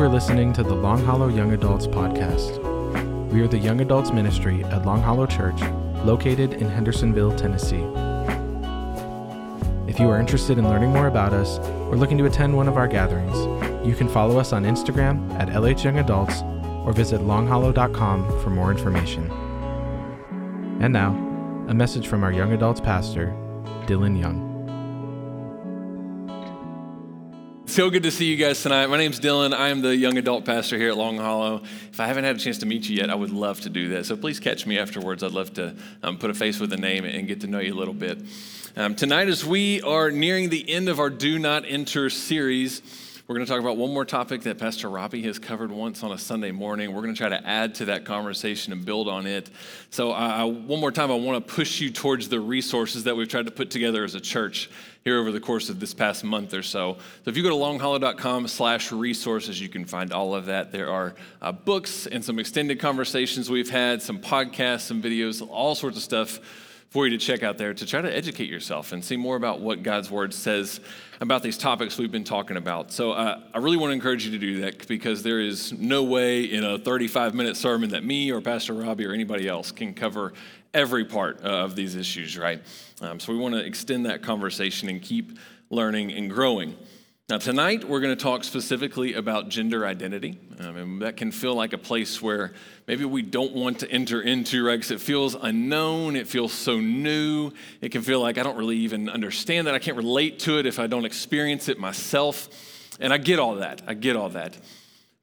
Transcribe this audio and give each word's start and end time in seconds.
are 0.00 0.08
listening 0.08 0.52
to 0.52 0.62
the 0.62 0.74
Long 0.74 1.04
Hollow 1.04 1.28
Young 1.28 1.52
Adults 1.52 1.88
podcast. 1.88 2.62
We 3.32 3.40
are 3.42 3.48
the 3.48 3.58
young 3.58 3.80
adults 3.80 4.12
ministry 4.12 4.62
at 4.64 4.86
Long 4.86 5.02
Hollow 5.02 5.26
Church, 5.26 5.60
located 6.04 6.54
in 6.54 6.68
Hendersonville, 6.68 7.36
Tennessee. 7.36 7.82
If 9.90 9.98
you 9.98 10.08
are 10.08 10.20
interested 10.20 10.56
in 10.56 10.68
learning 10.68 10.90
more 10.90 11.08
about 11.08 11.32
us 11.32 11.58
or 11.90 11.96
looking 11.96 12.16
to 12.18 12.26
attend 12.26 12.56
one 12.56 12.68
of 12.68 12.76
our 12.76 12.86
gatherings, 12.86 13.36
you 13.84 13.94
can 13.96 14.08
follow 14.08 14.38
us 14.38 14.52
on 14.52 14.64
Instagram 14.64 15.30
at 15.40 15.48
LH 15.48 15.82
Young 15.82 15.98
Adults 15.98 16.42
or 16.86 16.92
visit 16.92 17.20
longhollow.com 17.22 18.40
for 18.40 18.50
more 18.50 18.70
information. 18.70 19.28
And 20.80 20.92
now, 20.92 21.10
a 21.68 21.74
message 21.74 22.06
from 22.06 22.22
our 22.22 22.32
young 22.32 22.52
adults 22.52 22.80
pastor, 22.80 23.26
Dylan 23.86 24.18
Young. 24.18 24.51
So 27.72 27.88
good 27.88 28.02
to 28.02 28.10
see 28.10 28.26
you 28.26 28.36
guys 28.36 28.62
tonight. 28.62 28.88
My 28.88 28.98
name's 28.98 29.18
Dylan. 29.18 29.54
I 29.54 29.70
am 29.70 29.80
the 29.80 29.96
young 29.96 30.18
adult 30.18 30.44
pastor 30.44 30.76
here 30.76 30.90
at 30.90 30.98
Long 30.98 31.16
Hollow. 31.16 31.62
If 31.90 32.00
I 32.00 32.06
haven't 32.06 32.24
had 32.24 32.36
a 32.36 32.38
chance 32.38 32.58
to 32.58 32.66
meet 32.66 32.86
you 32.86 32.96
yet, 32.98 33.08
I 33.08 33.14
would 33.14 33.30
love 33.30 33.62
to 33.62 33.70
do 33.70 33.88
that. 33.94 34.04
So 34.04 34.14
please 34.14 34.38
catch 34.38 34.66
me 34.66 34.78
afterwards. 34.78 35.22
I'd 35.22 35.32
love 35.32 35.54
to 35.54 35.74
um, 36.02 36.18
put 36.18 36.28
a 36.28 36.34
face 36.34 36.60
with 36.60 36.70
a 36.74 36.76
name 36.76 37.06
and 37.06 37.26
get 37.26 37.40
to 37.40 37.46
know 37.46 37.60
you 37.60 37.72
a 37.72 37.78
little 37.78 37.94
bit. 37.94 38.18
Um, 38.76 38.94
tonight, 38.94 39.28
as 39.28 39.42
we 39.42 39.80
are 39.80 40.10
nearing 40.10 40.50
the 40.50 40.68
end 40.68 40.90
of 40.90 41.00
our 41.00 41.08
Do 41.08 41.38
Not 41.38 41.64
Enter 41.66 42.10
series, 42.10 42.82
we're 43.26 43.36
going 43.36 43.46
to 43.46 43.50
talk 43.50 43.60
about 43.60 43.78
one 43.78 43.94
more 43.94 44.04
topic 44.04 44.42
that 44.42 44.58
Pastor 44.58 44.90
Robbie 44.90 45.22
has 45.22 45.38
covered 45.38 45.70
once 45.70 46.02
on 46.02 46.12
a 46.12 46.18
Sunday 46.18 46.50
morning. 46.50 46.92
We're 46.92 47.00
going 47.00 47.14
to 47.14 47.18
try 47.18 47.30
to 47.30 47.46
add 47.48 47.74
to 47.76 47.86
that 47.86 48.04
conversation 48.04 48.74
and 48.74 48.84
build 48.84 49.08
on 49.08 49.26
it. 49.26 49.48
So, 49.88 50.12
uh, 50.12 50.44
one 50.44 50.78
more 50.78 50.92
time, 50.92 51.10
I 51.10 51.14
want 51.14 51.46
to 51.46 51.54
push 51.54 51.80
you 51.80 51.90
towards 51.90 52.28
the 52.28 52.38
resources 52.38 53.04
that 53.04 53.16
we've 53.16 53.28
tried 53.28 53.46
to 53.46 53.52
put 53.52 53.70
together 53.70 54.04
as 54.04 54.14
a 54.14 54.20
church 54.20 54.68
here 55.04 55.18
over 55.18 55.32
the 55.32 55.40
course 55.40 55.68
of 55.68 55.80
this 55.80 55.94
past 55.94 56.24
month 56.24 56.54
or 56.54 56.62
so. 56.62 56.72
So, 56.72 57.30
if 57.30 57.36
you 57.36 57.42
go 57.42 57.50
to 57.50 57.54
longhollow.com 57.54 58.48
slash 58.48 58.92
resources, 58.92 59.60
you 59.60 59.68
can 59.68 59.84
find 59.84 60.12
all 60.12 60.34
of 60.34 60.46
that. 60.46 60.72
There 60.72 60.90
are 60.90 61.14
uh, 61.40 61.52
books 61.52 62.06
and 62.06 62.24
some 62.24 62.38
extended 62.38 62.80
conversations 62.80 63.50
we've 63.50 63.70
had, 63.70 64.02
some 64.02 64.20
podcasts, 64.20 64.82
some 64.82 65.02
videos, 65.02 65.46
all 65.48 65.74
sorts 65.74 65.96
of 65.96 66.02
stuff 66.02 66.40
for 66.92 67.06
you 67.06 67.16
to 67.16 67.24
check 67.24 67.42
out 67.42 67.56
there 67.56 67.72
to 67.72 67.86
try 67.86 68.02
to 68.02 68.14
educate 68.14 68.50
yourself 68.50 68.92
and 68.92 69.02
see 69.02 69.16
more 69.16 69.34
about 69.34 69.60
what 69.60 69.82
God's 69.82 70.10
Word 70.10 70.34
says 70.34 70.78
about 71.22 71.42
these 71.42 71.56
topics 71.56 71.96
we've 71.96 72.12
been 72.12 72.22
talking 72.22 72.58
about. 72.58 72.92
So 72.92 73.12
uh, 73.12 73.40
I 73.54 73.58
really 73.58 73.78
want 73.78 73.90
to 73.90 73.94
encourage 73.94 74.26
you 74.26 74.32
to 74.32 74.38
do 74.38 74.60
that 74.60 74.86
because 74.86 75.22
there 75.22 75.40
is 75.40 75.72
no 75.72 76.02
way 76.02 76.44
in 76.44 76.64
a 76.64 76.78
35 76.78 77.32
minute 77.34 77.56
sermon 77.56 77.90
that 77.90 78.04
me 78.04 78.30
or 78.30 78.42
Pastor 78.42 78.74
Robbie 78.74 79.06
or 79.06 79.12
anybody 79.12 79.48
else 79.48 79.72
can 79.72 79.94
cover 79.94 80.34
every 80.74 81.04
part 81.04 81.40
of 81.40 81.76
these 81.76 81.96
issues, 81.96 82.38
right? 82.38 82.62
Um, 83.00 83.20
so 83.20 83.32
we 83.32 83.38
want 83.38 83.54
to 83.54 83.64
extend 83.64 84.06
that 84.06 84.22
conversation 84.22 84.88
and 84.88 85.02
keep 85.02 85.38
learning 85.70 86.12
and 86.12 86.30
growing. 86.30 86.76
Now, 87.28 87.38
tonight 87.38 87.88
we're 87.88 88.00
going 88.00 88.14
to 88.14 88.22
talk 88.22 88.44
specifically 88.44 89.14
about 89.14 89.48
gender 89.48 89.86
identity. 89.86 90.38
Um, 90.60 90.76
and 90.76 91.02
that 91.02 91.16
can 91.16 91.32
feel 91.32 91.54
like 91.54 91.72
a 91.72 91.78
place 91.78 92.20
where 92.20 92.52
maybe 92.86 93.04
we 93.04 93.22
don't 93.22 93.52
want 93.52 93.78
to 93.78 93.90
enter 93.90 94.20
into, 94.20 94.66
right? 94.66 94.74
Because 94.74 94.90
it 94.90 95.00
feels 95.00 95.34
unknown, 95.34 96.14
it 96.14 96.26
feels 96.26 96.52
so 96.52 96.78
new. 96.78 97.52
It 97.80 97.90
can 97.90 98.02
feel 98.02 98.20
like 98.20 98.38
I 98.38 98.42
don't 98.42 98.56
really 98.56 98.76
even 98.78 99.08
understand 99.08 99.66
that. 99.66 99.74
I 99.74 99.78
can't 99.78 99.96
relate 99.96 100.40
to 100.40 100.58
it 100.58 100.66
if 100.66 100.78
I 100.78 100.86
don't 100.86 101.04
experience 101.04 101.68
it 101.68 101.78
myself. 101.78 102.48
And 103.00 103.12
I 103.12 103.18
get 103.18 103.38
all 103.38 103.54
that. 103.56 103.82
I 103.86 103.94
get 103.94 104.14
all 104.14 104.28
that. 104.30 104.58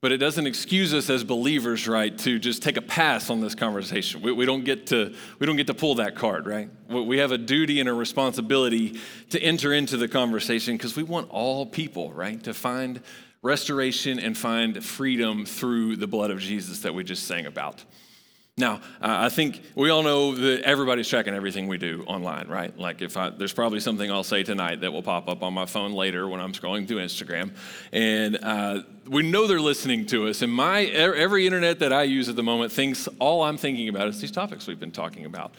But 0.01 0.13
it 0.13 0.17
doesn't 0.17 0.47
excuse 0.47 0.93
us 0.93 1.09
as 1.09 1.25
believers, 1.25 1.85
right, 1.85 2.17
to 2.19 2.39
just 2.39 2.63
take 2.63 2.77
a 2.77 2.81
pass 2.81 3.29
on 3.29 3.41
this 3.41 3.53
conversation. 3.53 4.21
We, 4.21 4.31
we, 4.31 4.45
don't 4.45 4.63
get 4.63 4.87
to, 4.87 5.13
we 5.39 5.45
don't 5.45 5.57
get 5.57 5.67
to 5.67 5.73
pull 5.73 5.95
that 5.95 6.15
card, 6.15 6.47
right? 6.47 6.69
We 6.87 7.17
have 7.17 7.33
a 7.33 7.37
duty 7.37 7.81
and 7.81 7.89
a 7.89 7.93
responsibility 7.93 8.97
to 9.31 9.41
enter 9.41 9.73
into 9.73 9.97
the 9.97 10.07
conversation 10.07 10.77
because 10.77 10.95
we 10.95 11.03
want 11.03 11.29
all 11.29 11.65
people, 11.65 12.13
right, 12.13 12.41
to 12.43 12.53
find 12.53 13.01
restoration 13.41 14.19
and 14.19 14.37
find 14.37 14.83
freedom 14.83 15.45
through 15.45 15.97
the 15.97 16.07
blood 16.07 16.31
of 16.31 16.39
Jesus 16.39 16.79
that 16.81 16.93
we 16.93 17.03
just 17.03 17.25
sang 17.25 17.45
about. 17.45 17.83
Now, 18.59 18.81
uh, 19.01 19.15
I 19.25 19.29
think 19.29 19.61
we 19.73 19.89
all 19.89 20.03
know 20.03 20.35
that 20.35 20.63
everybody's 20.63 21.07
tracking 21.07 21.33
everything 21.33 21.69
we 21.69 21.77
do 21.77 22.03
online, 22.05 22.49
right? 22.49 22.77
Like, 22.77 23.01
if 23.01 23.15
I, 23.15 23.29
there's 23.29 23.53
probably 23.53 23.79
something 23.79 24.11
I'll 24.11 24.21
say 24.21 24.43
tonight 24.43 24.81
that 24.81 24.91
will 24.91 25.01
pop 25.01 25.29
up 25.29 25.43
on 25.43 25.53
my 25.53 25.65
phone 25.65 25.93
later 25.93 26.27
when 26.27 26.41
I'm 26.41 26.51
scrolling 26.51 26.85
through 26.85 26.97
Instagram, 26.97 27.51
and 27.93 28.37
uh, 28.43 28.81
we 29.07 29.23
know 29.23 29.47
they're 29.47 29.61
listening 29.61 30.05
to 30.07 30.27
us. 30.27 30.41
And 30.41 30.51
my 30.51 30.81
every 30.83 31.45
internet 31.45 31.79
that 31.79 31.93
I 31.93 32.03
use 32.03 32.27
at 32.27 32.35
the 32.35 32.43
moment 32.43 32.73
thinks 32.73 33.07
all 33.17 33.43
I'm 33.43 33.55
thinking 33.55 33.87
about 33.87 34.09
is 34.09 34.19
these 34.19 34.31
topics 34.31 34.67
we've 34.67 34.79
been 34.79 34.91
talking 34.91 35.25
about. 35.25 35.53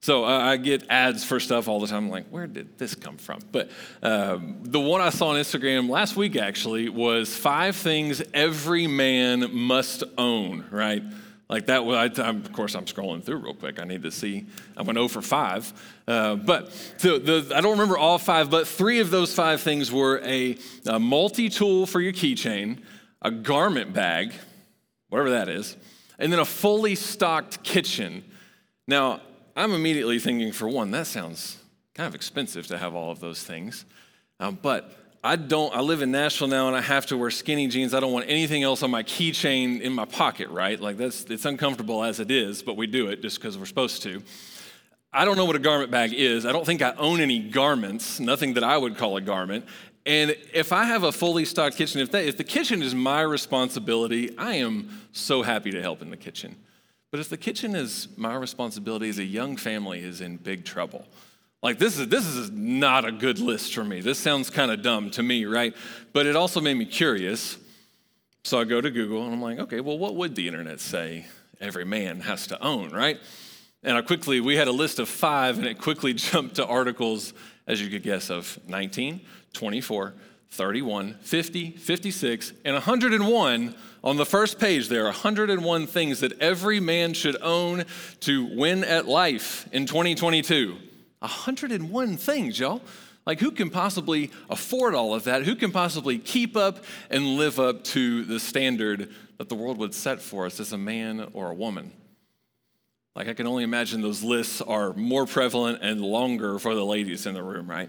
So 0.00 0.24
uh, 0.24 0.28
I 0.28 0.56
get 0.56 0.84
ads 0.90 1.24
for 1.24 1.40
stuff 1.40 1.66
all 1.66 1.80
the 1.80 1.88
time. 1.88 2.04
I'm 2.04 2.10
like, 2.10 2.28
where 2.28 2.46
did 2.46 2.78
this 2.78 2.94
come 2.94 3.16
from? 3.16 3.40
But 3.50 3.70
um, 4.00 4.58
the 4.62 4.78
one 4.78 5.00
I 5.00 5.10
saw 5.10 5.28
on 5.28 5.36
Instagram 5.36 5.88
last 5.88 6.14
week 6.14 6.36
actually 6.36 6.88
was 6.88 7.34
five 7.34 7.74
things 7.74 8.22
every 8.32 8.86
man 8.86 9.52
must 9.56 10.04
own, 10.16 10.66
right? 10.70 11.02
Like 11.48 11.66
that, 11.66 11.82
I, 11.82 12.28
of 12.28 12.52
course, 12.52 12.74
I'm 12.74 12.86
scrolling 12.86 13.22
through 13.22 13.36
real 13.36 13.54
quick. 13.54 13.78
I 13.78 13.84
need 13.84 14.02
to 14.04 14.10
see. 14.10 14.46
I 14.76 14.82
went 14.82 14.98
an 14.98 15.08
0 15.08 15.08
for 15.08 15.22
5. 15.22 15.72
Uh, 16.08 16.34
but 16.36 16.70
the, 17.00 17.18
the, 17.18 17.52
I 17.54 17.60
don't 17.60 17.72
remember 17.72 17.98
all 17.98 18.18
five, 18.18 18.50
but 18.50 18.66
three 18.66 19.00
of 19.00 19.10
those 19.10 19.34
five 19.34 19.60
things 19.60 19.92
were 19.92 20.20
a, 20.24 20.56
a 20.86 20.98
multi 20.98 21.50
tool 21.50 21.86
for 21.86 22.00
your 22.00 22.12
keychain, 22.12 22.78
a 23.20 23.30
garment 23.30 23.92
bag, 23.92 24.32
whatever 25.10 25.30
that 25.30 25.48
is, 25.50 25.76
and 26.18 26.32
then 26.32 26.40
a 26.40 26.44
fully 26.46 26.94
stocked 26.94 27.62
kitchen. 27.62 28.24
Now, 28.86 29.20
I'm 29.54 29.72
immediately 29.72 30.18
thinking, 30.18 30.50
for 30.50 30.68
one, 30.68 30.90
that 30.92 31.06
sounds 31.06 31.58
kind 31.94 32.06
of 32.06 32.14
expensive 32.14 32.66
to 32.68 32.78
have 32.78 32.94
all 32.94 33.10
of 33.10 33.20
those 33.20 33.42
things. 33.42 33.84
Um, 34.40 34.58
but 34.60 35.03
I 35.26 35.36
don't, 35.36 35.74
I 35.74 35.80
live 35.80 36.02
in 36.02 36.10
Nashville 36.10 36.48
now 36.48 36.66
and 36.66 36.76
I 36.76 36.82
have 36.82 37.06
to 37.06 37.16
wear 37.16 37.30
skinny 37.30 37.66
jeans. 37.66 37.94
I 37.94 38.00
don't 38.00 38.12
want 38.12 38.26
anything 38.28 38.62
else 38.62 38.82
on 38.82 38.90
my 38.90 39.02
keychain 39.02 39.80
in 39.80 39.94
my 39.94 40.04
pocket, 40.04 40.50
right? 40.50 40.78
Like 40.78 40.98
that's, 40.98 41.24
it's 41.24 41.46
uncomfortable 41.46 42.04
as 42.04 42.20
it 42.20 42.30
is, 42.30 42.62
but 42.62 42.76
we 42.76 42.86
do 42.86 43.08
it 43.08 43.22
just 43.22 43.40
because 43.40 43.56
we're 43.56 43.64
supposed 43.64 44.02
to. 44.02 44.22
I 45.14 45.24
don't 45.24 45.38
know 45.38 45.46
what 45.46 45.56
a 45.56 45.60
garment 45.60 45.90
bag 45.90 46.12
is. 46.12 46.44
I 46.44 46.52
don't 46.52 46.66
think 46.66 46.82
I 46.82 46.92
own 46.98 47.22
any 47.22 47.38
garments, 47.38 48.20
nothing 48.20 48.52
that 48.54 48.64
I 48.64 48.76
would 48.76 48.98
call 48.98 49.16
a 49.16 49.22
garment. 49.22 49.64
And 50.04 50.36
if 50.52 50.72
I 50.72 50.84
have 50.84 51.04
a 51.04 51.12
fully 51.12 51.46
stocked 51.46 51.76
kitchen, 51.76 52.02
if, 52.02 52.10
that, 52.10 52.26
if 52.26 52.36
the 52.36 52.44
kitchen 52.44 52.82
is 52.82 52.94
my 52.94 53.22
responsibility, 53.22 54.36
I 54.36 54.56
am 54.56 54.90
so 55.12 55.40
happy 55.40 55.70
to 55.70 55.80
help 55.80 56.02
in 56.02 56.10
the 56.10 56.18
kitchen. 56.18 56.54
But 57.10 57.20
if 57.20 57.30
the 57.30 57.38
kitchen 57.38 57.74
is 57.74 58.08
my 58.18 58.34
responsibility 58.34 59.08
as 59.08 59.18
a 59.18 59.24
young 59.24 59.56
family 59.56 60.00
is 60.00 60.20
in 60.20 60.36
big 60.36 60.66
trouble. 60.66 61.06
Like 61.64 61.78
this 61.78 61.98
is 61.98 62.08
this 62.08 62.26
is 62.26 62.50
not 62.50 63.06
a 63.06 63.10
good 63.10 63.38
list 63.38 63.74
for 63.74 63.82
me. 63.82 64.02
This 64.02 64.18
sounds 64.18 64.50
kind 64.50 64.70
of 64.70 64.82
dumb 64.82 65.10
to 65.12 65.22
me, 65.22 65.46
right? 65.46 65.74
But 66.12 66.26
it 66.26 66.36
also 66.36 66.60
made 66.60 66.74
me 66.74 66.84
curious. 66.84 67.56
So 68.44 68.60
I 68.60 68.64
go 68.64 68.82
to 68.82 68.90
Google 68.90 69.24
and 69.24 69.32
I'm 69.32 69.40
like, 69.40 69.58
okay, 69.58 69.80
well, 69.80 69.98
what 69.98 70.14
would 70.14 70.34
the 70.34 70.46
internet 70.46 70.78
say 70.78 71.24
every 71.62 71.86
man 71.86 72.20
has 72.20 72.46
to 72.48 72.62
own, 72.62 72.90
right? 72.90 73.18
And 73.82 73.96
I 73.96 74.02
quickly, 74.02 74.40
we 74.40 74.56
had 74.56 74.68
a 74.68 74.72
list 74.72 74.98
of 74.98 75.08
five, 75.08 75.56
and 75.56 75.66
it 75.66 75.78
quickly 75.80 76.12
jumped 76.14 76.56
to 76.56 76.66
articles, 76.66 77.32
as 77.66 77.80
you 77.80 77.88
could 77.88 78.02
guess, 78.02 78.28
of 78.28 78.58
19, 78.68 79.22
24, 79.54 80.14
31, 80.50 81.14
50, 81.22 81.70
56, 81.70 82.52
and 82.66 82.74
101 82.74 83.74
on 84.02 84.16
the 84.18 84.26
first 84.26 84.58
page. 84.58 84.88
There 84.88 85.02
are 85.02 85.12
101 85.12 85.86
things 85.86 86.20
that 86.20 86.38
every 86.40 86.80
man 86.80 87.14
should 87.14 87.40
own 87.40 87.84
to 88.20 88.44
win 88.54 88.84
at 88.84 89.08
life 89.08 89.66
in 89.72 89.86
2022. 89.86 90.76
101 91.24 92.16
things, 92.16 92.58
y'all. 92.58 92.82
Like, 93.26 93.40
who 93.40 93.50
can 93.50 93.70
possibly 93.70 94.30
afford 94.50 94.94
all 94.94 95.14
of 95.14 95.24
that? 95.24 95.44
Who 95.44 95.56
can 95.56 95.72
possibly 95.72 96.18
keep 96.18 96.56
up 96.56 96.84
and 97.10 97.38
live 97.38 97.58
up 97.58 97.82
to 97.84 98.24
the 98.24 98.38
standard 98.38 99.10
that 99.38 99.48
the 99.48 99.54
world 99.54 99.78
would 99.78 99.94
set 99.94 100.20
for 100.20 100.44
us 100.44 100.60
as 100.60 100.72
a 100.72 100.78
man 100.78 101.28
or 101.32 101.50
a 101.50 101.54
woman? 101.54 101.90
Like, 103.16 103.28
I 103.28 103.34
can 103.34 103.46
only 103.46 103.64
imagine 103.64 104.02
those 104.02 104.22
lists 104.22 104.60
are 104.60 104.92
more 104.92 105.24
prevalent 105.24 105.78
and 105.80 106.00
longer 106.02 106.58
for 106.58 106.74
the 106.74 106.84
ladies 106.84 107.26
in 107.26 107.34
the 107.34 107.42
room, 107.42 107.70
right? 107.70 107.88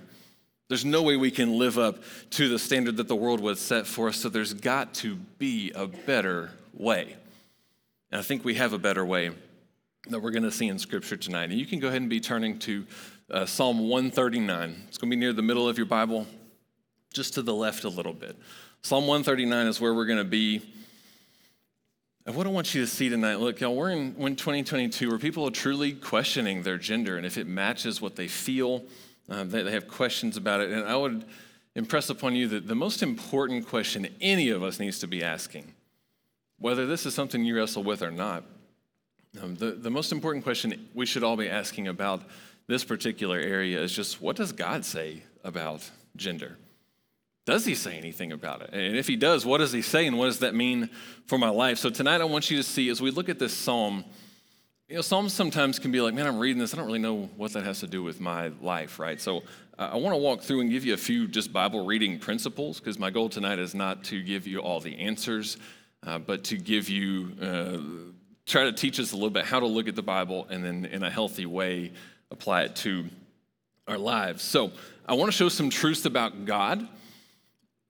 There's 0.70 0.86
no 0.86 1.04
way 1.04 1.18
we 1.18 1.32
can 1.32 1.60
live 1.60 1.78
up 1.78 2.02
to 2.32 2.48
the 2.48 2.58
standard 2.58 2.98
that 2.98 3.08
the 3.08 3.16
world 3.16 3.42
would 3.42 3.58
set 3.58 3.86
for 3.86 4.08
us, 4.08 4.18
so 4.18 4.30
there's 4.30 4.54
got 4.54 4.94
to 4.96 5.16
be 5.38 5.72
a 5.76 5.86
better 5.86 6.52
way. 6.74 7.16
And 8.12 8.20
I 8.20 8.24
think 8.24 8.46
we 8.46 8.56
have 8.56 8.72
a 8.72 8.80
better 8.80 9.06
way 9.06 9.32
that 10.10 10.20
we're 10.20 10.32
going 10.32 10.44
to 10.44 10.52
see 10.52 10.68
in 10.68 10.80
Scripture 10.80 11.18
tonight. 11.18 11.50
And 11.50 11.60
you 11.60 11.66
can 11.66 11.80
go 11.80 11.88
ahead 11.88 12.02
and 12.02 12.10
be 12.10 12.20
turning 12.20 12.60
to 12.60 12.86
uh, 13.32 13.46
Psalm 13.46 13.90
139. 13.90 14.84
It's 14.88 14.98
going 14.98 15.10
to 15.10 15.16
be 15.16 15.20
near 15.20 15.34
the 15.34 15.42
middle 15.42 15.68
of 15.68 15.78
your 15.78 15.88
Bible, 15.88 16.28
just 17.14 17.34
to 17.36 17.42
the 17.42 17.54
left 17.54 17.84
a 17.84 17.90
little 17.90 18.14
bit. 18.14 18.38
Psalm 18.82 19.08
139 19.08 19.68
is 19.68 19.82
where 19.82 19.94
we're 19.94 20.06
going 20.06 20.20
to 20.20 20.24
be. 20.24 20.62
And 22.26 22.36
what 22.36 22.48
I 22.48 22.50
want 22.50 22.74
you 22.74 22.82
to 22.82 22.88
see 22.88 23.10
tonight, 23.10 23.40
look, 23.40 23.60
y'all, 23.60 23.76
we're 23.76 23.92
in, 23.92 24.16
in 24.18 24.36
2022 24.36 25.10
where 25.10 25.20
people 25.20 25.48
are 25.48 25.52
truly 25.52 25.94
questioning 25.94 26.64
their 26.64 26.78
gender 26.78 27.18
and 27.18 27.26
if 27.26 27.38
it 27.38 27.48
matches 27.48 28.02
what 28.02 28.16
they 28.16 28.28
feel. 28.28 28.84
Uh, 29.30 29.44
they, 29.44 29.64
they 29.64 29.72
have 29.72 29.88
questions 29.88 30.38
about 30.38 30.62
it. 30.62 30.72
And 30.72 30.88
I 30.88 30.96
would 30.96 31.26
impress 31.76 32.10
upon 32.10 32.36
you 32.36 32.48
that 32.50 32.68
the 32.68 32.76
most 32.76 33.04
important 33.04 33.68
question 33.68 34.08
any 34.22 34.50
of 34.50 34.64
us 34.64 34.80
needs 34.80 35.00
to 35.00 35.08
be 35.08 35.24
asking, 35.24 35.74
whether 36.60 36.86
this 36.86 37.06
is 37.06 37.14
something 37.14 37.44
you 37.44 37.56
wrestle 37.56 37.84
with 37.84 38.02
or 38.02 38.12
not, 38.12 38.44
um, 39.42 39.56
the, 39.56 39.72
the 39.72 39.90
most 39.90 40.12
important 40.12 40.44
question 40.44 40.88
we 40.94 41.06
should 41.06 41.24
all 41.24 41.36
be 41.36 41.50
asking 41.50 41.88
about 41.88 42.22
this 42.68 42.84
particular 42.84 43.38
area 43.38 43.82
is 43.82 43.92
just 43.92 44.22
what 44.22 44.36
does 44.36 44.52
God 44.52 44.86
say 44.86 45.24
about 45.44 45.90
gender? 46.16 46.58
does 47.46 47.64
he 47.64 47.76
say 47.76 47.98
anything 47.98 48.32
about 48.32 48.62
it? 48.62 48.72
And 48.74 48.98
if 48.98 49.08
he 49.08 49.16
does, 49.16 49.46
what 49.46 49.60
does 49.60 49.72
he 49.72 49.84
say 49.84 50.08
and 50.08 50.18
what 50.18 50.26
does 50.26 50.40
that 50.40 50.56
mean 50.56 50.90
for 51.28 51.38
my 51.38 51.50
life? 51.50 51.78
So 51.78 51.90
tonight 51.90 52.20
I 52.20 52.24
want 52.24 52.50
you 52.50 52.58
to 52.58 52.64
see 52.64 52.90
as 52.90 53.02
we 53.02 53.12
look 53.12 53.30
at 53.30 53.38
this 53.40 53.54
psalm, 53.54 54.04
you 54.88 54.96
know, 54.96 55.02
Psalms 55.02 55.34
sometimes 55.34 55.80
can 55.80 55.92
be 55.92 56.00
like, 56.00 56.14
man, 56.14 56.28
I'm 56.28 56.38
reading 56.38 56.60
this. 56.60 56.74
I 56.74 56.78
don't 56.78 56.86
really 56.86 57.00
know 57.00 57.28
what 57.38 57.54
that 57.54 57.64
has 57.64 57.80
to 57.80 57.88
do 57.88 58.04
with 58.04 58.20
my 58.20 58.50
life, 58.62 59.00
right? 59.00 59.20
So 59.20 59.38
uh, 59.80 59.90
I 59.94 59.96
want 59.96 60.14
to 60.14 60.18
walk 60.18 60.42
through 60.42 60.62
and 60.62 60.70
give 60.70 60.86
you 60.86 60.94
a 60.94 60.98
few 60.98 61.28
just 61.28 61.52
Bible 61.52 61.86
reading 61.86 62.20
principles 62.20 62.80
because 62.80 63.00
my 63.00 63.10
goal 63.10 63.28
tonight 63.28 63.58
is 63.58 63.74
not 63.74 64.04
to 64.06 64.22
give 64.22 64.46
you 64.46 64.60
all 64.60 64.80
the 64.80 64.96
answers, 65.00 65.58
uh, 66.06 66.20
but 66.20 66.44
to 66.46 66.58
give 66.58 66.88
you, 66.88 67.32
uh, 67.42 68.12
try 68.46 68.64
to 68.66 68.72
teach 68.72 69.00
us 69.00 69.12
a 69.12 69.16
little 69.16 69.32
bit 69.32 69.46
how 69.46 69.60
to 69.60 69.66
look 69.66 69.88
at 69.88 69.96
the 69.96 70.04
Bible 70.04 70.46
and 70.52 70.64
then 70.64 70.86
in 70.86 71.02
a 71.02 71.10
healthy 71.10 71.48
way 71.48 71.92
apply 72.36 72.64
it 72.64 72.76
to 72.76 73.06
our 73.88 73.98
lives. 73.98 74.44
So 74.44 74.72
I 75.08 75.14
want 75.14 75.32
to 75.32 75.38
show 75.38 75.50
some 75.50 75.70
truths 75.70 76.06
about 76.06 76.46
God 76.46 76.88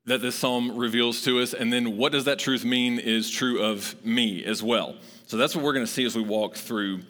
that 0.06 0.22
this 0.22 0.36
psalm 0.36 0.78
reveals 0.78 1.24
to 1.24 1.42
us, 1.42 1.56
and 1.56 1.74
then 1.74 1.98
what 1.98 2.12
does 2.12 2.26
that 2.26 2.38
truth 2.38 2.64
mean 2.64 3.00
is 3.00 3.30
true 3.30 3.64
of 3.64 3.96
me 4.06 4.46
as 4.46 4.62
well. 4.62 4.96
So 5.26 5.36
that's 5.36 5.56
what 5.56 5.66
we're 5.66 5.74
going 5.74 5.86
to 5.86 5.92
see 5.92 6.06
as 6.06 6.16
we 6.16 6.22
walk 6.22 6.56
through 6.56 7.02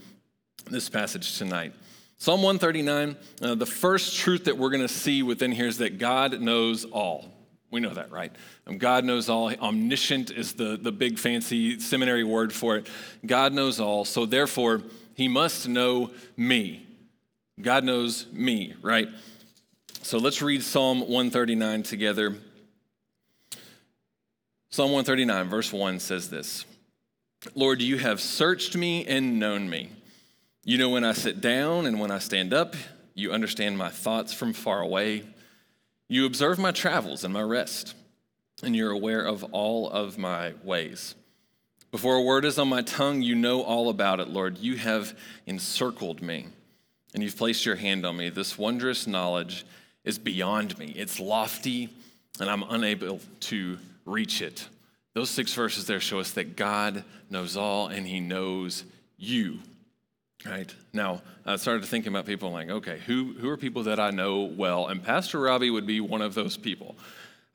this 0.71 0.87
passage 0.87 1.37
tonight. 1.37 1.73
Psalm 2.17 2.41
139, 2.41 3.17
uh, 3.41 3.55
the 3.55 3.65
first 3.65 4.15
truth 4.15 4.45
that 4.45 4.57
we're 4.57 4.69
going 4.69 4.81
to 4.81 4.87
see 4.87 5.23
within 5.23 5.51
here 5.51 5.67
is 5.67 5.79
that 5.79 5.97
God 5.97 6.39
knows 6.39 6.85
all. 6.85 7.29
We 7.69 7.81
know 7.81 7.93
that, 7.93 8.11
right? 8.11 8.31
Um, 8.65 8.77
God 8.77 9.03
knows 9.03 9.27
all. 9.27 9.53
Omniscient 9.53 10.31
is 10.31 10.53
the, 10.53 10.77
the 10.81 10.93
big 10.93 11.19
fancy 11.19 11.77
seminary 11.81 12.23
word 12.23 12.53
for 12.53 12.77
it. 12.77 12.87
God 13.25 13.51
knows 13.51 13.81
all, 13.81 14.05
so 14.05 14.25
therefore, 14.25 14.83
he 15.15 15.27
must 15.27 15.67
know 15.67 16.11
me. 16.37 16.84
God 17.61 17.83
knows 17.83 18.25
me, 18.31 18.73
right? 18.81 19.07
So 20.01 20.17
let's 20.17 20.41
read 20.41 20.61
Psalm 20.61 20.99
139 20.99 21.83
together. 21.83 22.35
Psalm 24.69 24.91
139, 24.91 25.49
verse 25.49 25.71
1 25.71 25.99
says 25.99 26.29
this 26.29 26.65
Lord, 27.53 27.81
you 27.81 27.97
have 27.97 28.19
searched 28.19 28.75
me 28.75 29.05
and 29.05 29.39
known 29.39 29.69
me. 29.69 29.89
You 30.63 30.77
know 30.77 30.89
when 30.89 31.03
I 31.03 31.13
sit 31.13 31.41
down 31.41 31.85
and 31.85 31.99
when 31.99 32.11
I 32.11 32.19
stand 32.19 32.53
up. 32.53 32.75
You 33.13 33.31
understand 33.31 33.77
my 33.77 33.89
thoughts 33.89 34.33
from 34.33 34.51
far 34.51 34.81
away. 34.81 35.23
You 36.09 36.25
observe 36.25 36.59
my 36.59 36.71
travels 36.71 37.23
and 37.23 37.33
my 37.33 37.41
rest, 37.41 37.95
and 38.61 38.75
you're 38.75 38.91
aware 38.91 39.21
of 39.21 39.43
all 39.45 39.89
of 39.89 40.17
my 40.17 40.53
ways. 40.63 41.15
Before 41.91 42.15
a 42.15 42.21
word 42.21 42.45
is 42.45 42.59
on 42.59 42.67
my 42.67 42.81
tongue, 42.81 43.21
you 43.21 43.35
know 43.35 43.61
all 43.61 43.89
about 43.89 44.19
it, 44.19 44.27
Lord. 44.27 44.57
You 44.57 44.75
have 44.75 45.17
encircled 45.45 46.21
me, 46.21 46.47
and 47.15 47.23
you've 47.23 47.37
placed 47.37 47.65
your 47.65 47.77
hand 47.77 48.05
on 48.05 48.17
me. 48.17 48.29
This 48.29 48.57
wondrous 48.57 49.07
knowledge 49.07 49.65
is 50.03 50.19
beyond 50.19 50.77
me, 50.77 50.93
it's 50.95 51.19
lofty, 51.19 51.89
and 52.39 52.49
I'm 52.49 52.63
unable 52.63 53.21
to 53.39 53.77
reach 54.05 54.41
it. 54.41 54.67
Those 55.13 55.29
six 55.29 55.53
verses 55.53 55.87
there 55.87 56.01
show 56.01 56.19
us 56.19 56.31
that 56.31 56.57
God 56.57 57.05
knows 57.29 57.55
all 57.55 57.87
and 57.87 58.05
he 58.05 58.19
knows 58.19 58.83
you. 59.17 59.59
Right? 60.45 60.75
Now, 60.91 61.21
I 61.45 61.55
started 61.55 61.85
thinking 61.85 62.11
about 62.11 62.25
people 62.25 62.51
like, 62.51 62.69
okay, 62.69 62.99
who, 63.05 63.33
who 63.39 63.49
are 63.49 63.57
people 63.57 63.83
that 63.83 63.99
I 63.99 64.11
know 64.11 64.43
well? 64.43 64.87
And 64.87 65.01
Pastor 65.01 65.39
Robbie 65.39 65.69
would 65.71 65.87
be 65.87 66.01
one 66.01 66.21
of 66.21 66.35
those 66.35 66.57
people. 66.57 66.97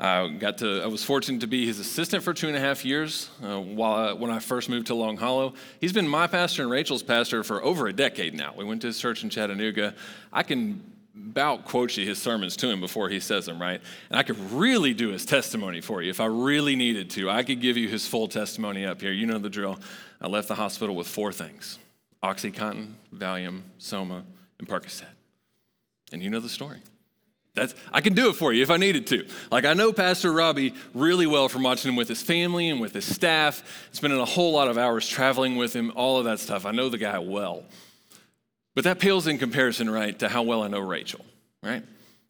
I 0.01 0.29
got 0.29 0.59
to, 0.59 0.81
I 0.83 0.87
was 0.87 1.05
fortunate 1.05 1.43
to 1.43 1.47
be 1.47 1.67
his 1.67 1.79
assistant 1.79 2.23
for 2.23 2.33
two 2.33 2.49
and 2.49 2.57
a 2.57 2.61
half 2.61 2.87
years 2.87 3.29
uh, 3.45 3.61
while 3.61 3.93
I, 3.93 4.13
when 4.15 4.31
I 4.31 4.39
first 4.39 4.71
moved 4.71 4.87
to 4.87 4.95
Long 4.95 5.19
Hollow. 5.19 5.53
He's 5.79 5.93
been 5.93 6.09
my 6.09 6.27
pastor 6.27 6.63
and 6.63 6.71
Rachel's 6.71 7.03
pastor 7.03 7.45
for 7.45 7.63
over 7.63 7.87
a 7.87 7.93
decade 7.93 8.33
now. 8.33 8.55
We 8.57 8.65
went 8.65 8.81
to 8.81 8.87
his 8.87 8.99
church 8.99 9.23
in 9.23 9.29
Chattanooga. 9.29 9.95
I 10.33 10.43
can 10.43 10.83
about 11.15 11.67
quote 11.67 11.97
you 11.99 12.07
his 12.07 12.21
sermons 12.21 12.57
to 12.57 12.71
him 12.71 12.81
before 12.81 13.11
he 13.11 13.21
says 13.21 13.45
them, 13.45 13.61
right? 13.61 13.81
And 14.09 14.19
I 14.19 14.23
could 14.23 14.39
really 14.53 14.95
do 14.95 15.11
his 15.11 15.27
testimony 15.27 15.83
for 15.83 16.01
you 16.01 16.09
if 16.09 16.19
I 16.19 16.27
really 16.27 16.77
needed 16.77 17.11
to. 17.11 17.29
I 17.29 17.43
could 17.43 17.61
give 17.61 17.77
you 17.77 17.89
his 17.89 18.07
full 18.07 18.27
testimony 18.27 18.87
up 18.87 19.03
here. 19.03 19.13
You 19.13 19.27
know 19.27 19.39
the 19.39 19.51
drill. 19.51 19.79
I 20.21 20.29
left 20.29 20.49
the 20.49 20.55
hospital 20.55 20.97
with 20.97 21.09
four 21.09 21.31
things 21.31 21.79
Oxycontin, 22.23 22.93
Valium, 23.15 23.63
Soma, 23.77 24.25
and 24.59 24.67
Percocet. 24.67 25.05
And 26.11 26.23
you 26.23 26.31
know 26.31 26.41
the 26.41 26.49
story. 26.49 26.79
That's, 27.61 27.75
I 27.93 28.01
can 28.01 28.15
do 28.15 28.31
it 28.31 28.37
for 28.37 28.55
you 28.55 28.63
if 28.63 28.71
I 28.71 28.79
needed 28.79 29.07
to. 29.09 29.27
Like, 29.53 29.67
I 29.67 29.75
know 29.75 29.93
Pastor 29.93 30.33
Robbie 30.33 30.73
really 30.95 31.27
well 31.27 31.47
from 31.47 31.63
watching 31.63 31.91
him 31.91 31.97
with 31.97 32.09
his 32.09 32.23
family 32.23 32.71
and 32.71 32.81
with 32.81 32.95
his 32.95 33.05
staff, 33.05 33.63
spending 33.93 34.19
a 34.19 34.25
whole 34.25 34.53
lot 34.53 34.69
of 34.69 34.79
hours 34.79 35.07
traveling 35.07 35.57
with 35.57 35.77
him, 35.77 35.93
all 35.95 36.17
of 36.17 36.25
that 36.25 36.41
stuff. 36.41 36.65
I 36.65 36.71
know 36.71 36.89
the 36.89 36.97
guy 36.97 37.19
well. 37.19 37.65
But 38.75 38.85
that 38.85 38.99
pales 38.99 39.27
in 39.27 39.37
comparison, 39.37 39.91
right, 39.91 40.19
to 40.21 40.31
how 40.31 40.43
well 40.43 40.63
I 40.63 40.69
know 40.69 40.81
Rachel, 40.81 41.23
right? 41.63 41.83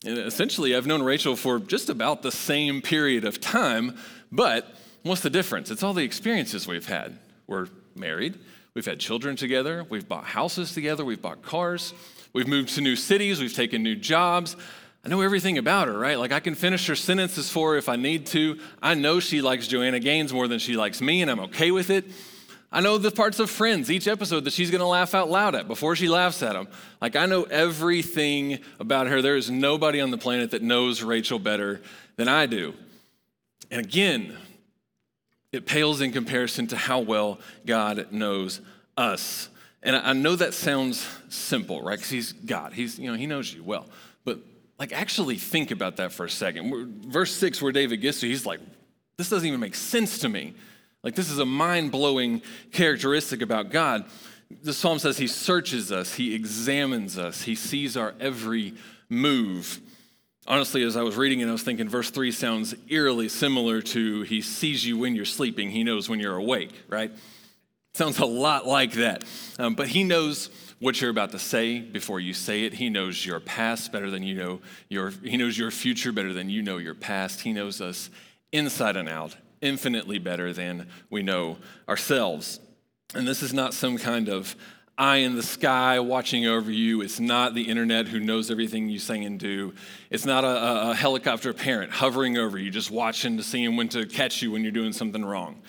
And 0.04 0.18
essentially, 0.18 0.74
I've 0.74 0.88
known 0.88 1.00
Rachel 1.00 1.36
for 1.36 1.60
just 1.60 1.90
about 1.90 2.22
the 2.22 2.32
same 2.32 2.82
period 2.82 3.24
of 3.24 3.40
time, 3.40 3.96
but 4.32 4.74
what's 5.04 5.20
the 5.20 5.30
difference? 5.30 5.70
It's 5.70 5.84
all 5.84 5.94
the 5.94 6.02
experiences 6.02 6.66
we've 6.66 6.88
had. 6.88 7.16
We're 7.46 7.68
married, 7.94 8.36
we've 8.74 8.84
had 8.84 8.98
children 8.98 9.36
together, 9.36 9.86
we've 9.88 10.08
bought 10.08 10.24
houses 10.24 10.74
together, 10.74 11.04
we've 11.04 11.22
bought 11.22 11.42
cars, 11.42 11.94
we've 12.32 12.48
moved 12.48 12.70
to 12.70 12.80
new 12.80 12.96
cities, 12.96 13.40
we've 13.40 13.54
taken 13.54 13.84
new 13.84 13.94
jobs. 13.94 14.56
I 15.04 15.08
know 15.08 15.22
everything 15.22 15.56
about 15.56 15.88
her, 15.88 15.98
right? 15.98 16.18
Like 16.18 16.32
I 16.32 16.40
can 16.40 16.54
finish 16.54 16.86
her 16.86 16.96
sentences 16.96 17.50
for 17.50 17.72
her 17.72 17.78
if 17.78 17.88
I 17.88 17.96
need 17.96 18.26
to. 18.26 18.58
I 18.82 18.94
know 18.94 19.20
she 19.20 19.40
likes 19.40 19.66
Joanna 19.66 19.98
Gaines 19.98 20.32
more 20.32 20.46
than 20.46 20.58
she 20.58 20.76
likes 20.76 21.00
me, 21.00 21.22
and 21.22 21.30
I'm 21.30 21.40
okay 21.40 21.70
with 21.70 21.90
it. 21.90 22.04
I 22.72 22.80
know 22.80 22.98
the 22.98 23.10
parts 23.10 23.40
of 23.40 23.50
Friends, 23.50 23.90
each 23.90 24.06
episode 24.06 24.44
that 24.44 24.52
she's 24.52 24.70
going 24.70 24.80
to 24.80 24.86
laugh 24.86 25.12
out 25.12 25.28
loud 25.28 25.56
at 25.56 25.66
before 25.66 25.96
she 25.96 26.08
laughs 26.08 26.40
at 26.42 26.52
them. 26.52 26.68
Like, 27.00 27.16
I 27.16 27.26
know 27.26 27.42
everything 27.42 28.60
about 28.78 29.08
her. 29.08 29.20
There 29.20 29.36
is 29.36 29.50
nobody 29.50 30.00
on 30.00 30.12
the 30.12 30.18
planet 30.18 30.52
that 30.52 30.62
knows 30.62 31.02
Rachel 31.02 31.40
better 31.40 31.80
than 32.14 32.28
I 32.28 32.46
do. 32.46 32.74
And 33.72 33.84
again, 33.84 34.36
it 35.50 35.66
pales 35.66 36.00
in 36.00 36.12
comparison 36.12 36.68
to 36.68 36.76
how 36.76 37.00
well 37.00 37.40
God 37.66 38.12
knows 38.12 38.60
us. 38.96 39.48
And 39.82 39.96
I 39.96 40.12
know 40.12 40.36
that 40.36 40.54
sounds 40.54 41.08
simple, 41.28 41.82
right? 41.82 41.98
Because 41.98 42.10
He's 42.10 42.32
God. 42.32 42.72
He's, 42.72 43.00
you 43.00 43.10
know, 43.10 43.16
He 43.16 43.26
knows 43.26 43.52
you 43.52 43.64
well. 43.64 43.86
But, 44.24 44.38
like, 44.80 44.94
actually 44.94 45.36
think 45.36 45.70
about 45.70 45.98
that 45.98 46.10
for 46.10 46.24
a 46.24 46.30
second. 46.30 47.04
Verse 47.04 47.30
six, 47.30 47.60
where 47.60 47.70
David 47.70 47.98
gets 47.98 48.20
to, 48.20 48.26
he's 48.26 48.46
like, 48.46 48.60
this 49.18 49.28
doesn't 49.28 49.46
even 49.46 49.60
make 49.60 49.74
sense 49.74 50.20
to 50.20 50.28
me. 50.30 50.54
Like, 51.04 51.14
this 51.14 51.30
is 51.30 51.38
a 51.38 51.44
mind 51.44 51.92
blowing 51.92 52.40
characteristic 52.72 53.42
about 53.42 53.70
God. 53.70 54.06
The 54.62 54.72
psalm 54.72 54.98
says 54.98 55.18
he 55.18 55.26
searches 55.26 55.92
us, 55.92 56.14
he 56.14 56.34
examines 56.34 57.18
us, 57.18 57.42
he 57.42 57.54
sees 57.54 57.94
our 57.96 58.14
every 58.18 58.72
move. 59.10 59.80
Honestly, 60.46 60.82
as 60.82 60.96
I 60.96 61.02
was 61.02 61.14
reading 61.14 61.40
it, 61.40 61.48
I 61.48 61.52
was 61.52 61.62
thinking 61.62 61.88
verse 61.88 62.10
3 62.10 62.32
sounds 62.32 62.74
eerily 62.88 63.28
similar 63.28 63.82
to 63.82 64.22
he 64.22 64.40
sees 64.40 64.84
you 64.84 64.96
when 64.96 65.14
you're 65.14 65.26
sleeping, 65.26 65.70
he 65.70 65.84
knows 65.84 66.08
when 66.08 66.20
you're 66.20 66.36
awake, 66.36 66.72
right? 66.88 67.12
Sounds 67.92 68.18
a 68.18 68.24
lot 68.24 68.66
like 68.66 68.92
that. 68.92 69.24
Um, 69.58 69.74
but 69.74 69.88
he 69.88 70.04
knows 70.04 70.48
what 70.80 71.00
you're 71.00 71.10
about 71.10 71.30
to 71.30 71.38
say 71.38 71.80
before 71.80 72.18
you 72.18 72.34
say 72.34 72.64
it. 72.64 72.74
He 72.74 72.88
knows 72.88 73.24
your 73.24 73.38
past 73.38 73.92
better 73.92 74.10
than 74.10 74.22
you 74.22 74.34
know 74.34 74.60
your, 74.88 75.10
he 75.10 75.36
knows 75.36 75.56
your 75.56 75.70
future 75.70 76.10
better 76.10 76.32
than 76.32 76.50
you 76.50 76.62
know 76.62 76.78
your 76.78 76.94
past. 76.94 77.42
He 77.42 77.52
knows 77.52 77.80
us 77.80 78.10
inside 78.50 78.96
and 78.96 79.08
out 79.08 79.36
infinitely 79.60 80.18
better 80.18 80.52
than 80.52 80.88
we 81.10 81.22
know 81.22 81.58
ourselves. 81.88 82.60
And 83.14 83.28
this 83.28 83.42
is 83.42 83.52
not 83.52 83.74
some 83.74 83.98
kind 83.98 84.28
of 84.28 84.56
eye 84.96 85.18
in 85.18 85.34
the 85.34 85.42
sky 85.42 85.98
watching 86.00 86.46
over 86.46 86.70
you. 86.70 87.00
It's 87.00 87.20
not 87.20 87.54
the 87.54 87.62
internet 87.62 88.08
who 88.08 88.20
knows 88.20 88.50
everything 88.50 88.88
you 88.88 88.98
say 88.98 89.22
and 89.22 89.38
do. 89.38 89.74
It's 90.10 90.26
not 90.26 90.44
a, 90.44 90.90
a, 90.90 90.94
helicopter 90.94 91.54
parent 91.54 91.90
hovering 91.90 92.36
over 92.36 92.58
you, 92.58 92.70
just 92.70 92.90
watching 92.90 93.38
to 93.38 93.42
see 93.42 93.66
when 93.68 93.88
to 93.90 94.04
catch 94.04 94.42
you 94.42 94.50
when 94.50 94.62
you're 94.62 94.72
doing 94.72 94.92
something 94.92 95.24
wrong. 95.24 95.62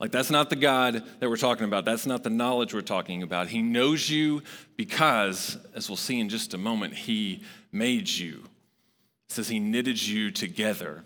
Like, 0.00 0.10
that's 0.10 0.30
not 0.30 0.50
the 0.50 0.56
God 0.56 1.02
that 1.20 1.30
we're 1.30 1.36
talking 1.36 1.64
about. 1.64 1.84
That's 1.84 2.06
not 2.06 2.24
the 2.24 2.30
knowledge 2.30 2.74
we're 2.74 2.80
talking 2.80 3.22
about. 3.22 3.48
He 3.48 3.62
knows 3.62 4.10
you 4.10 4.42
because, 4.76 5.56
as 5.74 5.88
we'll 5.88 5.96
see 5.96 6.18
in 6.18 6.28
just 6.28 6.52
a 6.52 6.58
moment, 6.58 6.94
He 6.94 7.42
made 7.70 8.08
you. 8.08 8.42
It 9.28 9.32
says 9.32 9.48
He 9.48 9.58
knitted 9.58 10.04
you 10.04 10.30
together 10.30 11.04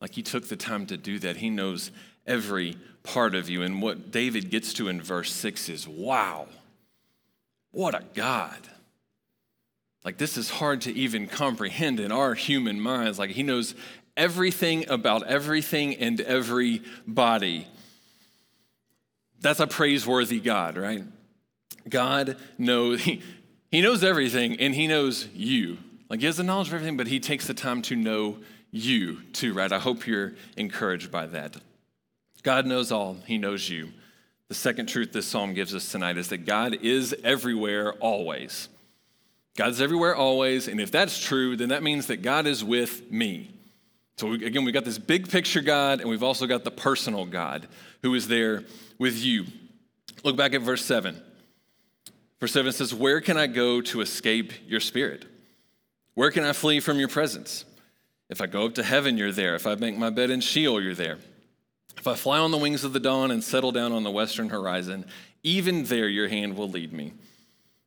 like 0.00 0.14
he 0.14 0.22
took 0.22 0.48
the 0.48 0.56
time 0.56 0.86
to 0.86 0.96
do 0.96 1.18
that. 1.20 1.36
He 1.36 1.50
knows 1.50 1.90
every 2.26 2.76
part 3.02 3.34
of 3.34 3.48
you. 3.48 3.62
And 3.62 3.82
what 3.82 4.10
David 4.10 4.50
gets 4.50 4.72
to 4.74 4.88
in 4.88 5.00
verse 5.00 5.32
6 5.32 5.68
is 5.68 5.88
wow, 5.88 6.46
what 7.70 7.94
a 7.94 8.04
God. 8.14 8.60
Like, 10.04 10.16
this 10.16 10.36
is 10.36 10.48
hard 10.48 10.82
to 10.82 10.92
even 10.92 11.26
comprehend 11.26 12.00
in 12.00 12.12
our 12.12 12.34
human 12.34 12.80
minds. 12.80 13.18
Like, 13.18 13.30
he 13.30 13.42
knows 13.42 13.74
everything 14.16 14.88
about 14.88 15.24
everything 15.24 15.96
and 15.96 16.20
everybody. 16.20 17.66
That's 19.40 19.60
a 19.60 19.66
praiseworthy 19.66 20.40
God, 20.40 20.76
right? 20.76 21.04
God 21.88 22.36
knows, 22.56 23.02
he, 23.04 23.22
he 23.70 23.80
knows 23.80 24.02
everything 24.02 24.60
and 24.60 24.74
he 24.74 24.86
knows 24.86 25.28
you. 25.34 25.78
Like, 26.08 26.20
he 26.20 26.26
has 26.26 26.38
the 26.38 26.42
knowledge 26.42 26.68
of 26.68 26.74
everything, 26.74 26.96
but 26.96 27.06
he 27.06 27.20
takes 27.20 27.46
the 27.46 27.54
time 27.54 27.82
to 27.82 27.96
know 27.96 28.38
you 28.70 29.22
too, 29.32 29.54
right? 29.54 29.70
I 29.70 29.78
hope 29.78 30.06
you're 30.06 30.34
encouraged 30.56 31.10
by 31.10 31.26
that. 31.26 31.56
God 32.42 32.66
knows 32.66 32.92
all, 32.92 33.16
He 33.26 33.38
knows 33.38 33.68
you. 33.68 33.92
The 34.48 34.54
second 34.54 34.86
truth 34.86 35.12
this 35.12 35.26
psalm 35.26 35.52
gives 35.52 35.74
us 35.74 35.90
tonight 35.90 36.16
is 36.16 36.28
that 36.28 36.46
God 36.46 36.74
is 36.82 37.14
everywhere 37.22 37.92
always. 37.94 38.68
God's 39.56 39.80
everywhere 39.80 40.14
always, 40.14 40.68
and 40.68 40.80
if 40.80 40.90
that's 40.90 41.18
true, 41.18 41.56
then 41.56 41.68
that 41.70 41.82
means 41.82 42.06
that 42.06 42.22
God 42.22 42.46
is 42.46 42.64
with 42.64 43.10
me. 43.10 43.50
So 44.18 44.26
we, 44.26 44.44
again, 44.44 44.64
we've 44.64 44.74
got 44.74 44.84
this 44.84 44.98
big 44.98 45.30
picture 45.30 45.60
God, 45.60 46.00
and 46.00 46.10
we've 46.10 46.24
also 46.24 46.48
got 46.48 46.64
the 46.64 46.72
personal 46.72 47.24
God 47.24 47.68
who 48.02 48.14
is 48.14 48.26
there 48.26 48.64
with 48.98 49.16
you. 49.24 49.46
Look 50.24 50.36
back 50.36 50.54
at 50.54 50.60
verse 50.60 50.84
7. 50.84 51.22
Verse 52.40 52.52
7 52.52 52.72
says, 52.72 52.92
Where 52.92 53.20
can 53.20 53.36
I 53.36 53.46
go 53.46 53.80
to 53.80 54.00
escape 54.00 54.52
your 54.66 54.80
spirit? 54.80 55.24
Where 56.14 56.32
can 56.32 56.42
I 56.42 56.52
flee 56.52 56.80
from 56.80 56.98
your 56.98 57.06
presence? 57.06 57.64
If 58.28 58.40
I 58.40 58.46
go 58.46 58.66
up 58.66 58.74
to 58.74 58.82
heaven, 58.82 59.16
you're 59.16 59.30
there. 59.30 59.54
If 59.54 59.68
I 59.68 59.76
make 59.76 59.96
my 59.96 60.10
bed 60.10 60.30
in 60.30 60.40
Sheol, 60.40 60.82
you're 60.82 60.96
there. 60.96 61.18
If 61.96 62.08
I 62.08 62.14
fly 62.14 62.38
on 62.38 62.50
the 62.50 62.58
wings 62.58 62.82
of 62.82 62.92
the 62.92 63.00
dawn 63.00 63.30
and 63.30 63.42
settle 63.42 63.70
down 63.70 63.92
on 63.92 64.02
the 64.02 64.10
western 64.10 64.48
horizon, 64.48 65.06
even 65.44 65.84
there 65.84 66.08
your 66.08 66.26
hand 66.26 66.56
will 66.56 66.68
lead 66.68 66.92
me. 66.92 67.12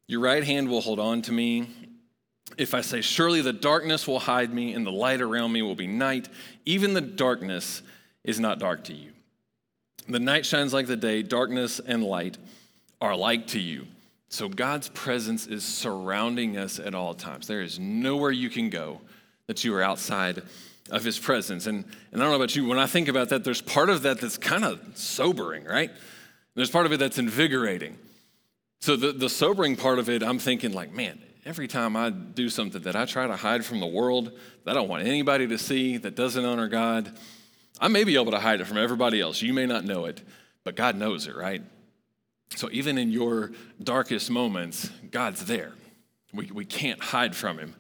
Your 0.07 0.21
right 0.21 0.45
hand 0.45 0.69
will 0.69 0.81
hold 0.81 0.99
on 0.99 1.21
to 1.23 1.33
me. 1.33 1.69
If 2.61 2.75
I 2.75 2.81
say, 2.81 3.01
Surely 3.01 3.41
the 3.41 3.53
darkness 3.53 4.07
will 4.07 4.19
hide 4.19 4.53
me, 4.53 4.73
and 4.73 4.85
the 4.85 4.91
light 4.91 5.19
around 5.19 5.51
me 5.51 5.63
will 5.63 5.75
be 5.75 5.87
night, 5.87 6.29
even 6.63 6.93
the 6.93 7.01
darkness 7.01 7.81
is 8.23 8.39
not 8.39 8.59
dark 8.59 8.83
to 8.83 8.93
you. 8.93 9.11
The 10.07 10.19
night 10.19 10.45
shines 10.45 10.71
like 10.71 10.85
the 10.85 10.95
day, 10.95 11.23
darkness 11.23 11.81
and 11.83 12.03
light 12.03 12.37
are 13.01 13.11
alike 13.11 13.47
to 13.47 13.59
you. 13.59 13.87
So 14.29 14.47
God's 14.47 14.89
presence 14.89 15.47
is 15.47 15.63
surrounding 15.63 16.55
us 16.55 16.77
at 16.77 16.93
all 16.93 17.15
times. 17.15 17.47
There 17.47 17.63
is 17.63 17.79
nowhere 17.79 18.31
you 18.31 18.51
can 18.51 18.69
go 18.69 19.01
that 19.47 19.63
you 19.63 19.73
are 19.73 19.81
outside 19.81 20.43
of 20.91 21.03
his 21.03 21.17
presence. 21.17 21.65
And, 21.65 21.83
and 22.11 22.21
I 22.21 22.25
don't 22.25 22.29
know 22.29 22.35
about 22.35 22.55
you, 22.55 22.67
when 22.67 22.77
I 22.77 22.85
think 22.85 23.07
about 23.07 23.29
that, 23.29 23.43
there's 23.43 23.61
part 23.61 23.89
of 23.89 24.03
that 24.03 24.21
that's 24.21 24.37
kind 24.37 24.65
of 24.65 24.79
sobering, 24.93 25.65
right? 25.65 25.89
There's 26.53 26.69
part 26.69 26.85
of 26.85 26.91
it 26.91 26.97
that's 26.97 27.17
invigorating. 27.17 27.97
So 28.81 28.95
the, 28.95 29.13
the 29.13 29.29
sobering 29.29 29.77
part 29.77 29.97
of 29.97 30.09
it, 30.09 30.21
I'm 30.21 30.37
thinking 30.37 30.73
like, 30.73 30.93
man, 30.93 31.19
every 31.45 31.67
time 31.67 31.95
I 31.95 32.09
do 32.09 32.49
something 32.49 32.81
that 32.83 32.95
I 32.95 33.05
try 33.05 33.27
to 33.27 33.35
hide 33.35 33.65
from 33.65 33.79
the 33.79 33.87
world, 33.87 34.31
that 34.65 34.71
I 34.71 34.73
don't 34.73 34.87
want 34.87 35.05
anybody 35.05 35.47
to 35.47 35.57
see, 35.57 35.97
that 35.97 36.15
doesn't 36.15 36.43
honor 36.43 36.67
God, 36.67 37.17
I 37.79 37.87
may 37.87 38.03
be 38.03 38.15
able 38.15 38.31
to 38.31 38.39
hide 38.39 38.61
it 38.61 38.65
from 38.65 38.77
everybody 38.77 39.19
else. 39.19 39.41
You 39.41 39.53
may 39.53 39.65
not 39.65 39.83
know 39.85 40.05
it, 40.05 40.21
but 40.63 40.75
God 40.75 40.95
knows 40.95 41.27
it, 41.27 41.35
right? 41.35 41.63
So 42.55 42.69
even 42.71 42.97
in 42.97 43.11
your 43.11 43.51
darkest 43.81 44.29
moments, 44.29 44.89
God's 45.09 45.45
there. 45.45 45.73
We, 46.33 46.51
we 46.51 46.65
can't 46.65 47.01
hide 47.01 47.35
from 47.35 47.57
him. 47.57 47.75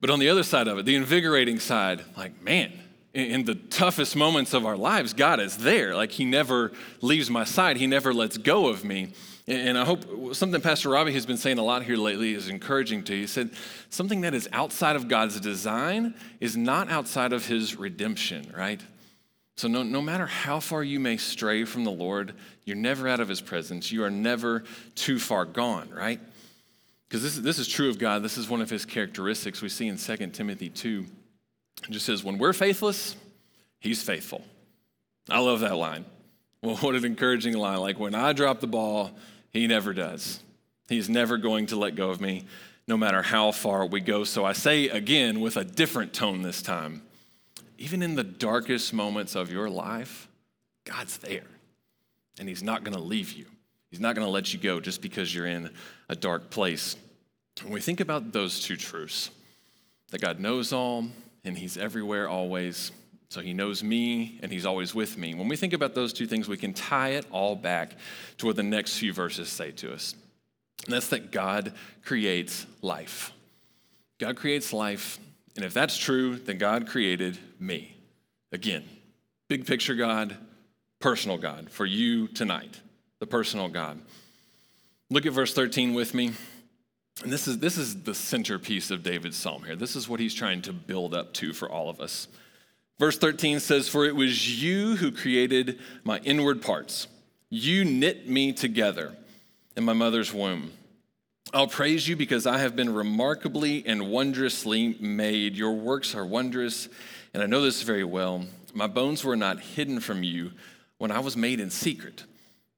But 0.00 0.10
on 0.10 0.18
the 0.18 0.28
other 0.28 0.42
side 0.42 0.68
of 0.68 0.78
it, 0.78 0.84
the 0.84 0.96
invigorating 0.96 1.60
side, 1.60 2.02
like, 2.16 2.42
man, 2.42 2.72
in 3.14 3.44
the 3.44 3.54
toughest 3.54 4.16
moments 4.16 4.52
of 4.52 4.66
our 4.66 4.76
lives, 4.76 5.12
God 5.12 5.38
is 5.38 5.58
there. 5.58 5.94
Like, 5.94 6.10
He 6.10 6.24
never 6.24 6.72
leaves 7.00 7.30
my 7.30 7.44
side, 7.44 7.76
He 7.76 7.86
never 7.86 8.12
lets 8.12 8.36
go 8.36 8.68
of 8.68 8.84
me. 8.84 9.12
And 9.48 9.76
I 9.76 9.84
hope 9.84 10.34
something 10.36 10.60
Pastor 10.60 10.90
Robbie 10.90 11.12
has 11.14 11.26
been 11.26 11.36
saying 11.36 11.58
a 11.58 11.64
lot 11.64 11.82
here 11.82 11.96
lately 11.96 12.32
is 12.34 12.48
encouraging 12.48 13.02
to 13.04 13.14
you. 13.14 13.22
He 13.22 13.26
said, 13.26 13.50
something 13.90 14.20
that 14.20 14.34
is 14.34 14.48
outside 14.52 14.94
of 14.94 15.08
God's 15.08 15.40
design 15.40 16.14
is 16.38 16.56
not 16.56 16.90
outside 16.90 17.32
of 17.32 17.46
His 17.46 17.76
redemption, 17.76 18.52
right? 18.56 18.80
So, 19.56 19.66
no, 19.66 19.82
no 19.82 20.00
matter 20.00 20.26
how 20.26 20.60
far 20.60 20.84
you 20.84 21.00
may 21.00 21.16
stray 21.16 21.64
from 21.64 21.82
the 21.82 21.90
Lord, 21.90 22.34
you're 22.64 22.76
never 22.76 23.08
out 23.08 23.18
of 23.18 23.28
His 23.28 23.40
presence. 23.40 23.90
You 23.90 24.04
are 24.04 24.10
never 24.10 24.62
too 24.94 25.18
far 25.18 25.44
gone, 25.44 25.90
right? 25.90 26.20
Because 27.12 27.24
this, 27.24 27.36
this 27.36 27.58
is 27.58 27.68
true 27.68 27.90
of 27.90 27.98
God. 27.98 28.22
This 28.22 28.38
is 28.38 28.48
one 28.48 28.62
of 28.62 28.70
his 28.70 28.86
characteristics 28.86 29.60
we 29.60 29.68
see 29.68 29.86
in 29.86 29.98
2 29.98 30.28
Timothy 30.28 30.70
2. 30.70 31.04
It 31.86 31.90
just 31.90 32.06
says, 32.06 32.24
when 32.24 32.38
we're 32.38 32.54
faithless, 32.54 33.16
he's 33.80 34.02
faithful. 34.02 34.42
I 35.28 35.40
love 35.40 35.60
that 35.60 35.76
line. 35.76 36.06
Well, 36.62 36.76
what 36.76 36.94
an 36.94 37.04
encouraging 37.04 37.56
line. 37.56 37.80
Like, 37.80 37.98
when 37.98 38.14
I 38.14 38.32
drop 38.32 38.60
the 38.60 38.66
ball, 38.66 39.10
he 39.50 39.66
never 39.66 39.92
does. 39.92 40.40
He's 40.88 41.08
never 41.08 41.36
going 41.36 41.66
to 41.66 41.76
let 41.76 41.96
go 41.96 42.10
of 42.10 42.20
me, 42.20 42.44
no 42.86 42.96
matter 42.96 43.22
how 43.22 43.50
far 43.50 43.84
we 43.86 44.00
go. 44.00 44.24
So 44.24 44.44
I 44.44 44.52
say 44.52 44.88
again 44.88 45.40
with 45.40 45.56
a 45.56 45.64
different 45.64 46.12
tone 46.12 46.42
this 46.42 46.62
time 46.62 47.02
even 47.82 48.00
in 48.00 48.14
the 48.14 48.22
darkest 48.22 48.94
moments 48.94 49.34
of 49.34 49.50
your 49.50 49.68
life, 49.68 50.28
God's 50.84 51.16
there. 51.16 51.48
And 52.38 52.48
he's 52.48 52.62
not 52.62 52.84
going 52.84 52.96
to 52.96 53.02
leave 53.02 53.32
you. 53.32 53.44
He's 53.90 53.98
not 53.98 54.14
going 54.14 54.24
to 54.24 54.30
let 54.30 54.54
you 54.54 54.60
go 54.60 54.78
just 54.78 55.02
because 55.02 55.34
you're 55.34 55.46
in 55.46 55.68
a 56.08 56.14
dark 56.14 56.48
place. 56.48 56.94
When 57.60 57.72
we 57.72 57.80
think 57.80 57.98
about 57.98 58.32
those 58.32 58.60
two 58.60 58.76
truths, 58.76 59.30
that 60.10 60.20
God 60.20 60.38
knows 60.38 60.72
all 60.72 61.08
and 61.44 61.58
He's 61.58 61.76
everywhere 61.76 62.28
always, 62.28 62.92
so 63.32 63.40
He 63.40 63.54
knows 63.54 63.82
me 63.82 64.38
and 64.42 64.52
He's 64.52 64.66
always 64.66 64.94
with 64.94 65.16
me. 65.16 65.34
When 65.34 65.48
we 65.48 65.56
think 65.56 65.72
about 65.72 65.94
those 65.94 66.12
two 66.12 66.26
things, 66.26 66.48
we 66.48 66.56
can 66.56 66.74
tie 66.74 67.10
it 67.10 67.26
all 67.30 67.56
back 67.56 67.96
to 68.38 68.46
what 68.46 68.56
the 68.56 68.62
next 68.62 68.98
few 68.98 69.12
verses 69.12 69.48
say 69.48 69.70
to 69.72 69.92
us. 69.92 70.14
And 70.84 70.94
that's 70.94 71.08
that 71.08 71.32
God 71.32 71.72
creates 72.04 72.66
life. 72.82 73.32
God 74.20 74.36
creates 74.36 74.72
life, 74.72 75.18
and 75.56 75.64
if 75.64 75.72
that's 75.72 75.96
true, 75.96 76.36
then 76.36 76.58
God 76.58 76.86
created 76.86 77.38
me. 77.58 77.96
Again, 78.52 78.84
big 79.48 79.66
picture 79.66 79.94
God, 79.94 80.36
personal 81.00 81.38
God 81.38 81.70
for 81.70 81.86
you 81.86 82.28
tonight 82.28 82.80
the 83.22 83.26
personal 83.26 83.68
God. 83.68 84.00
Look 85.08 85.26
at 85.26 85.32
verse 85.32 85.54
13 85.54 85.94
with 85.94 86.12
me. 86.12 86.32
And 87.22 87.32
this 87.32 87.46
is, 87.46 87.60
this 87.60 87.78
is 87.78 88.02
the 88.02 88.16
centerpiece 88.16 88.90
of 88.90 89.04
David's 89.04 89.36
psalm 89.36 89.62
here. 89.62 89.76
This 89.76 89.94
is 89.94 90.08
what 90.08 90.18
he's 90.18 90.34
trying 90.34 90.60
to 90.62 90.72
build 90.72 91.14
up 91.14 91.32
to 91.34 91.52
for 91.52 91.70
all 91.70 91.88
of 91.88 92.00
us. 92.00 92.26
Verse 93.02 93.18
13 93.18 93.58
says, 93.58 93.88
For 93.88 94.04
it 94.04 94.14
was 94.14 94.62
you 94.62 94.94
who 94.94 95.10
created 95.10 95.80
my 96.04 96.20
inward 96.20 96.62
parts. 96.62 97.08
You 97.50 97.84
knit 97.84 98.28
me 98.28 98.52
together 98.52 99.16
in 99.76 99.82
my 99.82 99.92
mother's 99.92 100.32
womb. 100.32 100.70
I'll 101.52 101.66
praise 101.66 102.06
you 102.06 102.14
because 102.14 102.46
I 102.46 102.58
have 102.58 102.76
been 102.76 102.94
remarkably 102.94 103.84
and 103.84 104.08
wondrously 104.08 104.96
made. 105.00 105.56
Your 105.56 105.72
works 105.72 106.14
are 106.14 106.24
wondrous, 106.24 106.88
and 107.34 107.42
I 107.42 107.46
know 107.46 107.60
this 107.60 107.82
very 107.82 108.04
well. 108.04 108.44
My 108.72 108.86
bones 108.86 109.24
were 109.24 109.34
not 109.34 109.58
hidden 109.58 109.98
from 109.98 110.22
you 110.22 110.52
when 110.98 111.10
I 111.10 111.18
was 111.18 111.36
made 111.36 111.58
in 111.58 111.70
secret 111.70 112.22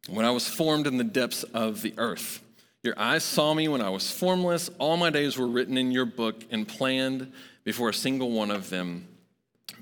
when 0.09 0.25
I 0.25 0.31
was 0.31 0.49
formed 0.49 0.87
in 0.87 0.97
the 0.97 1.04
depths 1.04 1.43
of 1.43 1.83
the 1.83 1.93
earth. 1.99 2.40
Your 2.83 2.99
eyes 2.99 3.25
saw 3.25 3.52
me 3.52 3.69
when 3.69 3.83
I 3.83 3.90
was 3.90 4.11
formless. 4.11 4.71
All 4.78 4.97
my 4.97 5.11
days 5.11 5.37
were 5.37 5.49
written 5.49 5.76
in 5.76 5.93
your 5.93 6.07
book 6.07 6.45
and 6.50 6.66
planned 6.66 7.31
before 7.62 7.90
a 7.90 7.95
single 7.95 8.31
one 8.31 8.50
of 8.50 8.71
them 8.71 9.07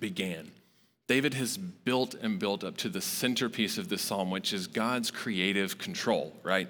began. 0.00 0.50
David 1.08 1.34
has 1.34 1.58
built 1.58 2.14
and 2.14 2.38
built 2.38 2.64
up 2.64 2.76
to 2.78 2.88
the 2.88 3.00
centerpiece 3.00 3.76
of 3.76 3.88
this 3.88 4.02
psalm, 4.02 4.30
which 4.30 4.52
is 4.52 4.66
God's 4.66 5.10
creative 5.10 5.78
control, 5.78 6.32
right? 6.42 6.68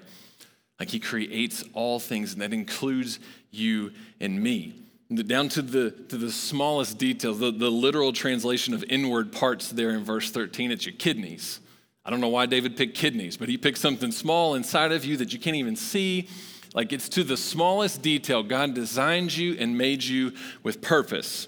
Like 0.79 0.89
he 0.89 0.99
creates 0.99 1.63
all 1.73 1.99
things, 1.99 2.33
and 2.33 2.41
that 2.41 2.53
includes 2.53 3.19
you 3.51 3.91
and 4.19 4.41
me. 4.41 4.73
Down 5.13 5.47
to 5.49 5.61
the, 5.61 5.91
to 6.09 6.17
the 6.17 6.31
smallest 6.31 6.97
details, 6.97 7.39
the, 7.39 7.51
the 7.51 7.69
literal 7.69 8.11
translation 8.11 8.73
of 8.73 8.83
inward 8.89 9.31
parts 9.31 9.69
there 9.69 9.91
in 9.91 10.03
verse 10.03 10.31
13, 10.31 10.71
it's 10.71 10.85
your 10.85 10.95
kidneys. 10.95 11.59
I 12.03 12.09
don't 12.09 12.19
know 12.19 12.29
why 12.29 12.47
David 12.47 12.75
picked 12.75 12.97
kidneys, 12.97 13.37
but 13.37 13.47
he 13.47 13.57
picked 13.57 13.77
something 13.77 14.11
small 14.11 14.55
inside 14.55 14.91
of 14.91 15.05
you 15.05 15.15
that 15.17 15.31
you 15.31 15.39
can't 15.39 15.55
even 15.55 15.75
see. 15.75 16.27
Like 16.73 16.91
it's 16.91 17.07
to 17.09 17.23
the 17.23 17.37
smallest 17.37 18.01
detail. 18.01 18.43
God 18.43 18.73
designed 18.73 19.35
you 19.37 19.55
and 19.57 19.77
made 19.77 20.03
you 20.03 20.33
with 20.63 20.81
purpose. 20.81 21.47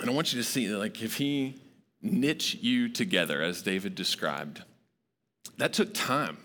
And 0.00 0.10
I 0.10 0.12
want 0.12 0.32
you 0.32 0.38
to 0.40 0.44
see, 0.44 0.68
like, 0.68 1.02
if 1.02 1.16
he 1.16 1.60
knit 2.02 2.54
you 2.62 2.88
together, 2.88 3.42
as 3.42 3.62
David 3.62 3.94
described, 3.94 4.62
that 5.58 5.72
took 5.72 5.92
time. 5.92 6.38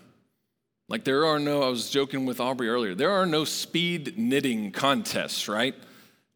Like, 0.88 1.04
there 1.04 1.24
are 1.24 1.38
no, 1.38 1.62
I 1.62 1.68
was 1.68 1.90
joking 1.90 2.26
with 2.26 2.38
Aubrey 2.38 2.68
earlier, 2.68 2.94
there 2.94 3.10
are 3.10 3.26
no 3.26 3.44
speed 3.44 4.18
knitting 4.18 4.72
contests, 4.72 5.48
right? 5.48 5.74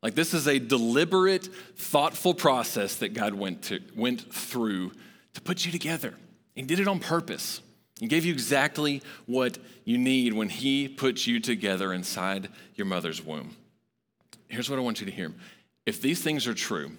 Like 0.02 0.14
this 0.14 0.32
is 0.32 0.46
a 0.46 0.58
deliberate, 0.58 1.48
thoughtful 1.76 2.34
process 2.34 2.96
that 2.96 3.12
God 3.12 3.34
went, 3.34 3.62
to, 3.64 3.80
went 3.94 4.32
through 4.32 4.92
to 5.34 5.40
put 5.40 5.66
you 5.66 5.72
together. 5.72 6.14
He 6.54 6.62
did 6.62 6.80
it 6.80 6.88
on 6.88 7.00
purpose. 7.00 7.60
He 7.98 8.06
gave 8.06 8.24
you 8.24 8.32
exactly 8.32 9.02
what 9.26 9.58
you 9.84 9.98
need 9.98 10.32
when 10.32 10.48
He 10.48 10.88
put 10.88 11.26
you 11.26 11.38
together 11.38 11.92
inside 11.92 12.48
your 12.74 12.86
mother's 12.86 13.22
womb. 13.22 13.56
Here's 14.48 14.70
what 14.70 14.78
I 14.78 14.82
want 14.82 15.00
you 15.00 15.06
to 15.06 15.12
hear. 15.12 15.32
If 15.84 16.00
these 16.00 16.22
things 16.22 16.46
are 16.46 16.54
true, 16.54 16.92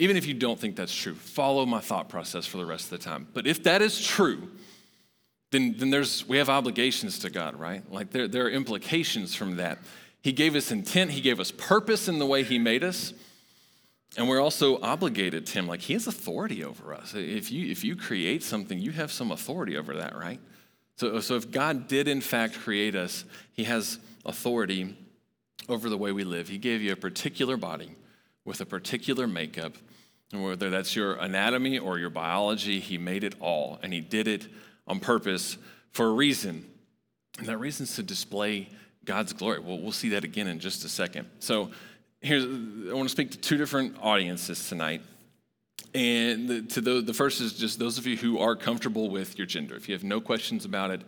even 0.00 0.16
if 0.16 0.24
you 0.24 0.32
don't 0.32 0.58
think 0.58 0.76
that's 0.76 0.94
true, 0.94 1.14
follow 1.14 1.66
my 1.66 1.78
thought 1.78 2.08
process 2.08 2.46
for 2.46 2.56
the 2.56 2.64
rest 2.64 2.84
of 2.84 2.98
the 2.98 3.04
time. 3.04 3.28
But 3.34 3.46
if 3.46 3.62
that 3.64 3.82
is 3.82 4.02
true, 4.02 4.48
then, 5.50 5.74
then 5.76 5.90
there's, 5.90 6.26
we 6.26 6.38
have 6.38 6.48
obligations 6.48 7.18
to 7.18 7.28
God, 7.28 7.54
right? 7.54 7.82
Like 7.92 8.10
there, 8.10 8.26
there 8.26 8.46
are 8.46 8.50
implications 8.50 9.34
from 9.34 9.56
that. 9.56 9.78
He 10.22 10.32
gave 10.32 10.56
us 10.56 10.70
intent, 10.70 11.10
He 11.10 11.20
gave 11.20 11.38
us 11.38 11.50
purpose 11.50 12.08
in 12.08 12.18
the 12.18 12.24
way 12.24 12.44
He 12.44 12.58
made 12.58 12.82
us. 12.82 13.12
And 14.16 14.26
we're 14.26 14.40
also 14.40 14.80
obligated 14.80 15.44
to 15.46 15.52
Him. 15.52 15.66
Like 15.66 15.82
He 15.82 15.92
has 15.92 16.06
authority 16.06 16.64
over 16.64 16.94
us. 16.94 17.12
If 17.14 17.52
you, 17.52 17.70
if 17.70 17.84
you 17.84 17.94
create 17.94 18.42
something, 18.42 18.78
you 18.78 18.92
have 18.92 19.12
some 19.12 19.30
authority 19.30 19.76
over 19.76 19.94
that, 19.96 20.16
right? 20.16 20.40
So, 20.96 21.20
so 21.20 21.34
if 21.34 21.50
God 21.50 21.88
did 21.88 22.08
in 22.08 22.22
fact 22.22 22.58
create 22.58 22.94
us, 22.94 23.26
He 23.52 23.64
has 23.64 23.98
authority 24.24 24.96
over 25.68 25.90
the 25.90 25.98
way 25.98 26.10
we 26.10 26.24
live. 26.24 26.48
He 26.48 26.56
gave 26.56 26.80
you 26.80 26.92
a 26.92 26.96
particular 26.96 27.58
body 27.58 27.96
with 28.46 28.62
a 28.62 28.66
particular 28.66 29.26
makeup. 29.26 29.74
Whether 30.32 30.70
that's 30.70 30.94
your 30.94 31.14
anatomy 31.14 31.78
or 31.78 31.98
your 31.98 32.10
biology, 32.10 32.80
He 32.80 32.98
made 32.98 33.24
it 33.24 33.34
all. 33.40 33.78
And 33.82 33.92
He 33.92 34.00
did 34.00 34.28
it 34.28 34.46
on 34.86 35.00
purpose 35.00 35.56
for 35.92 36.06
a 36.06 36.12
reason. 36.12 36.66
And 37.38 37.46
that 37.48 37.58
reason 37.58 37.84
is 37.84 37.96
to 37.96 38.02
display 38.02 38.68
God's 39.04 39.32
glory. 39.32 39.60
Well, 39.60 39.78
we'll 39.78 39.92
see 39.92 40.10
that 40.10 40.24
again 40.24 40.46
in 40.46 40.60
just 40.60 40.84
a 40.84 40.88
second. 40.88 41.28
So, 41.40 41.70
here's 42.20 42.44
I 42.44 42.94
want 42.94 43.08
to 43.08 43.12
speak 43.12 43.30
to 43.32 43.38
two 43.38 43.56
different 43.56 43.96
audiences 44.00 44.68
tonight. 44.68 45.02
And 45.94 46.48
the, 46.48 46.62
to 46.62 46.80
the, 46.80 47.00
the 47.00 47.14
first 47.14 47.40
is 47.40 47.54
just 47.54 47.78
those 47.78 47.98
of 47.98 48.06
you 48.06 48.16
who 48.16 48.38
are 48.38 48.54
comfortable 48.54 49.10
with 49.10 49.36
your 49.36 49.46
gender. 49.46 49.74
If 49.74 49.88
you 49.88 49.94
have 49.94 50.04
no 50.04 50.20
questions 50.20 50.64
about 50.64 50.90
it, 50.90 51.00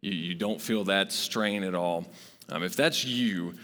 you, 0.00 0.12
you 0.12 0.34
don't 0.34 0.60
feel 0.60 0.84
that 0.84 1.12
strain 1.12 1.62
at 1.62 1.74
all. 1.74 2.06
Um, 2.48 2.62
if 2.62 2.74
that's 2.74 3.04
you, 3.04 3.54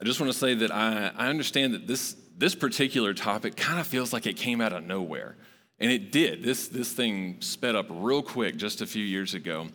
I 0.00 0.04
just 0.04 0.20
want 0.20 0.30
to 0.30 0.38
say 0.38 0.54
that 0.54 0.70
I, 0.70 1.10
I 1.16 1.28
understand 1.28 1.72
that 1.74 1.86
this, 1.86 2.16
this 2.36 2.54
particular 2.54 3.14
topic 3.14 3.56
kind 3.56 3.80
of 3.80 3.86
feels 3.86 4.12
like 4.12 4.26
it 4.26 4.36
came 4.36 4.60
out 4.60 4.72
of 4.72 4.84
nowhere. 4.84 5.36
And 5.78 5.90
it 5.90 6.10
did. 6.10 6.42
This, 6.42 6.68
this 6.68 6.92
thing 6.92 7.36
sped 7.40 7.74
up 7.74 7.86
real 7.90 8.22
quick 8.22 8.56
just 8.56 8.80
a 8.80 8.86
few 8.86 9.04
years 9.04 9.34
ago. 9.34 9.68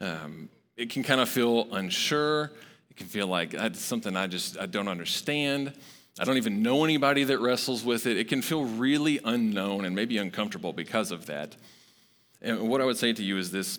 Um, 0.00 0.48
it 0.76 0.90
can 0.90 1.02
kind 1.02 1.20
of 1.20 1.28
feel 1.28 1.68
unsure. 1.72 2.50
It 2.90 2.96
can 2.96 3.06
feel 3.06 3.26
like 3.26 3.54
it's 3.54 3.80
something 3.80 4.16
I 4.16 4.26
just 4.26 4.58
I 4.58 4.66
don't 4.66 4.88
understand. 4.88 5.74
I 6.18 6.24
don't 6.24 6.36
even 6.36 6.62
know 6.62 6.84
anybody 6.84 7.24
that 7.24 7.38
wrestles 7.38 7.84
with 7.84 8.06
it. 8.06 8.16
It 8.16 8.28
can 8.28 8.42
feel 8.42 8.64
really 8.64 9.20
unknown 9.24 9.84
and 9.84 9.94
maybe 9.94 10.18
uncomfortable 10.18 10.72
because 10.72 11.10
of 11.10 11.26
that. 11.26 11.56
And 12.40 12.68
what 12.68 12.80
I 12.80 12.84
would 12.84 12.96
say 12.98 13.12
to 13.12 13.22
you 13.22 13.38
is 13.38 13.50
this 13.50 13.78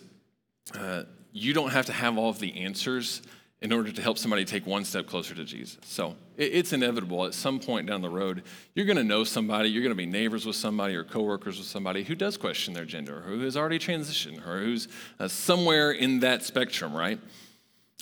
uh, 0.76 1.04
you 1.32 1.52
don't 1.52 1.70
have 1.70 1.86
to 1.86 1.92
have 1.92 2.16
all 2.16 2.30
of 2.30 2.38
the 2.38 2.64
answers 2.64 3.22
in 3.60 3.72
order 3.72 3.92
to 3.92 4.02
help 4.02 4.18
somebody 4.18 4.44
take 4.44 4.66
one 4.66 4.84
step 4.84 5.06
closer 5.06 5.34
to 5.34 5.44
Jesus. 5.44 5.78
So 5.84 6.16
it's 6.36 6.72
inevitable 6.72 7.24
at 7.24 7.34
some 7.34 7.60
point 7.60 7.86
down 7.86 8.02
the 8.02 8.08
road, 8.08 8.42
you're 8.74 8.86
going 8.86 8.96
to 8.96 9.04
know 9.04 9.24
somebody, 9.24 9.68
you're 9.68 9.82
going 9.82 9.90
to 9.90 9.96
be 9.96 10.06
neighbors 10.06 10.46
with 10.46 10.56
somebody 10.56 10.94
or 10.94 11.04
coworkers 11.04 11.58
with 11.58 11.66
somebody 11.66 12.04
who 12.04 12.14
does 12.14 12.36
question 12.36 12.74
their 12.74 12.84
gender, 12.84 13.22
who 13.26 13.40
has 13.40 13.56
already 13.56 13.78
transitioned, 13.78 14.46
or 14.46 14.60
who's 14.60 14.88
uh, 15.20 15.28
somewhere 15.28 15.92
in 15.92 16.20
that 16.20 16.42
spectrum, 16.42 16.94
right? 16.94 17.20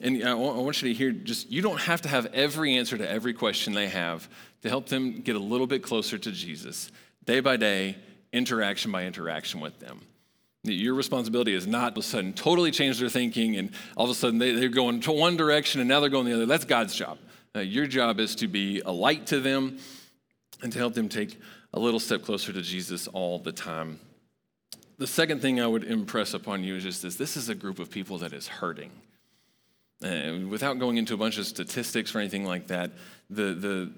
And 0.03 0.25
I 0.25 0.35
want 0.35 0.83
you 0.83 0.89
to 0.89 0.95
hear 0.95 1.13
just, 1.13 1.51
you 1.51 1.63
don't 1.63 1.81
have 1.81 2.01
to 2.03 2.09
have 2.09 2.27
every 2.27 2.77
answer 2.77 2.97
to 2.97 3.09
every 3.09 3.35
question 3.35 3.75
they 3.75 3.89
have 3.89 4.29
to 4.63 4.69
help 4.69 4.87
them 4.87 5.21
get 5.21 5.37
a 5.37 5.41
little 5.41 5.67
bit 5.67 5.83
closer 5.83 6.17
to 6.19 6.33
Jesus, 6.33 6.91
day 7.25 7.41
by 7.41 7.57
day, 7.57 7.97
interaction 8.33 8.91
by 8.91 9.05
interaction 9.05 9.61
with 9.61 9.79
them. 9.79 10.01
Your 10.65 10.95
responsibility 10.95 11.55
is 11.55 11.67
not 11.67 11.93
all 11.93 11.99
of 11.99 11.99
a 11.99 12.03
sudden 12.03 12.33
totally 12.33 12.71
change 12.71 13.01
their 13.01 13.09
thinking 13.09 13.57
and 13.57 13.71
all 13.97 14.05
of 14.05 14.11
a 14.11 14.15
sudden 14.15 14.39
they, 14.39 14.53
they're 14.53 14.69
going 14.69 15.01
to 15.01 15.13
one 15.13 15.37
direction 15.37 15.81
and 15.81 15.89
now 15.89 16.01
they're 16.01 16.09
going 16.09 16.25
the 16.25 16.35
other. 16.35 16.47
That's 16.47 16.65
God's 16.65 16.95
job. 16.95 17.19
Uh, 17.55 17.61
your 17.61 17.87
job 17.87 18.19
is 18.19 18.35
to 18.37 18.49
be 18.49 18.81
a 18.81 18.93
light 18.93 19.27
to 19.27 19.41
them 19.41 19.79
and 20.63 20.73
to 20.73 20.79
help 20.79 20.95
them 20.95 21.09
take 21.09 21.39
a 21.75 21.81
little 21.81 22.01
step 22.01 22.23
closer 22.23 22.53
to 22.53 22.63
Jesus 22.63 23.09
all 23.09 23.39
the 23.39 23.53
time. 23.53 24.01
The 24.99 25.07
second 25.07 25.43
thing 25.43 25.61
I 25.61 25.67
would 25.67 25.85
impress 25.85 26.33
upon 26.35 26.65
you 26.65 26.77
is 26.77 26.83
just 26.83 27.03
this 27.03 27.17
this 27.17 27.37
is 27.37 27.49
a 27.49 27.55
group 27.55 27.79
of 27.79 27.91
people 27.91 28.19
that 28.19 28.33
is 28.33 28.47
hurting. 28.47 28.91
And 30.03 30.51
without 30.51 30.79
going 30.79 30.97
into 30.97 31.15
a 31.15 31.17
bunch 31.17 31.39
of 31.39 31.47
statistics 31.47 32.15
or 32.15 32.19
anything 32.19 32.45
like 32.45 32.69
that, 32.69 32.91
the, 33.31 33.55
the, 33.55 33.93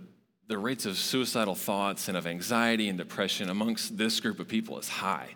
the 0.48 0.58
rates 0.58 0.84
of 0.84 0.98
suicidal 0.98 1.54
thoughts 1.54 2.08
and 2.08 2.16
of 2.16 2.26
anxiety 2.26 2.88
and 2.88 2.98
depression 2.98 3.48
amongst 3.48 3.96
this 3.96 4.20
group 4.20 4.38
of 4.38 4.48
people 4.48 4.78
is 4.78 4.88
high. 4.88 5.28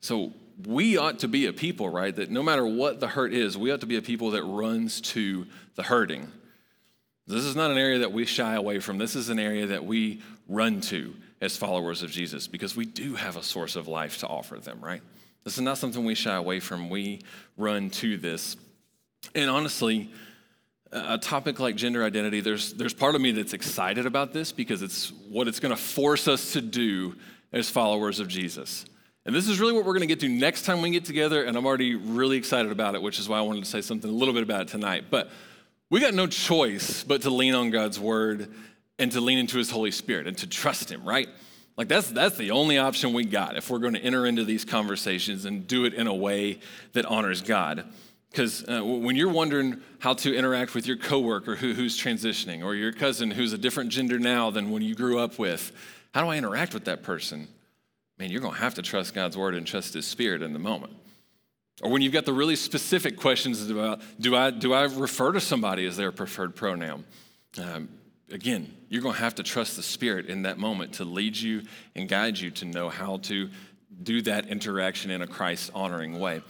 So 0.00 0.32
we 0.66 0.98
ought 0.98 1.20
to 1.20 1.28
be 1.28 1.46
a 1.46 1.52
people, 1.52 1.88
right, 1.88 2.14
that 2.16 2.30
no 2.30 2.42
matter 2.42 2.66
what 2.66 3.00
the 3.00 3.08
hurt 3.08 3.32
is, 3.32 3.56
we 3.56 3.70
ought 3.70 3.80
to 3.80 3.86
be 3.86 3.96
a 3.96 4.02
people 4.02 4.32
that 4.32 4.42
runs 4.42 5.00
to 5.00 5.46
the 5.74 5.84
hurting. 5.84 6.30
This 7.28 7.44
is 7.44 7.54
not 7.54 7.70
an 7.70 7.76
area 7.76 7.98
that 7.98 8.12
we 8.12 8.24
shy 8.24 8.54
away 8.54 8.78
from. 8.80 8.96
This 8.96 9.14
is 9.14 9.28
an 9.28 9.38
area 9.38 9.66
that 9.66 9.84
we 9.84 10.22
run 10.48 10.80
to 10.82 11.14
as 11.40 11.56
followers 11.56 12.02
of 12.02 12.10
Jesus 12.10 12.48
because 12.48 12.74
we 12.74 12.86
do 12.86 13.14
have 13.14 13.36
a 13.36 13.42
source 13.42 13.76
of 13.76 13.86
life 13.86 14.18
to 14.18 14.26
offer 14.26 14.56
them, 14.56 14.80
right? 14.80 15.02
This 15.44 15.54
is 15.54 15.60
not 15.60 15.78
something 15.78 16.04
we 16.04 16.14
shy 16.14 16.34
away 16.34 16.58
from. 16.58 16.88
We 16.88 17.20
run 17.58 17.90
to 17.90 18.16
this. 18.16 18.56
And 19.34 19.50
honestly, 19.50 20.10
a 20.90 21.18
topic 21.18 21.60
like 21.60 21.76
gender 21.76 22.02
identity, 22.02 22.40
there's, 22.40 22.72
there's 22.72 22.94
part 22.94 23.14
of 23.14 23.20
me 23.20 23.32
that's 23.32 23.52
excited 23.52 24.06
about 24.06 24.32
this 24.32 24.50
because 24.50 24.80
it's 24.80 25.12
what 25.28 25.48
it's 25.48 25.60
going 25.60 25.74
to 25.74 25.80
force 25.80 26.28
us 26.28 26.54
to 26.54 26.62
do 26.62 27.14
as 27.52 27.68
followers 27.68 28.20
of 28.20 28.28
Jesus. 28.28 28.86
And 29.26 29.34
this 29.34 29.48
is 29.48 29.60
really 29.60 29.74
what 29.74 29.84
we're 29.84 29.92
going 29.92 30.00
to 30.00 30.06
get 30.06 30.20
to 30.20 30.28
next 30.28 30.62
time 30.62 30.80
we 30.80 30.90
get 30.90 31.04
together, 31.04 31.44
and 31.44 31.56
I'm 31.58 31.66
already 31.66 31.94
really 31.94 32.38
excited 32.38 32.72
about 32.72 32.94
it, 32.94 33.02
which 33.02 33.18
is 33.18 33.28
why 33.28 33.36
I 33.36 33.42
wanted 33.42 33.64
to 33.64 33.70
say 33.70 33.82
something 33.82 34.08
a 34.08 34.14
little 34.14 34.32
bit 34.32 34.42
about 34.42 34.62
it 34.62 34.68
tonight. 34.68 35.04
But 35.10 35.30
we 35.90 36.00
got 36.00 36.14
no 36.14 36.26
choice 36.26 37.02
but 37.04 37.22
to 37.22 37.30
lean 37.30 37.54
on 37.54 37.70
God's 37.70 37.98
word 37.98 38.52
and 38.98 39.10
to 39.12 39.20
lean 39.20 39.38
into 39.38 39.58
his 39.58 39.70
Holy 39.70 39.90
Spirit 39.90 40.26
and 40.26 40.36
to 40.38 40.46
trust 40.46 40.90
him, 40.90 41.04
right? 41.04 41.28
Like 41.76 41.88
that's 41.88 42.10
that's 42.10 42.36
the 42.36 42.50
only 42.50 42.76
option 42.76 43.12
we 43.12 43.24
got 43.24 43.56
if 43.56 43.70
we're 43.70 43.78
going 43.78 43.94
to 43.94 44.00
enter 44.00 44.26
into 44.26 44.44
these 44.44 44.64
conversations 44.64 45.44
and 45.44 45.66
do 45.66 45.84
it 45.84 45.94
in 45.94 46.08
a 46.08 46.14
way 46.14 46.58
that 46.92 47.06
honors 47.06 47.40
God. 47.40 47.84
Because 48.30 48.68
uh, 48.68 48.84
when 48.84 49.16
you're 49.16 49.32
wondering 49.32 49.80
how 50.00 50.12
to 50.14 50.34
interact 50.34 50.74
with 50.74 50.86
your 50.86 50.96
coworker 50.96 51.56
who, 51.56 51.72
who's 51.72 51.98
transitioning, 51.98 52.62
or 52.62 52.74
your 52.74 52.92
cousin 52.92 53.30
who's 53.30 53.52
a 53.52 53.58
different 53.58 53.90
gender 53.90 54.18
now 54.18 54.50
than 54.50 54.70
when 54.70 54.82
you 54.82 54.94
grew 54.94 55.18
up 55.18 55.38
with, 55.38 55.72
how 56.12 56.22
do 56.22 56.28
I 56.28 56.36
interact 56.36 56.74
with 56.74 56.84
that 56.86 57.02
person? 57.02 57.48
Man, 58.18 58.30
you're 58.30 58.40
going 58.40 58.54
to 58.54 58.60
have 58.60 58.74
to 58.74 58.82
trust 58.82 59.14
God's 59.14 59.36
word 59.36 59.54
and 59.54 59.66
trust 59.66 59.94
His 59.94 60.04
Spirit 60.04 60.42
in 60.42 60.52
the 60.52 60.58
moment. 60.58 60.92
Or 61.82 61.90
when 61.90 62.02
you've 62.02 62.12
got 62.12 62.24
the 62.24 62.32
really 62.32 62.56
specific 62.56 63.16
questions 63.16 63.68
about 63.70 64.00
do 64.18 64.34
I, 64.34 64.50
do 64.50 64.72
I 64.72 64.84
refer 64.84 65.32
to 65.32 65.40
somebody 65.40 65.86
as 65.86 65.96
their 65.96 66.12
preferred 66.12 66.56
pronoun? 66.56 67.04
Um, 67.56 67.88
again, 68.30 68.74
you're 68.88 69.02
going 69.02 69.14
to 69.14 69.20
have 69.20 69.36
to 69.36 69.42
trust 69.42 69.76
the 69.76 69.82
Spirit 69.82 70.26
in 70.26 70.42
that 70.42 70.58
moment 70.58 70.94
to 70.94 71.04
lead 71.04 71.36
you 71.36 71.62
and 71.94 72.08
guide 72.08 72.38
you 72.38 72.50
to 72.52 72.64
know 72.64 72.88
how 72.88 73.18
to 73.18 73.48
do 74.02 74.22
that 74.22 74.48
interaction 74.48 75.10
in 75.10 75.22
a 75.22 75.26
Christ 75.26 75.70
honoring 75.74 76.18
way 76.18 76.42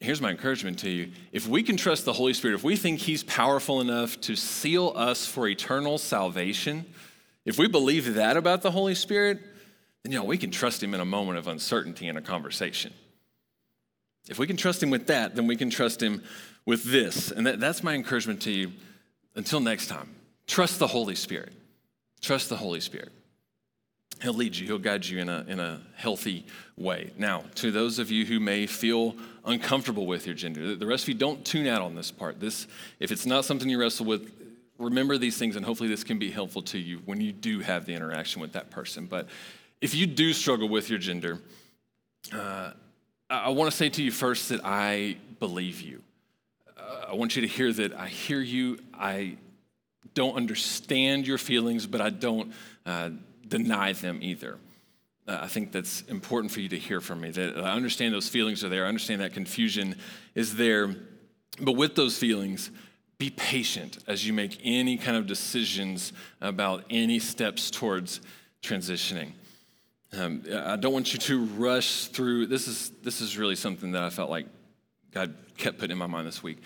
here's 0.00 0.20
my 0.20 0.30
encouragement 0.30 0.78
to 0.80 0.90
you. 0.90 1.10
If 1.32 1.48
we 1.48 1.62
can 1.62 1.76
trust 1.76 2.04
the 2.04 2.12
Holy 2.12 2.34
Spirit, 2.34 2.54
if 2.54 2.64
we 2.64 2.76
think 2.76 3.00
He's 3.00 3.22
powerful 3.24 3.80
enough 3.80 4.20
to 4.22 4.36
seal 4.36 4.92
us 4.94 5.26
for 5.26 5.48
eternal 5.48 5.98
salvation, 5.98 6.86
if 7.44 7.58
we 7.58 7.68
believe 7.68 8.14
that 8.14 8.36
about 8.36 8.62
the 8.62 8.70
Holy 8.70 8.94
Spirit, 8.94 9.40
then 10.02 10.12
you 10.12 10.18
know 10.18 10.24
we 10.24 10.38
can 10.38 10.50
trust 10.50 10.82
Him 10.82 10.94
in 10.94 11.00
a 11.00 11.04
moment 11.04 11.38
of 11.38 11.48
uncertainty 11.48 12.08
in 12.08 12.16
a 12.16 12.22
conversation. 12.22 12.92
If 14.28 14.38
we 14.38 14.46
can 14.46 14.56
trust 14.56 14.82
Him 14.82 14.90
with 14.90 15.06
that, 15.06 15.34
then 15.34 15.46
we 15.46 15.56
can 15.56 15.70
trust 15.70 16.02
Him 16.02 16.22
with 16.66 16.84
this. 16.84 17.30
And 17.30 17.46
that, 17.46 17.60
that's 17.60 17.82
my 17.82 17.94
encouragement 17.94 18.42
to 18.42 18.50
you. 18.50 18.72
Until 19.34 19.60
next 19.60 19.86
time, 19.86 20.14
trust 20.46 20.78
the 20.78 20.86
Holy 20.86 21.14
Spirit. 21.14 21.52
Trust 22.20 22.48
the 22.48 22.56
Holy 22.56 22.80
Spirit. 22.80 23.12
He'll 24.20 24.34
lead 24.34 24.56
you, 24.56 24.66
He'll 24.66 24.78
guide 24.78 25.06
you 25.06 25.20
in 25.20 25.28
a, 25.28 25.44
in 25.46 25.60
a 25.60 25.80
healthy 25.94 26.44
way. 26.76 27.12
Now, 27.16 27.44
to 27.56 27.70
those 27.70 27.98
of 27.98 28.10
you 28.10 28.24
who 28.24 28.40
may 28.40 28.66
feel 28.66 29.14
uncomfortable 29.44 30.06
with 30.06 30.26
your 30.26 30.34
gender, 30.34 30.74
the 30.74 30.86
rest 30.86 31.04
of 31.04 31.08
you 31.10 31.14
don't 31.14 31.44
tune 31.44 31.66
out 31.68 31.82
on 31.82 31.94
this 31.94 32.10
part. 32.10 32.40
This, 32.40 32.66
if 32.98 33.12
it's 33.12 33.26
not 33.26 33.44
something 33.44 33.68
you 33.68 33.80
wrestle 33.80 34.06
with, 34.06 34.32
remember 34.78 35.18
these 35.18 35.38
things, 35.38 35.54
and 35.54 35.64
hopefully 35.64 35.88
this 35.88 36.02
can 36.02 36.18
be 36.18 36.30
helpful 36.30 36.62
to 36.62 36.78
you 36.78 36.98
when 37.04 37.20
you 37.20 37.32
do 37.32 37.60
have 37.60 37.86
the 37.86 37.94
interaction 37.94 38.40
with 38.40 38.52
that 38.52 38.70
person. 38.70 39.06
But 39.06 39.28
if 39.80 39.94
you 39.94 40.06
do 40.06 40.32
struggle 40.32 40.68
with 40.68 40.90
your 40.90 40.98
gender, 40.98 41.38
uh, 42.32 42.72
I 43.30 43.50
want 43.50 43.70
to 43.70 43.76
say 43.76 43.88
to 43.90 44.02
you 44.02 44.10
first 44.10 44.48
that 44.48 44.60
I 44.64 45.16
believe 45.38 45.80
you. 45.80 46.02
Uh, 46.76 47.06
I 47.10 47.14
want 47.14 47.36
you 47.36 47.42
to 47.42 47.48
hear 47.48 47.72
that 47.72 47.94
I 47.94 48.08
hear 48.08 48.40
you. 48.40 48.78
I 48.94 49.36
don't 50.14 50.36
understand 50.36 51.26
your 51.26 51.38
feelings, 51.38 51.86
but 51.86 52.00
I 52.00 52.10
don't. 52.10 52.52
Uh, 52.86 53.10
deny 53.48 53.92
them 53.92 54.20
either. 54.22 54.58
Uh, 55.26 55.38
I 55.42 55.46
think 55.46 55.72
that's 55.72 56.02
important 56.02 56.52
for 56.52 56.60
you 56.60 56.68
to 56.70 56.78
hear 56.78 57.00
from 57.00 57.20
me. 57.20 57.30
That 57.30 57.58
I 57.58 57.72
understand 57.72 58.14
those 58.14 58.28
feelings 58.28 58.64
are 58.64 58.68
there. 58.68 58.84
I 58.84 58.88
understand 58.88 59.20
that 59.20 59.32
confusion 59.32 59.96
is 60.34 60.56
there. 60.56 60.94
But 61.60 61.72
with 61.72 61.94
those 61.94 62.16
feelings, 62.16 62.70
be 63.18 63.30
patient 63.30 63.98
as 64.06 64.26
you 64.26 64.32
make 64.32 64.58
any 64.62 64.96
kind 64.96 65.16
of 65.16 65.26
decisions 65.26 66.12
about 66.40 66.84
any 66.88 67.18
steps 67.18 67.70
towards 67.70 68.20
transitioning. 68.62 69.32
Um, 70.12 70.42
I 70.52 70.76
don't 70.76 70.92
want 70.92 71.12
you 71.12 71.18
to 71.18 71.44
rush 71.44 72.06
through. 72.06 72.46
This 72.46 72.66
is 72.66 72.90
this 73.02 73.20
is 73.20 73.36
really 73.36 73.56
something 73.56 73.92
that 73.92 74.02
I 74.02 74.10
felt 74.10 74.30
like 74.30 74.46
God 75.12 75.34
kept 75.56 75.78
putting 75.78 75.92
in 75.92 75.98
my 75.98 76.06
mind 76.06 76.26
this 76.26 76.42
week. 76.42 76.58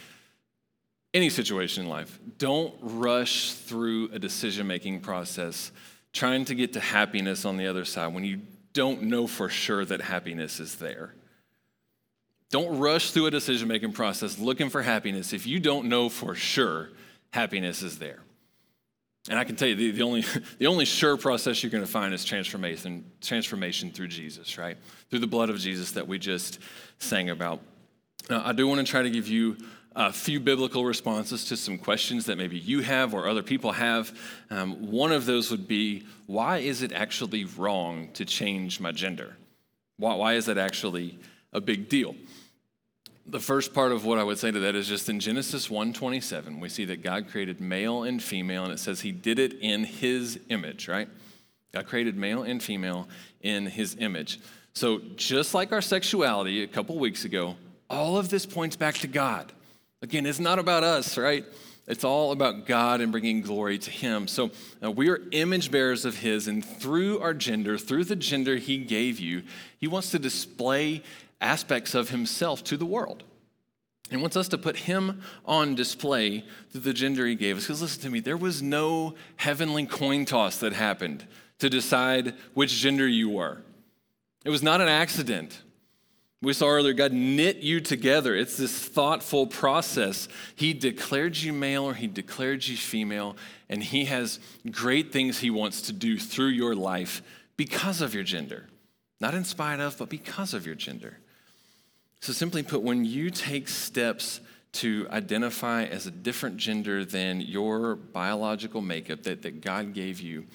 Any 1.13 1.29
situation 1.29 1.85
in 1.85 1.91
life, 1.91 2.19
don't 2.39 2.75
rush 2.81 3.53
through 3.53 4.11
a 4.13 4.19
decision 4.19 4.67
making 4.67 5.01
process 5.01 5.73
trying 6.13 6.45
to 6.45 6.55
get 6.55 6.75
to 6.75 6.81
happiness 6.81 7.45
on 7.45 7.57
the 7.57 7.67
other 7.67 7.85
side 7.85 8.15
when 8.15 8.25
you 8.25 8.41
don't 8.73 9.03
know 9.03 9.27
for 9.27 9.49
sure 9.49 9.85
that 9.85 10.01
happiness 10.01 10.61
is 10.61 10.77
there. 10.77 11.15
Don't 12.51 12.79
rush 12.79 13.11
through 13.11 13.27
a 13.27 13.31
decision 13.31 13.69
making 13.69 13.93
process 13.93 14.39
looking 14.39 14.69
for 14.69 14.83
happiness 14.83 15.33
if 15.33 15.47
you 15.47 15.59
don't 15.59 15.89
know 15.89 16.09
for 16.09 16.35
sure 16.35 16.91
happiness 17.31 17.83
is 17.83 17.99
there. 17.99 18.21
And 19.29 19.39
I 19.39 19.45
can 19.45 19.55
tell 19.55 19.69
you, 19.69 19.75
the, 19.77 19.91
the, 19.93 20.03
only, 20.03 20.25
the 20.59 20.67
only 20.67 20.85
sure 20.85 21.17
process 21.17 21.63
you're 21.63 21.71
going 21.71 21.85
to 21.85 21.91
find 21.91 22.13
is 22.13 22.25
transformation, 22.25 23.05
transformation 23.21 23.91
through 23.91 24.09
Jesus, 24.09 24.59
right? 24.59 24.77
Through 25.11 25.21
the 25.21 25.27
blood 25.27 25.51
of 25.51 25.59
Jesus 25.59 25.93
that 25.93 26.07
we 26.07 26.19
just 26.19 26.59
sang 26.99 27.31
about. 27.31 27.61
Now, 28.29 28.43
I 28.45 28.53
do 28.53 28.67
want 28.67 28.85
to 28.85 28.91
try 28.91 29.03
to 29.03 29.11
give 29.11 29.29
you 29.29 29.57
a 29.95 30.13
few 30.13 30.41
biblical 30.41 30.85
responses 30.85 31.45
to 31.47 31.57
some 31.57 31.79
questions 31.79 32.27
that 32.27 32.39
maybe 32.39 32.59
you 32.59 32.81
have 32.81 33.15
or 33.15 33.29
other 33.29 33.43
people 33.43 33.73
have. 33.73 34.17
Um, 34.51 34.91
one 34.91 35.13
of 35.13 35.27
those 35.27 35.51
would 35.51 35.69
be 35.69 36.07
why 36.27 36.59
is 36.59 36.83
it 36.83 36.93
actually 36.93 37.45
wrong 37.45 38.09
to 38.15 38.25
change 38.25 38.81
my 38.81 38.93
gender? 38.93 39.37
Why, 39.99 40.15
why 40.15 40.35
is 40.35 40.47
that 40.47 40.59
actually 40.59 41.19
a 41.53 41.61
big 41.61 41.89
deal? 41.89 42.15
The 43.27 43.41
first 43.41 43.73
part 43.73 43.93
of 43.93 44.05
what 44.05 44.19
I 44.19 44.25
would 44.25 44.39
say 44.39 44.51
to 44.51 44.61
that 44.61 44.75
is 44.75 44.89
just 44.89 45.09
in 45.09 45.21
Genesis 45.21 45.69
1:27, 45.69 46.61
we 46.61 46.69
see 46.69 46.85
that 46.87 47.03
God 47.03 47.29
created 47.29 47.61
male 47.61 48.03
and 48.03 48.23
female, 48.23 48.65
and 48.65 48.73
it 48.73 48.79
says 48.79 49.01
he 49.01 49.13
did 49.13 49.39
it 49.39 49.55
in 49.61 49.85
his 49.85 50.41
image, 50.49 50.89
right? 50.89 51.09
God 51.73 51.87
created 51.87 52.17
male 52.17 52.43
and 52.43 52.63
female 52.63 53.09
in 53.41 53.67
his 53.67 53.97
image. 53.99 54.41
So 54.75 55.01
just 55.17 55.55
like 55.55 55.73
our 55.73 55.81
sexuality 55.81 56.63
a 56.63 56.67
couple 56.67 56.99
weeks 56.99 57.25
ago, 57.25 57.57
all 57.89 58.17
of 58.17 58.29
this 58.29 58.45
points 58.47 58.75
back 58.75 58.97
to 58.97 59.07
God. 59.07 59.53
Again, 60.01 60.27
it's 60.27 60.41
not 60.41 60.59
about 60.59 60.83
us, 60.83 61.17
right? 61.17 61.45
It's 61.87 62.05
all 62.05 62.33
about 62.33 62.67
God 62.67 63.01
and 63.01 63.13
bringing 63.13 63.43
glory 63.43 63.79
to 63.79 63.91
Him. 63.91 64.29
So 64.29 64.51
uh, 64.83 64.91
we 64.91 65.09
are 65.11 65.21
image 65.33 65.71
bearers 65.71 66.05
of 66.05 66.17
His, 66.17 66.49
and 66.49 66.65
through 66.65 67.21
our 67.21 67.35
gender, 67.35 67.77
through 67.77 68.05
the 68.05 68.17
gender 68.17 68.57
He 68.57 68.79
gave 68.79 69.21
you, 69.21 69.43
He 69.79 69.89
wants 69.89 70.11
to 70.13 70.19
display 70.19 71.03
aspects 71.43 71.95
of 71.95 72.11
Himself 72.11 72.65
to 72.65 72.77
the 72.77 72.87
world. 72.87 73.25
He 74.11 74.17
wants 74.17 74.37
us 74.37 74.49
to 74.49 74.59
put 74.59 74.77
Him 74.77 75.23
on 75.45 75.75
display 75.75 76.45
through 76.71 76.83
the 76.83 76.93
gender 76.93 77.27
He 77.27 77.35
gave 77.35 77.57
us. 77.57 77.65
Because 77.65 77.83
listen 77.83 78.03
to 78.03 78.11
me, 78.11 78.21
there 78.21 78.37
was 78.37 78.63
no 78.63 79.15
heavenly 79.37 79.87
coin 79.87 80.25
toss 80.25 80.59
that 80.59 80.73
happened 80.73 81.27
to 81.59 81.71
decide 81.71 82.35
which 82.55 82.73
gender 82.73 83.09
you 83.09 83.31
were. 83.31 83.63
It 84.45 84.51
was 84.51 84.63
not 84.63 84.81
an 84.81 84.89
accident. 84.89 85.63
We 86.43 86.53
saw 86.53 86.67
earlier, 86.67 86.93
God 86.93 87.13
knit 87.13 87.59
you 87.59 87.81
together. 87.81 88.35
It's 88.35 88.57
this 88.57 88.77
thoughtful 88.77 89.47
process. 89.47 90.27
He 90.57 90.75
declared 90.75 91.37
you 91.37 91.53
male 91.53 91.85
or 91.85 91.95
He 91.95 92.09
declared 92.09 92.67
you 92.67 92.77
female, 92.77 93.37
and 93.69 93.83
He 93.83 94.07
has 94.07 94.41
great 94.71 95.13
things 95.13 95.39
He 95.39 95.51
wants 95.51 95.83
to 95.83 95.93
do 95.93 96.19
through 96.19 96.49
your 96.49 96.75
life 96.75 97.23
because 97.57 98.01
of 98.01 98.13
your 98.13 98.25
gender. 98.25 98.67
Not 99.21 99.35
in 99.35 99.45
spite 99.45 99.79
of, 99.79 99.97
but 99.97 100.09
because 100.09 100.53
of 100.53 100.67
your 100.67 100.75
gender. 100.75 101.19
So, 102.23 102.33
simply 102.33 102.63
put, 102.63 102.83
when 102.83 103.05
you 103.05 103.31
take 103.31 103.67
steps 103.67 104.39
to 104.75 105.09
identify 105.11 105.83
as 105.87 106.07
a 106.07 106.11
different 106.13 106.57
gender 106.57 107.05
than 107.05 107.41
your 107.41 107.97
biological 107.97 108.81
makeup 108.81 109.25
that, 109.25 109.43
that 109.43 109.61
God 109.61 109.93
gave 109.93 110.21
you, 110.21 110.47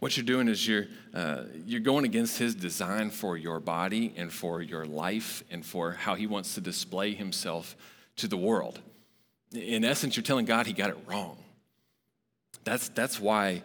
what 0.00 0.16
you're 0.16 0.26
doing 0.26 0.48
is 0.48 0.66
you're, 0.66 0.86
uh, 1.14 1.44
you're 1.64 1.78
going 1.78 2.04
against 2.04 2.38
his 2.38 2.56
design 2.56 3.10
for 3.10 3.36
your 3.36 3.60
body 3.60 4.12
and 4.16 4.32
for 4.32 4.60
your 4.60 4.84
life 4.84 5.44
and 5.48 5.64
for 5.64 5.92
how 5.92 6.16
he 6.16 6.26
wants 6.26 6.56
to 6.56 6.60
display 6.60 7.14
himself 7.14 7.76
to 8.16 8.26
the 8.26 8.36
world. 8.36 8.80
In 9.52 9.84
essence, 9.84 10.16
you're 10.16 10.24
telling 10.24 10.44
God 10.44 10.66
he 10.66 10.72
got 10.72 10.90
it 10.90 10.98
wrong. 11.06 11.36
That's, 12.64 12.88
that's 12.88 13.20
why 13.20 13.62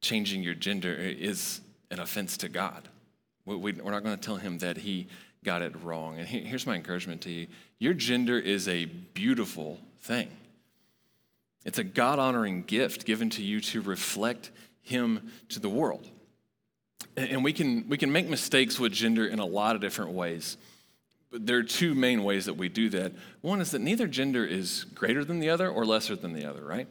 changing 0.00 0.44
your 0.44 0.54
gender 0.54 0.94
is 0.94 1.60
an 1.90 1.98
offense 1.98 2.36
to 2.36 2.48
God. 2.48 2.88
We, 3.44 3.56
we're 3.56 3.90
not 3.90 4.04
going 4.04 4.16
to 4.16 4.22
tell 4.22 4.36
him 4.36 4.58
that 4.58 4.76
he 4.76 5.08
got 5.48 5.62
it 5.62 5.72
wrong. 5.82 6.18
And 6.18 6.28
here's 6.28 6.66
my 6.66 6.74
encouragement 6.76 7.22
to 7.22 7.30
you 7.30 7.46
your 7.78 7.94
gender 7.94 8.38
is 8.38 8.68
a 8.68 8.84
beautiful 8.84 9.78
thing. 10.00 10.28
It's 11.64 11.78
a 11.78 11.84
God 11.84 12.18
honoring 12.18 12.64
gift 12.64 13.06
given 13.06 13.30
to 13.30 13.42
you 13.42 13.62
to 13.62 13.80
reflect 13.80 14.50
him 14.82 15.32
to 15.48 15.58
the 15.58 15.70
world. 15.70 16.06
And 17.16 17.42
we 17.42 17.54
can, 17.54 17.88
we 17.88 17.96
can 17.96 18.12
make 18.12 18.28
mistakes 18.28 18.78
with 18.78 18.92
gender 18.92 19.26
in 19.26 19.38
a 19.38 19.46
lot 19.46 19.74
of 19.74 19.80
different 19.80 20.10
ways. 20.10 20.58
But 21.30 21.46
there 21.46 21.56
are 21.56 21.62
two 21.62 21.94
main 21.94 22.24
ways 22.24 22.44
that 22.44 22.58
we 22.58 22.68
do 22.68 22.90
that. 22.90 23.12
One 23.40 23.62
is 23.62 23.70
that 23.70 23.80
neither 23.80 24.06
gender 24.06 24.44
is 24.44 24.84
greater 24.94 25.24
than 25.24 25.40
the 25.40 25.48
other 25.48 25.70
or 25.70 25.86
lesser 25.86 26.14
than 26.14 26.34
the 26.34 26.44
other, 26.44 26.62
right? 26.62 26.88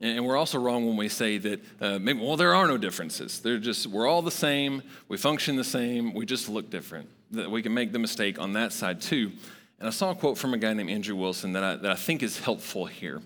And 0.00 0.26
we're 0.26 0.36
also 0.36 0.58
wrong 0.58 0.84
when 0.84 0.96
we 0.96 1.08
say 1.08 1.38
that, 1.38 1.60
uh, 1.80 2.00
maybe, 2.00 2.18
well, 2.20 2.36
there 2.36 2.56
are 2.56 2.66
no 2.66 2.76
differences. 2.76 3.38
They're 3.38 3.58
just, 3.58 3.86
we're 3.86 4.08
all 4.08 4.22
the 4.22 4.32
same, 4.32 4.82
we 5.06 5.16
function 5.16 5.54
the 5.54 5.62
same, 5.62 6.12
we 6.12 6.26
just 6.26 6.48
look 6.48 6.70
different. 6.70 7.08
That 7.32 7.50
we 7.50 7.62
can 7.62 7.74
make 7.74 7.92
the 7.92 7.98
mistake 7.98 8.38
on 8.38 8.54
that 8.54 8.72
side 8.72 9.00
too. 9.00 9.32
And 9.78 9.86
I 9.86 9.90
saw 9.90 10.10
a 10.10 10.14
quote 10.14 10.38
from 10.38 10.54
a 10.54 10.58
guy 10.58 10.72
named 10.72 10.90
Andrew 10.90 11.14
Wilson 11.14 11.52
that 11.52 11.62
I, 11.62 11.76
that 11.76 11.90
I 11.90 11.94
think 11.94 12.22
is 12.22 12.40
helpful 12.40 12.86
here. 12.86 13.22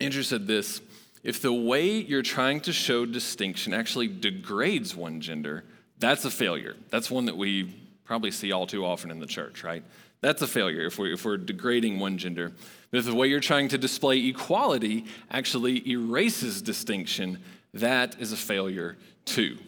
Andrew 0.00 0.22
said 0.22 0.46
this 0.46 0.80
if 1.22 1.40
the 1.40 1.52
way 1.52 1.88
you're 1.88 2.22
trying 2.22 2.60
to 2.62 2.72
show 2.72 3.06
distinction 3.06 3.72
actually 3.72 4.08
degrades 4.08 4.96
one 4.96 5.20
gender, 5.20 5.64
that's 5.98 6.24
a 6.24 6.30
failure. 6.30 6.74
That's 6.90 7.10
one 7.10 7.26
that 7.26 7.36
we 7.36 7.72
probably 8.04 8.32
see 8.32 8.50
all 8.50 8.66
too 8.66 8.84
often 8.84 9.10
in 9.10 9.20
the 9.20 9.26
church, 9.26 9.62
right? 9.62 9.84
That's 10.20 10.42
a 10.42 10.46
failure 10.46 10.86
if 10.86 10.98
we're, 10.98 11.12
if 11.12 11.24
we're 11.24 11.36
degrading 11.36 12.00
one 12.00 12.18
gender. 12.18 12.52
But 12.90 12.98
if 12.98 13.04
the 13.06 13.14
way 13.14 13.28
you're 13.28 13.40
trying 13.40 13.68
to 13.68 13.78
display 13.78 14.26
equality 14.26 15.06
actually 15.30 15.88
erases 15.88 16.60
distinction, 16.60 17.38
that 17.74 18.20
is 18.20 18.32
a 18.32 18.36
failure 18.36 18.96
too. 19.24 19.58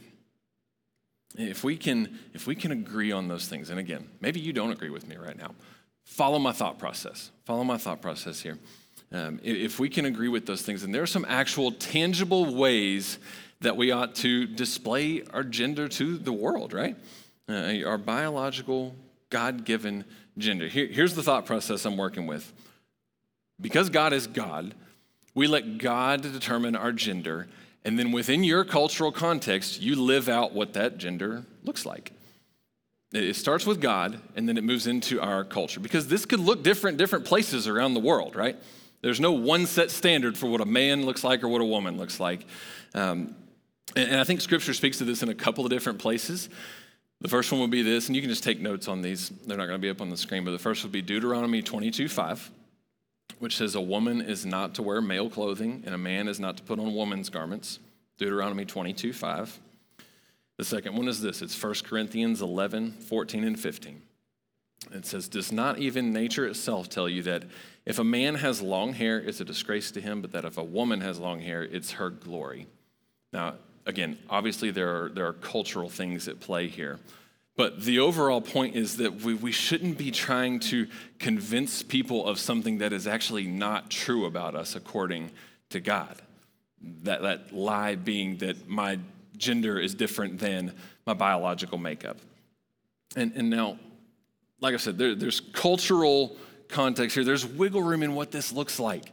If 1.37 1.65
we 1.65 1.77
can, 1.77 2.19
if 2.33 2.47
we 2.47 2.55
can 2.55 2.71
agree 2.71 3.11
on 3.11 3.29
those 3.29 3.49
things, 3.49 3.71
and 3.71 3.79
again, 3.79 4.09
maybe 4.21 4.41
you 4.41 4.53
don't 4.53 4.71
agree 4.71 4.91
with 4.91 5.09
me 5.09 5.17
right 5.17 5.37
now, 5.37 5.55
follow 6.05 6.39
my 6.39 6.53
thought 6.53 6.79
process. 6.79 7.31
Follow 7.45 7.65
my 7.65 7.77
thought 7.77 8.01
process 8.01 8.41
here. 8.41 8.59
Um, 9.13 9.41
if 9.43 9.79
we 9.79 9.89
can 9.89 10.07
agree 10.07 10.29
with 10.29 10.47
those 10.47 10.63
things, 10.63 10.83
and 10.83 10.95
there 10.95 11.03
are 11.03 11.07
some 11.07 11.25
actual 11.29 11.73
tangible 11.73 12.55
ways 12.55 13.19
that 13.61 13.77
we 13.77 13.91
ought 13.91 14.15
to 14.17 14.47
display 14.47 15.23
our 15.33 15.43
gender 15.43 15.89
to 15.89 16.19
the 16.19 16.33
world, 16.33 16.73
right? 16.73 16.97
Uh, 17.49 17.83
our 17.85 17.99
biological, 17.99 18.95
God 19.31 19.65
given 19.65 20.05
gender. 20.39 20.69
Here, 20.69 20.87
here's 20.87 21.15
the 21.15 21.23
thought 21.23 21.47
process 21.47 21.85
I'm 21.85 21.97
working 21.97 22.27
with. 22.27 22.53
Because 23.61 23.89
God 23.89 24.13
is 24.13 24.27
God, 24.27 24.75
we 25.35 25.47
let 25.47 25.79
God 25.79 26.23
determine 26.23 26.75
our 26.77 26.93
gender, 26.93 27.49
and 27.85 27.99
then 27.99 28.13
within 28.13 28.45
your 28.45 28.65
cultural 28.65 29.13
context, 29.13 29.81
you 29.81 29.97
live 29.97 30.29
out 30.29 30.53
what 30.53 30.73
that 30.75 30.99
gender 30.99 31.45
looks 31.63 31.85
like. 31.85 32.13
It 33.13 33.37
starts 33.37 33.65
with 33.65 33.81
God, 33.81 34.21
and 34.35 34.49
then 34.49 34.57
it 34.57 34.65
moves 34.65 34.87
into 34.87 35.21
our 35.21 35.45
culture 35.45 35.79
because 35.79 36.09
this 36.09 36.27
could 36.27 36.41
look 36.41 36.65
different 36.65 36.99
different 36.99 37.25
places 37.25 37.69
around 37.69 37.95
the 37.95 38.01
world, 38.01 38.35
right? 38.35 38.57
There's 39.03 39.21
no 39.21 39.33
one 39.33 39.67
set 39.67 39.91
standard 39.91 40.37
for 40.37 40.47
what 40.47 40.61
a 40.61 40.67
man 40.67 41.05
looks 41.05 41.23
like 41.23 41.45
or 41.45 41.49
what 41.49 41.61
a 41.61 41.65
woman 41.65 41.99
looks 41.99 42.19
like. 42.19 42.47
Um, 42.95 43.37
and, 43.95 44.11
and 44.11 44.21
I 44.21 44.25
think 44.25 44.41
Scripture 44.41 44.73
speaks 44.73 44.99
to 44.99 45.05
this 45.05 45.23
in 45.23 45.29
a 45.29 45.35
couple 45.35 45.65
of 45.65 45.71
different 45.71 45.99
places. 45.99 46.49
The 47.21 47.29
first 47.29 47.53
one 47.53 47.61
would 47.61 47.71
be 47.71 47.83
this, 47.83 48.09
and 48.09 48.17
you 48.17 48.23
can 48.23 48.31
just 48.31 48.43
take 48.43 48.61
notes 48.61 48.89
on 48.89 49.03
these. 49.03 49.29
They're 49.47 49.57
not 49.57 49.67
going 49.67 49.79
to 49.79 49.83
be 49.83 49.91
up 49.91 50.01
on 50.01 50.11
the 50.11 50.17
screen, 50.17 50.45
but 50.45 50.51
the 50.51 50.59
first 50.59 50.83
would 50.83 50.93
be 50.93 51.03
Deuteronomy 51.03 51.63
22 51.63 52.09
5, 52.09 52.51
which 53.39 53.57
says, 53.57 53.75
A 53.75 53.81
woman 53.81 54.21
is 54.21 54.47
not 54.47 54.75
to 54.75 54.83
wear 54.83 55.01
male 55.01 55.31
clothing, 55.31 55.83
and 55.85 55.95
a 55.95 55.99
man 55.99 56.29
is 56.29 56.41
not 56.41 56.57
to 56.57 56.63
put 56.63 56.79
on 56.79 56.95
woman's 56.95 57.29
garments. 57.29 57.79
Deuteronomy 58.19 58.65
22 58.65 59.13
5. 59.13 59.61
The 60.57 60.65
second 60.65 60.97
one 60.97 61.09
is 61.09 61.21
this 61.21 61.43
it's 61.43 61.61
1 61.61 61.75
Corinthians 61.85 62.41
11 62.41 62.93
14 62.93 63.45
and 63.45 63.59
15. 63.59 64.03
It 64.93 65.07
says, 65.07 65.29
Does 65.29 65.53
not 65.53 65.79
even 65.79 66.13
nature 66.13 66.47
itself 66.47 66.89
tell 66.89 67.09
you 67.09 67.23
that 67.23 67.45
if 67.87 67.99
a 67.99 68.05
man 68.05 68.37
has 68.37 68.63
long 68.63 68.93
hair, 68.93 69.19
it's 69.19 69.41
a 69.41 69.45
disgrace 69.45 69.91
to 69.93 70.01
him, 70.01 70.21
but 70.21 70.33
that 70.33 70.45
if 70.45 70.59
a 70.59 70.65
woman 70.65 71.01
has 71.01 71.19
long 71.19 71.41
hair, 71.41 71.63
it's 71.63 71.93
her 71.93 72.11
glory? 72.11 72.67
Now, 73.33 73.55
again, 73.87 74.19
obviously 74.31 74.71
there 74.71 75.05
are, 75.05 75.09
there 75.09 75.27
are 75.27 75.33
cultural 75.33 75.89
things 75.89 76.29
at 76.29 76.41
play 76.41 76.69
here. 76.69 76.99
But 77.57 77.83
the 77.83 78.01
overall 78.01 78.41
point 78.41 78.75
is 78.75 78.97
that 78.97 79.23
we, 79.23 79.35
we 79.35 79.53
shouldn't 79.53 79.97
be 79.97 80.11
trying 80.11 80.59
to 80.61 80.89
convince 81.19 81.83
people 81.83 82.27
of 82.27 82.39
something 82.39 82.79
that 82.79 82.93
is 82.93 83.07
actually 83.07 83.47
not 83.47 83.91
true 83.91 84.25
about 84.27 84.57
us 84.57 84.75
according 84.75 85.31
to 85.71 85.81
God. 85.81 86.21
That, 87.05 87.23
that 87.23 87.53
lie 87.53 87.95
being 87.95 88.39
that 88.39 88.69
my 88.69 88.99
gender 89.37 89.79
is 89.79 89.95
different 89.95 90.39
than 90.39 90.73
my 91.07 91.15
biological 91.15 91.79
makeup. 91.79 92.17
And, 93.17 93.33
and 93.37 93.51
now, 93.51 93.79
like 94.61 94.75
I 94.75 94.79
said, 94.79 94.99
there, 94.99 95.15
there's 95.15 95.41
cultural 95.41 96.37
context 96.69 97.15
here. 97.15 97.25
There's 97.25 97.47
wiggle 97.47 97.83
room 97.83 98.03
in 98.03 98.15
what 98.15 98.33
this 98.33 98.53
looks 98.53 98.81
like. 98.81 99.13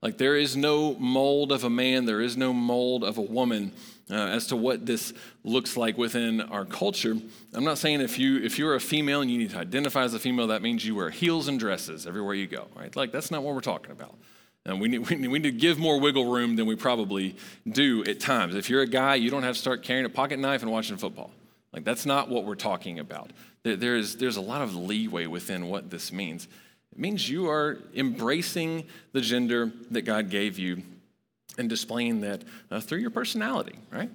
Like 0.00 0.18
there 0.18 0.36
is 0.36 0.56
no 0.56 0.94
mold 0.94 1.52
of 1.52 1.62
a 1.62 1.70
man, 1.70 2.06
there 2.06 2.20
is 2.20 2.36
no 2.36 2.52
mold 2.52 3.04
of 3.04 3.18
a 3.18 3.22
woman 3.22 3.72
uh, 4.10 4.14
as 4.14 4.46
to 4.48 4.56
what 4.56 4.84
this 4.84 5.12
looks 5.44 5.76
like 5.76 5.96
within 5.96 6.40
our 6.40 6.64
culture. 6.64 7.16
I'm 7.54 7.64
not 7.64 7.78
saying 7.78 8.00
if 8.00 8.18
you 8.18 8.38
if 8.38 8.58
you're 8.58 8.74
a 8.74 8.80
female 8.80 9.20
and 9.20 9.30
you 9.30 9.38
need 9.38 9.50
to 9.50 9.58
identify 9.58 10.02
as 10.02 10.14
a 10.14 10.18
female, 10.18 10.48
that 10.48 10.62
means 10.62 10.84
you 10.84 10.94
wear 10.94 11.10
heels 11.10 11.48
and 11.48 11.58
dresses 11.58 12.06
everywhere 12.06 12.34
you 12.34 12.46
go, 12.46 12.68
right? 12.74 12.94
Like 12.94 13.12
that's 13.12 13.30
not 13.30 13.42
what 13.42 13.54
we're 13.54 13.60
talking 13.60 13.92
about. 13.92 14.14
And 14.64 14.80
we 14.80 14.88
need, 14.88 14.98
we 14.98 15.16
need 15.16 15.42
to 15.42 15.50
give 15.50 15.78
more 15.78 15.98
wiggle 15.98 16.30
room 16.30 16.56
than 16.56 16.66
we 16.66 16.76
probably 16.76 17.34
do 17.68 18.04
at 18.04 18.20
times. 18.20 18.54
If 18.54 18.70
you're 18.70 18.82
a 18.82 18.86
guy, 18.86 19.16
you 19.16 19.30
don't 19.30 19.42
have 19.42 19.54
to 19.56 19.60
start 19.60 19.82
carrying 19.82 20.06
a 20.06 20.10
pocket 20.10 20.38
knife 20.38 20.62
and 20.62 20.70
watching 20.70 20.96
football. 20.96 21.32
Like 21.72 21.84
that's 21.84 22.06
not 22.06 22.28
what 22.28 22.44
we're 22.44 22.54
talking 22.54 22.98
about. 22.98 23.32
There, 23.64 23.76
there's, 23.76 24.16
there's 24.16 24.36
a 24.36 24.42
lot 24.42 24.62
of 24.62 24.74
leeway 24.74 25.26
within 25.26 25.66
what 25.68 25.90
this 25.90 26.12
means. 26.12 26.46
It 26.92 26.98
means 26.98 27.28
you 27.28 27.48
are 27.48 27.78
embracing 27.94 28.84
the 29.12 29.20
gender 29.20 29.72
that 29.90 30.02
God 30.02 30.30
gave 30.30 30.58
you 30.58 30.82
and 31.58 31.68
displaying 31.68 32.20
that 32.22 32.42
uh, 32.70 32.80
through 32.80 32.98
your 32.98 33.10
personality, 33.10 33.78
right? 33.90 34.10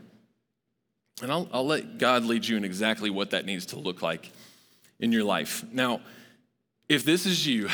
And 1.22 1.32
I'll, 1.32 1.48
I'll 1.52 1.66
let 1.66 1.98
God 1.98 2.24
lead 2.24 2.46
you 2.46 2.58
in 2.58 2.64
exactly 2.64 3.10
what 3.10 3.32
that 3.32 3.46
needs 3.46 3.68
to 3.68 3.80
look 3.80 4.02
like 4.02 4.32
in 5.00 5.12
your 5.12 5.24
life. 5.24 5.64
Now, 5.72 6.02
if 6.90 7.04
this 7.04 7.26
is 7.26 7.46
you, 7.46 7.70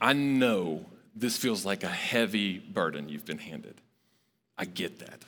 I 0.00 0.12
know 0.12 0.86
this 1.14 1.36
feels 1.36 1.64
like 1.64 1.84
a 1.84 1.88
heavy 1.88 2.58
burden 2.58 3.08
you've 3.08 3.24
been 3.24 3.38
handed. 3.38 3.80
I 4.56 4.64
get 4.64 5.00
that. 5.00 5.24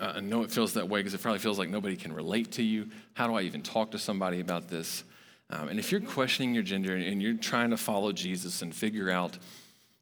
Uh, 0.00 0.14
I 0.16 0.20
know 0.20 0.42
it 0.42 0.50
feels 0.50 0.74
that 0.74 0.88
way 0.88 1.00
because 1.00 1.14
it 1.14 1.22
probably 1.22 1.38
feels 1.38 1.58
like 1.58 1.68
nobody 1.68 1.96
can 1.96 2.12
relate 2.12 2.52
to 2.52 2.62
you. 2.62 2.88
How 3.14 3.28
do 3.28 3.34
I 3.34 3.42
even 3.42 3.62
talk 3.62 3.92
to 3.92 3.98
somebody 3.98 4.40
about 4.40 4.68
this? 4.68 5.04
Um, 5.50 5.68
and 5.68 5.78
if 5.78 5.92
you're 5.92 6.00
questioning 6.00 6.54
your 6.54 6.64
gender 6.64 6.96
and 6.96 7.22
you're 7.22 7.34
trying 7.34 7.70
to 7.70 7.76
follow 7.76 8.12
Jesus 8.12 8.62
and 8.62 8.74
figure 8.74 9.10
out 9.10 9.38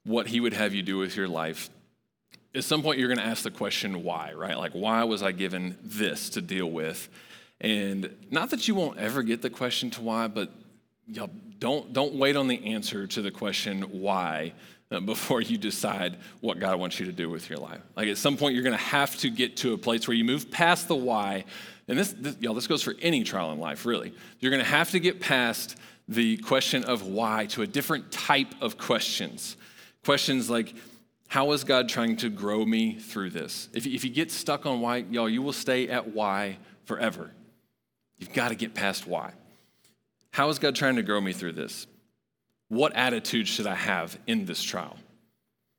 what 0.05 0.26
he 0.26 0.40
would 0.40 0.55
have 0.55 0.72
you 0.74 0.83
do 0.83 0.98
with 0.98 1.16
your 1.16 1.28
life, 1.28 1.68
at 2.55 2.65
some 2.65 2.83
point 2.83 2.99
you're 2.99 3.09
going 3.09 3.19
to 3.19 3.27
ask 3.27 3.43
the 3.43 3.51
question 3.51 4.03
why, 4.03 4.33
right? 4.35 4.59
Like, 4.59 4.73
why 4.73 5.05
was 5.05 5.23
I 5.23 5.33
given 5.33 5.79
this 5.83 6.31
to 6.31 6.43
deal 6.43 6.71
with? 6.71 7.09
And 7.61 8.15
not 8.31 8.51
that 8.51 8.69
you 8.69 8.75
won't 8.75 8.99
ever 8.99 9.23
get 9.23 9.41
the 9.41 9.51
question 9.51 9.91
to 9.93 10.03
why, 10.03 10.27
but 10.29 10.51
y'all 11.07 11.31
don't, 11.59 11.93
don't 11.93 12.15
wait 12.15 12.37
on 12.37 12.49
the 12.49 12.73
answer 12.75 13.07
to 13.07 13.23
the 13.23 13.31
question 13.31 13.83
why 13.83 14.53
uh, 14.91 15.01
before 15.01 15.41
you 15.41 15.57
decide 15.57 16.17
what 16.41 16.59
God 16.59 16.79
wants 16.79 17.01
you 17.01 17.07
to 17.07 17.12
do 17.12 17.31
with 17.31 17.49
your 17.49 17.59
life. 17.59 17.81
Like 17.97 18.09
at 18.09 18.19
some 18.19 18.37
point, 18.37 18.55
you're 18.55 18.65
going 18.65 18.77
to 18.77 18.83
have 18.83 19.17
to 19.19 19.31
get 19.31 19.57
to 19.59 19.73
a 19.73 19.79
place 19.79 20.07
where 20.07 20.17
you 20.17 20.25
move 20.25 20.51
past 20.51 20.88
the 20.88 20.97
why. 20.97 21.45
And 21.88 21.99
this, 21.99 22.12
this 22.19 22.37
y'all, 22.41 22.55
this 22.55 22.67
goes 22.67 22.83
for 22.83 22.95
any 23.01 23.25
trial 23.25 23.53
in 23.53 23.59
life, 23.59 23.87
really. 23.87 24.12
You're 24.41 24.51
going 24.51 24.62
to 24.62 24.69
have 24.69 24.91
to 24.91 25.01
get 25.01 25.21
past 25.21 25.77
the 26.09 26.37
question 26.38 26.85
of 26.85 27.07
why 27.07 27.47
to 27.47 27.62
a 27.62 27.67
different 27.67 28.11
type 28.11 28.55
of 28.61 28.77
questions. 28.77 29.57
Questions 30.05 30.51
like, 30.51 30.75
how 31.33 31.53
is 31.53 31.64
God 31.64 31.88
trying 31.88 32.18
to 32.18 32.29
grow 32.29 32.62
me 32.62 32.99
through 32.99 33.31
this? 33.31 33.71
If, 33.73 33.87
if 33.87 34.05
you 34.05 34.11
get 34.11 34.31
stuck 34.31 34.66
on 34.66 34.83
why, 34.83 34.99
y'all, 34.99 35.31
you 35.31 35.40
will 35.40 35.55
stay 35.55 35.88
at 35.88 36.09
why 36.09 36.59
forever. 36.85 37.31
You've 38.18 38.35
got 38.35 38.51
to 38.51 38.55
get 38.55 38.75
past 38.75 39.07
why. 39.07 39.33
How 40.33 40.51
is 40.51 40.59
God 40.59 40.77
trying 40.77 40.97
to 40.97 41.03
grow 41.03 41.23
me 41.23 41.33
through 41.33 41.53
this? 41.53 41.87
What 42.68 42.95
attitude 42.95 43.49
should 43.49 43.66
I 43.66 43.77
have 43.77 44.18
in 44.27 44.45
this 44.45 44.62
trial? 44.62 44.99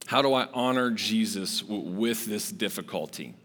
How 0.08 0.24
do 0.24 0.34
I 0.34 0.48
honor 0.56 0.89
Jesus 0.89 1.62
w- 1.62 1.84
with 1.84 2.26
this 2.26 2.52
difficulty? 2.52 3.36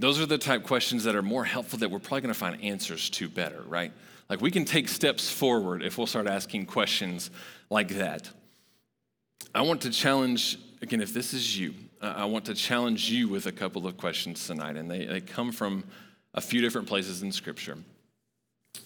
Those 0.00 0.20
are 0.20 0.26
the 0.26 0.38
type 0.38 0.64
questions 0.64 1.04
that 1.04 1.14
are 1.14 1.22
more 1.22 1.44
helpful 1.44 1.78
that 1.78 1.90
we're 1.92 2.00
probably 2.00 2.22
going 2.22 2.34
to 2.34 2.40
find 2.40 2.60
answers 2.64 3.10
to 3.10 3.28
better, 3.28 3.62
right? 3.68 3.92
Like 4.28 4.40
we 4.40 4.50
can 4.50 4.64
take 4.64 4.88
steps 4.88 5.30
forward 5.30 5.84
if 5.84 5.98
we'll 5.98 6.08
start 6.08 6.26
asking 6.26 6.66
questions 6.66 7.30
like 7.70 7.90
that. 7.90 8.28
I 9.54 9.62
want 9.62 9.82
to 9.82 9.90
challenge, 9.90 10.58
again, 10.82 11.00
if 11.00 11.12
this 11.12 11.32
is 11.32 11.58
you, 11.58 11.74
I 12.00 12.24
want 12.24 12.44
to 12.46 12.54
challenge 12.54 13.10
you 13.10 13.28
with 13.28 13.46
a 13.46 13.52
couple 13.52 13.86
of 13.86 13.96
questions 13.96 14.46
tonight, 14.46 14.76
and 14.76 14.90
they, 14.90 15.04
they 15.06 15.20
come 15.20 15.52
from 15.52 15.84
a 16.34 16.40
few 16.40 16.60
different 16.60 16.86
places 16.86 17.22
in 17.22 17.32
Scripture. 17.32 17.78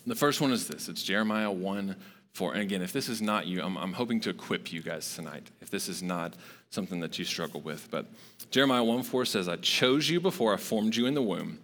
The 0.06 0.14
first 0.14 0.40
one 0.40 0.52
is 0.52 0.68
this 0.68 0.88
it's 0.88 1.02
Jeremiah 1.02 1.50
1 1.50 1.96
4. 2.32 2.52
And 2.52 2.62
again, 2.62 2.80
if 2.80 2.92
this 2.92 3.08
is 3.08 3.20
not 3.20 3.46
you, 3.46 3.60
I'm, 3.60 3.76
I'm 3.76 3.92
hoping 3.92 4.20
to 4.20 4.30
equip 4.30 4.72
you 4.72 4.82
guys 4.82 5.14
tonight, 5.14 5.50
if 5.60 5.70
this 5.70 5.88
is 5.88 6.02
not 6.02 6.34
something 6.70 7.00
that 7.00 7.18
you 7.18 7.24
struggle 7.24 7.60
with. 7.60 7.88
But 7.90 8.06
Jeremiah 8.50 8.84
1 8.84 9.02
4 9.02 9.24
says, 9.24 9.48
I 9.48 9.56
chose 9.56 10.08
you 10.08 10.20
before 10.20 10.54
I 10.54 10.56
formed 10.56 10.94
you 10.96 11.06
in 11.06 11.14
the 11.14 11.22
womb, 11.22 11.58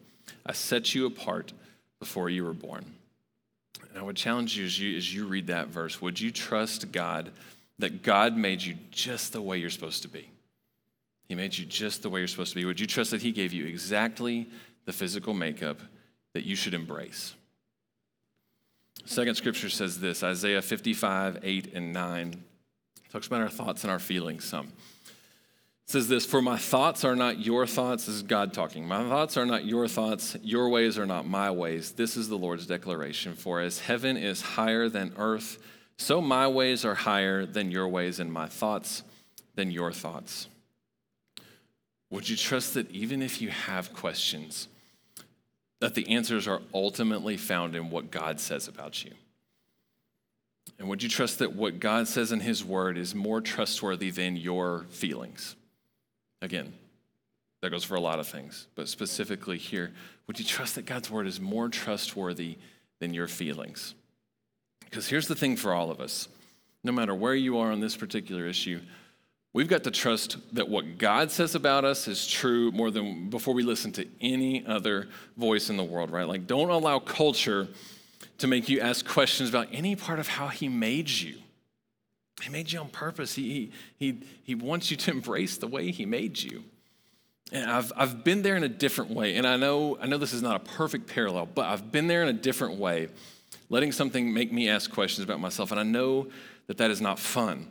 I 0.45 0.53
set 0.53 0.95
you 0.95 1.07
apart 1.07 1.53
before 2.01 2.29
you 2.29 2.45
were 2.45 2.53
born. 2.53 2.85
And 3.89 3.99
I 3.99 4.03
would 4.03 4.17
challenge 4.17 4.57
you 4.57 4.65
as 4.65 4.79
you, 4.79 4.97
as 4.97 5.15
you 5.15 5.27
read 5.27 5.47
that 5.47 5.69
verse, 5.69 6.03
would 6.03 6.21
you 6.21 6.31
trust 6.31 6.91
God 6.93 7.31
that 7.79 8.03
God 8.03 8.37
made 8.37 8.63
you 8.63 8.77
just 8.91 9.33
the 9.33 9.43
way 9.43 9.59
you're 9.59 9.71
supposed 9.71 10.03
to 10.03 10.09
be? 10.09 10.31
He 11.29 11.35
made 11.35 11.57
you 11.57 11.67
just 11.67 12.03
the 12.03 12.11
way 12.11 12.21
you're 12.21 12.29
supposed 12.29 12.53
to 12.53 12.57
be. 12.57 12.65
Would 12.65 12.81
you 12.81 12.87
trust 12.87 13.11
that 13.11 13.23
He 13.23 13.33
gave 13.33 13.53
you 13.53 13.67
exactly 13.67 14.49
the 14.85 14.93
physical 14.93 15.35
makeup 15.35 15.81
that 16.35 16.45
you 16.45 16.57
should 16.57 16.75
embrace? 16.75 17.35
Second 19.05 19.35
scripture 19.37 19.69
says 19.69 20.01
this 20.01 20.23
Isaiah 20.23 20.63
55, 20.63 21.41
8, 21.43 21.75
and 21.75 21.93
9. 21.93 22.45
Talks 23.13 23.27
about 23.27 23.41
our 23.41 23.49
thoughts 23.49 23.85
and 23.85 23.91
our 23.91 23.99
feelings 23.99 24.45
some. 24.45 24.67
It 24.67 25.93
says 25.93 26.09
this 26.09 26.27
For 26.27 26.43
my 26.43 26.59
thoughts 26.59 27.05
are 27.05 27.15
not 27.15 27.39
your 27.39 27.67
thoughts. 27.67 28.07
This 28.07 28.17
is 28.17 28.23
God 28.23 28.53
talking. 28.53 28.87
My 28.87 29.09
thoughts 29.09 29.37
are 29.37 29.47
not 29.47 29.65
your 29.65 29.87
thoughts. 29.87 30.37
Your 30.43 30.69
ways 30.69 30.99
are 30.99 31.07
not 31.07 31.27
my 31.27 31.51
ways. 31.51 31.93
This 31.93 32.17
is 32.17 32.29
the 32.29 32.37
Lord's 32.37 32.67
declaration. 32.67 33.35
For 33.35 33.61
as 33.61 33.79
heaven 33.79 34.17
is 34.17 34.41
higher 34.41 34.89
than 34.89 35.15
earth, 35.17 35.59
so 35.99 36.21
my 36.21 36.47
ways 36.47 36.85
are 36.85 36.95
higher 36.95 37.47
than 37.47 37.71
your 37.71 37.89
ways, 37.89 38.21
and 38.21 38.33
my 38.33 38.47
thoughts 38.47 39.03
than 39.55 39.71
your 39.71 39.93
thoughts. 39.93 40.49
Would 42.11 42.29
you 42.29 42.37
trust 42.37 42.75
that 42.75 42.91
even 42.91 43.23
if 43.23 43.41
you 43.41 43.49
have 43.49 43.93
questions, 43.93 44.69
that 45.81 45.95
the 45.95 46.09
answers 46.09 46.47
are 46.47 46.63
ultimately 46.73 47.37
found 47.37 47.75
in 47.75 47.91
what 47.91 48.11
God 48.11 48.41
says 48.41 48.69
about 48.69 49.05
you? 49.05 49.13
And 50.79 50.89
would 50.89 51.03
you 51.03 51.09
trust 51.09 51.39
that 51.39 51.55
what 51.55 51.81
God 51.81 52.07
says 52.07 52.33
in 52.33 52.41
His 52.41 52.65
Word 52.65 52.99
is 52.99 53.15
more 53.15 53.41
trustworthy 53.41 54.11
than 54.11 54.37
your 54.37 54.85
feelings? 54.91 55.57
Again, 56.43 56.75
that 57.63 57.71
goes 57.71 57.85
for 57.85 57.95
a 57.95 58.01
lot 58.01 58.21
of 58.21 58.29
things, 58.29 58.67
but 58.75 58.89
specifically 58.89 59.59
here, 59.59 59.93
would 60.27 60.39
you 60.39 60.45
trust 60.45 60.75
that 60.75 60.87
God's 60.87 61.11
Word 61.11 61.27
is 61.27 61.41
more 61.41 61.69
trustworthy 61.69 62.59
than 62.99 63.15
your 63.15 63.29
feelings? 63.29 63.95
Because 64.87 65.09
here's 65.09 65.29
the 65.29 65.35
thing 65.35 65.57
for 65.57 65.75
all 65.75 65.91
of 65.91 66.01
us 66.01 66.29
no 66.83 66.93
matter 66.93 67.15
where 67.15 67.35
you 67.35 67.59
are 67.59 67.73
on 67.73 67.81
this 67.81 67.97
particular 67.97 68.47
issue, 68.47 68.81
We've 69.57 69.69
got 69.69 69.85
to 69.85 69.91
trust 69.91 70.37
that 70.53 70.69
what 70.69 70.99
God 70.99 71.31
says 71.31 71.55
about 71.55 71.87
us 71.87 72.09
is 72.09 72.27
true 72.27 72.71
more 72.73 72.91
than 72.91 73.31
before 73.31 73.55
we 73.55 73.63
listen 73.63 73.91
to 73.93 74.07
any 74.21 74.67
other 74.67 75.09
voice 75.39 75.71
in 75.71 75.79
the 75.79 75.83
world, 75.83 76.11
right? 76.11 76.29
Like, 76.29 76.47
don't 76.47 76.69
allow 76.69 76.99
culture 76.99 77.67
to 78.37 78.47
make 78.47 78.69
you 78.69 78.81
ask 78.81 79.09
questions 79.09 79.49
about 79.49 79.69
any 79.73 79.97
part 79.97 80.19
of 80.19 80.29
how 80.29 80.49
He 80.49 80.69
made 80.69 81.09
you. 81.09 81.39
He 82.43 82.51
made 82.51 82.71
you 82.71 82.81
on 82.81 82.91
purpose. 82.91 83.35
He, 83.35 83.73
he, 83.97 84.19
he 84.45 84.55
wants 84.55 84.91
you 84.91 84.99
to 84.99 85.11
embrace 85.11 85.57
the 85.57 85.69
way 85.69 85.91
He 85.91 86.05
made 86.05 86.39
you. 86.39 86.63
And 87.51 87.71
I've, 87.71 87.91
I've 87.97 88.25
been 88.25 88.43
there 88.43 88.57
in 88.57 88.63
a 88.63 88.69
different 88.69 89.11
way. 89.11 89.37
And 89.37 89.47
I 89.47 89.57
know, 89.57 89.97
I 89.99 90.07
know 90.07 90.19
this 90.19 90.35
is 90.35 90.43
not 90.43 90.57
a 90.57 90.71
perfect 90.77 91.07
parallel, 91.07 91.47
but 91.47 91.65
I've 91.65 91.91
been 91.91 92.09
there 92.09 92.23
in 92.23 92.29
a 92.29 92.35
different 92.35 92.79
way, 92.79 93.09
letting 93.69 93.93
something 93.93 94.33
make 94.33 94.53
me 94.53 94.69
ask 94.69 94.91
questions 94.91 95.25
about 95.25 95.41
myself. 95.41 95.71
And 95.71 95.81
I 95.81 95.85
know 95.85 96.29
that 96.67 96.79
that 96.79 96.91
is 96.91 97.01
not 97.01 97.19
fun. 97.19 97.69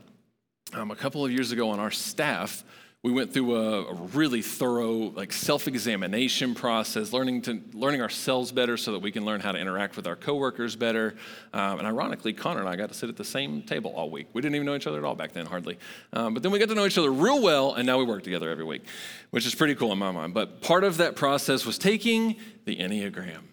Um, 0.73 0.91
a 0.91 0.95
couple 0.95 1.23
of 1.23 1.31
years 1.31 1.51
ago 1.51 1.69
on 1.69 1.79
our 1.79 1.91
staff, 1.91 2.63
we 3.05 3.11
went 3.11 3.31
through 3.31 3.55
a, 3.55 3.83
a 3.83 3.93
really 3.93 4.41
thorough 4.41 5.11
like 5.11 5.31
self-examination 5.31 6.55
process, 6.55 7.13
learning 7.13 7.43
to 7.43 7.61
learning 7.73 8.01
ourselves 8.01 8.51
better 8.51 8.77
so 8.77 8.93
that 8.93 8.99
we 8.99 9.11
can 9.11 9.23
learn 9.23 9.41
how 9.41 9.51
to 9.51 9.59
interact 9.59 9.95
with 9.95 10.07
our 10.07 10.15
coworkers 10.15 10.75
better. 10.75 11.13
Um, 11.53 11.77
and 11.77 11.87
ironically, 11.87 12.33
Connor 12.33 12.61
and 12.61 12.67
I 12.67 12.75
got 12.75 12.89
to 12.89 12.95
sit 12.95 13.07
at 13.07 13.15
the 13.15 13.23
same 13.23 13.61
table 13.61 13.93
all 13.95 14.09
week. 14.09 14.25
We 14.33 14.41
didn't 14.41 14.55
even 14.55 14.65
know 14.65 14.73
each 14.73 14.87
other 14.87 14.97
at 14.97 15.03
all 15.03 15.13
back 15.13 15.33
then, 15.33 15.45
hardly. 15.45 15.77
Um, 16.13 16.33
but 16.33 16.41
then 16.41 16.51
we 16.51 16.57
got 16.57 16.69
to 16.69 16.73
know 16.73 16.87
each 16.87 16.97
other 16.97 17.11
real 17.11 17.43
well, 17.43 17.75
and 17.75 17.85
now 17.85 17.99
we 17.99 18.05
work 18.05 18.23
together 18.23 18.49
every 18.49 18.65
week, 18.65 18.81
which 19.29 19.45
is 19.45 19.53
pretty 19.53 19.75
cool 19.75 19.91
in 19.91 19.99
my 19.99 20.09
mind. 20.09 20.33
But 20.33 20.61
part 20.61 20.83
of 20.83 20.97
that 20.97 21.15
process 21.15 21.63
was 21.63 21.77
taking 21.77 22.37
the 22.65 22.75
Enneagram. 22.77 23.43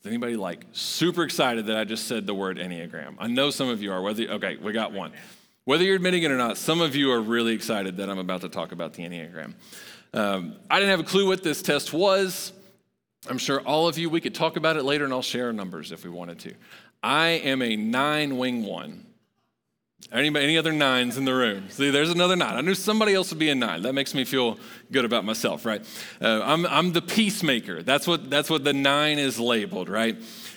Is 0.00 0.06
anybody 0.06 0.36
like 0.36 0.64
super 0.72 1.24
excited 1.24 1.66
that 1.66 1.76
I 1.76 1.84
just 1.84 2.06
said 2.08 2.26
the 2.26 2.34
word 2.34 2.56
Enneagram? 2.56 3.16
I 3.18 3.26
know 3.26 3.50
some 3.50 3.68
of 3.68 3.82
you 3.82 3.92
are. 3.92 4.00
Whether 4.00 4.24
okay, 4.28 4.56
we 4.56 4.72
got 4.72 4.92
one. 4.92 5.12
Whether 5.64 5.84
you're 5.84 5.96
admitting 5.96 6.22
it 6.22 6.30
or 6.30 6.38
not, 6.38 6.56
some 6.56 6.80
of 6.80 6.96
you 6.96 7.12
are 7.12 7.20
really 7.20 7.52
excited 7.52 7.98
that 7.98 8.08
I'm 8.08 8.18
about 8.18 8.40
to 8.40 8.48
talk 8.48 8.72
about 8.72 8.94
the 8.94 9.02
Enneagram. 9.02 9.52
Um, 10.14 10.56
I 10.70 10.80
didn't 10.80 10.90
have 10.90 11.00
a 11.00 11.04
clue 11.04 11.28
what 11.28 11.42
this 11.42 11.60
test 11.60 11.92
was. 11.92 12.52
I'm 13.28 13.36
sure 13.36 13.60
all 13.60 13.86
of 13.86 13.98
you, 13.98 14.08
we 14.08 14.22
could 14.22 14.34
talk 14.34 14.56
about 14.56 14.78
it 14.78 14.84
later 14.84 15.04
and 15.04 15.12
I'll 15.12 15.20
share 15.20 15.52
numbers 15.52 15.92
if 15.92 16.02
we 16.02 16.10
wanted 16.10 16.38
to. 16.40 16.54
I 17.02 17.28
am 17.28 17.60
a 17.60 17.76
nine 17.76 18.38
wing 18.38 18.64
one. 18.64 19.04
Anybody, 20.12 20.44
any 20.44 20.58
other 20.58 20.72
nines 20.72 21.16
in 21.16 21.24
the 21.24 21.34
room? 21.34 21.70
See, 21.70 21.90
there's 21.90 22.10
another 22.10 22.34
nine. 22.34 22.56
I 22.56 22.62
knew 22.62 22.74
somebody 22.74 23.14
else 23.14 23.30
would 23.30 23.38
be 23.38 23.48
a 23.50 23.54
nine. 23.54 23.82
That 23.82 23.92
makes 23.92 24.12
me 24.12 24.24
feel 24.24 24.58
good 24.90 25.04
about 25.04 25.24
myself, 25.24 25.64
right? 25.64 25.84
Uh, 26.20 26.40
I'm, 26.42 26.66
I'm 26.66 26.92
the 26.92 27.02
peacemaker. 27.02 27.82
That's 27.82 28.08
what, 28.08 28.28
that's 28.28 28.50
what 28.50 28.64
the 28.64 28.72
nine 28.72 29.20
is 29.20 29.38
labeled, 29.38 29.88
right? 29.88 30.16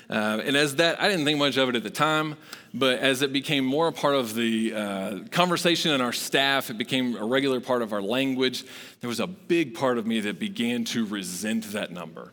Uh, 0.10 0.42
and 0.44 0.58
as 0.58 0.76
that, 0.78 1.00
I 1.00 1.08
didn't 1.08 1.26
think 1.26 1.38
much 1.38 1.58
of 1.58 1.70
it 1.70 1.76
at 1.76 1.84
the 1.84 1.90
time, 1.92 2.36
but 2.74 3.00
as 3.00 3.22
it 3.22 3.32
became 3.32 3.64
more 3.64 3.88
a 3.88 3.92
part 3.92 4.16
of 4.16 4.34
the 4.34 4.74
uh, 4.74 5.20
conversation 5.30 5.92
in 5.92 6.02
our 6.02 6.14
staff, 6.14 6.70
it 6.70 6.78
became 6.78 7.16
a 7.16 7.24
regular 7.24 7.62
part 7.62 7.82
of 7.82 7.94
our 7.94 8.02
language, 8.02 8.66
there 9.02 9.08
was 9.08 9.20
a 9.20 9.28
big 9.28 9.76
part 9.76 9.98
of 9.98 10.08
me 10.08 10.20
that 10.22 10.40
began 10.40 10.84
to 10.86 11.06
resent 11.06 11.72
that 11.74 11.92
number. 11.92 12.32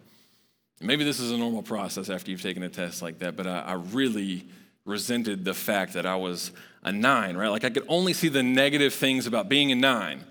Maybe 0.81 1.05
this 1.05 1.21
is 1.21 1.31
a 1.31 1.37
normal 1.37 1.63
process 1.63 2.09
after 2.09 2.31
you've 2.31 2.43
taken 2.43 2.63
a 2.63 2.71
test 2.71 3.03
like 3.03 3.19
that, 3.19 3.37
but 3.37 3.47
I, 3.47 3.61
I 3.61 3.73
really 3.75 4.47
resented 4.85 5.45
the 5.45 5.55
fact 5.55 5.93
that 5.95 6.07
I 6.07 6.17
was 6.17 6.53
a 6.83 6.93
nine, 6.93 7.37
right? 7.37 7.49
Like 7.49 7.65
I 7.65 7.71
could 7.71 7.85
only 7.89 8.13
see 8.13 8.29
the 8.29 8.43
negative 8.43 8.95
things 8.95 9.27
about 9.27 9.49
being 9.49 9.71
a 9.73 9.75
nine. 9.75 10.25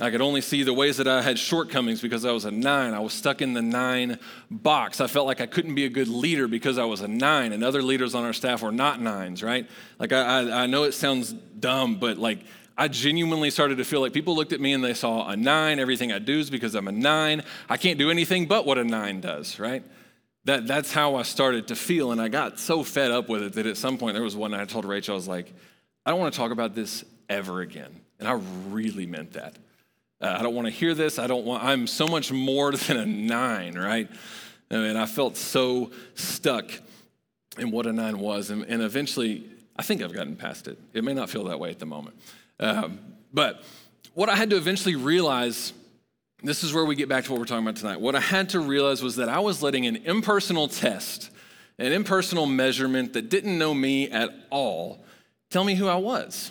I 0.00 0.10
could 0.10 0.22
only 0.22 0.40
see 0.40 0.62
the 0.62 0.72
ways 0.72 0.96
that 0.96 1.06
I 1.06 1.20
had 1.20 1.38
shortcomings 1.38 2.00
because 2.00 2.24
I 2.24 2.32
was 2.32 2.46
a 2.46 2.50
nine. 2.50 2.94
I 2.94 3.00
was 3.00 3.12
stuck 3.12 3.42
in 3.42 3.52
the 3.52 3.60
nine 3.60 4.18
box. 4.50 5.00
I 5.00 5.06
felt 5.06 5.26
like 5.26 5.42
I 5.42 5.46
couldn't 5.46 5.74
be 5.74 5.84
a 5.84 5.90
good 5.90 6.08
leader 6.08 6.48
because 6.48 6.78
I 6.78 6.84
was 6.84 7.02
a 7.02 7.08
nine, 7.08 7.52
and 7.52 7.62
other 7.62 7.82
leaders 7.82 8.14
on 8.14 8.24
our 8.24 8.32
staff 8.32 8.62
were 8.62 8.72
not 8.72 9.00
nines, 9.00 9.42
right? 9.42 9.68
Like, 9.98 10.12
I, 10.12 10.22
I, 10.22 10.62
I 10.62 10.66
know 10.66 10.84
it 10.84 10.92
sounds 10.92 11.32
dumb, 11.32 11.96
but 11.96 12.16
like, 12.16 12.44
I 12.78 12.88
genuinely 12.88 13.50
started 13.50 13.76
to 13.76 13.84
feel 13.84 14.00
like 14.00 14.14
people 14.14 14.34
looked 14.34 14.54
at 14.54 14.60
me 14.60 14.72
and 14.72 14.82
they 14.82 14.94
saw 14.94 15.28
a 15.28 15.36
nine. 15.36 15.78
Everything 15.78 16.12
I 16.12 16.18
do 16.18 16.38
is 16.38 16.48
because 16.48 16.74
I'm 16.74 16.88
a 16.88 16.92
nine. 16.92 17.42
I 17.68 17.76
can't 17.76 17.98
do 17.98 18.10
anything 18.10 18.46
but 18.46 18.64
what 18.64 18.78
a 18.78 18.84
nine 18.84 19.20
does, 19.20 19.58
right? 19.58 19.82
That, 20.44 20.66
that's 20.66 20.92
how 20.92 21.16
I 21.16 21.22
started 21.22 21.68
to 21.68 21.76
feel. 21.76 22.12
And 22.12 22.20
I 22.20 22.28
got 22.28 22.58
so 22.58 22.82
fed 22.82 23.10
up 23.10 23.28
with 23.28 23.42
it 23.42 23.52
that 23.54 23.66
at 23.66 23.76
some 23.76 23.98
point 23.98 24.14
there 24.14 24.22
was 24.22 24.36
one 24.36 24.52
night 24.52 24.60
I 24.60 24.64
told 24.64 24.84
Rachel, 24.84 25.14
I 25.14 25.16
was 25.16 25.28
like, 25.28 25.52
I 26.06 26.10
don't 26.10 26.18
want 26.18 26.32
to 26.32 26.38
talk 26.38 26.50
about 26.50 26.74
this 26.74 27.04
ever 27.28 27.60
again. 27.60 28.00
And 28.18 28.28
I 28.28 28.40
really 28.68 29.06
meant 29.06 29.32
that. 29.32 29.56
Uh, 30.20 30.36
I 30.38 30.42
don't 30.42 30.54
want 30.54 30.66
to 30.66 30.72
hear 30.72 30.94
this. 30.94 31.18
I 31.18 31.26
don't 31.26 31.44
want, 31.44 31.62
I'm 31.62 31.86
so 31.86 32.06
much 32.06 32.32
more 32.32 32.72
than 32.76 32.96
a 32.96 33.06
nine, 33.06 33.76
right? 33.76 34.08
I 34.70 34.76
mean, 34.76 34.96
I 34.96 35.06
felt 35.06 35.36
so 35.36 35.90
stuck. 36.14 36.70
in 37.58 37.70
what 37.70 37.86
a 37.86 37.92
nine 37.92 38.18
was. 38.18 38.50
And, 38.50 38.64
and 38.64 38.82
eventually, 38.82 39.46
I 39.76 39.82
think 39.82 40.02
I've 40.02 40.12
gotten 40.12 40.36
past 40.36 40.68
it. 40.68 40.78
It 40.92 41.04
may 41.04 41.14
not 41.14 41.28
feel 41.30 41.44
that 41.44 41.58
way 41.58 41.70
at 41.70 41.78
the 41.78 41.86
moment. 41.86 42.16
Um, 42.58 42.98
but 43.32 43.62
what 44.14 44.28
I 44.28 44.36
had 44.36 44.50
to 44.50 44.56
eventually 44.56 44.96
realize 44.96 45.72
this 46.42 46.64
is 46.64 46.72
where 46.72 46.84
we 46.84 46.94
get 46.94 47.08
back 47.08 47.24
to 47.24 47.32
what 47.32 47.38
we're 47.38 47.46
talking 47.46 47.64
about 47.64 47.76
tonight. 47.76 48.00
What 48.00 48.14
I 48.14 48.20
had 48.20 48.50
to 48.50 48.60
realize 48.60 49.02
was 49.02 49.16
that 49.16 49.28
I 49.28 49.40
was 49.40 49.62
letting 49.62 49.86
an 49.86 49.96
impersonal 49.96 50.68
test, 50.68 51.30
an 51.78 51.92
impersonal 51.92 52.46
measurement 52.46 53.12
that 53.12 53.28
didn't 53.28 53.58
know 53.58 53.74
me 53.74 54.10
at 54.10 54.30
all, 54.50 55.04
tell 55.50 55.64
me 55.64 55.74
who 55.74 55.88
I 55.88 55.96
was. 55.96 56.50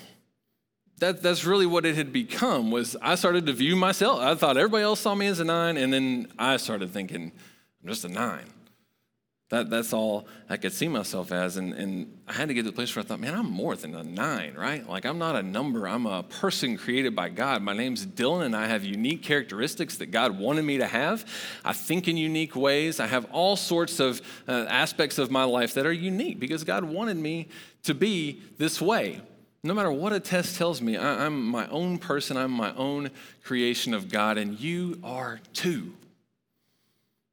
That, 1.00 1.24
that's 1.24 1.46
really 1.46 1.66
what 1.66 1.86
it 1.86 1.96
had 1.96 2.12
become 2.12 2.72
was 2.72 2.98
I 3.02 3.16
started 3.16 3.46
to 3.46 3.54
view 3.54 3.76
myself. 3.76 4.20
I 4.20 4.36
thought 4.36 4.58
everybody 4.58 4.84
else 4.84 5.00
saw 5.00 5.16
me 5.16 5.28
as 5.28 5.40
a 5.40 5.46
nine, 5.46 5.78
and 5.78 5.94
then 5.94 6.28
I 6.38 6.58
started 6.58 6.92
thinking, 6.92 7.32
I'm 7.82 7.90
just 7.90 8.04
a 8.04 8.10
nine. 8.10 8.46
That, 9.50 9.72
that's 9.72 9.94
all 9.94 10.28
I 10.48 10.58
could 10.58 10.74
see 10.74 10.88
myself 10.88 11.32
as. 11.32 11.58
And, 11.58 11.74
and 11.74 12.20
I 12.28 12.34
had 12.34 12.50
to 12.50 12.54
get 12.54 12.66
to 12.66 12.70
the 12.70 12.76
place 12.76 12.96
where 12.96 13.04
I 13.04 13.08
thought, 13.08 13.20
man, 13.20 13.34
I'm 13.34 13.50
more 13.50 13.76
than 13.76 13.96
a 13.96 14.04
nine, 14.04 14.54
right? 14.54 14.88
Like, 14.88 15.06
I'm 15.06 15.18
not 15.18 15.36
a 15.36 15.42
number. 15.42 15.88
I'm 15.88 16.06
a 16.06 16.22
person 16.22 16.78
created 16.78 17.16
by 17.16 17.30
God. 17.30 17.64
My 17.64 17.74
name's 17.74 18.06
Dylan, 18.06 18.46
and 18.46 18.56
I 18.56 18.68
have 18.68 18.84
unique 18.84 19.24
characteristics 19.24 19.98
that 19.98 20.12
God 20.12 20.38
wanted 20.38 20.66
me 20.66 20.78
to 20.78 20.86
have. 20.86 21.26
I 21.66 21.74
think 21.74 22.08
in 22.08 22.16
unique 22.16 22.56
ways. 22.56 23.00
I 23.00 23.08
have 23.08 23.26
all 23.32 23.56
sorts 23.56 24.00
of 24.00 24.22
uh, 24.48 24.66
aspects 24.70 25.18
of 25.18 25.32
my 25.32 25.46
life 25.46 25.74
that 25.74 25.88
are 25.88 25.94
unique 25.94 26.40
because 26.40 26.64
God 26.64 26.84
wanted 26.84 27.18
me 27.18 27.48
to 27.84 27.96
be 27.96 28.44
this 28.60 28.80
way. 28.80 29.20
No 29.64 29.74
matter 29.74 29.92
what 29.92 30.14
a 30.14 30.20
test 30.20 30.58
tells 30.58 30.80
me, 30.80 30.96
I, 30.96 31.26
I'm 31.26 31.44
my 31.44 31.68
own 31.70 31.98
person, 31.98 32.38
I'm 32.38 32.52
my 32.52 32.74
own 32.76 33.10
creation 33.44 33.96
of 33.96 34.10
God, 34.10 34.38
and 34.38 34.60
you 34.60 35.00
are 35.04 35.40
too. 35.54 35.94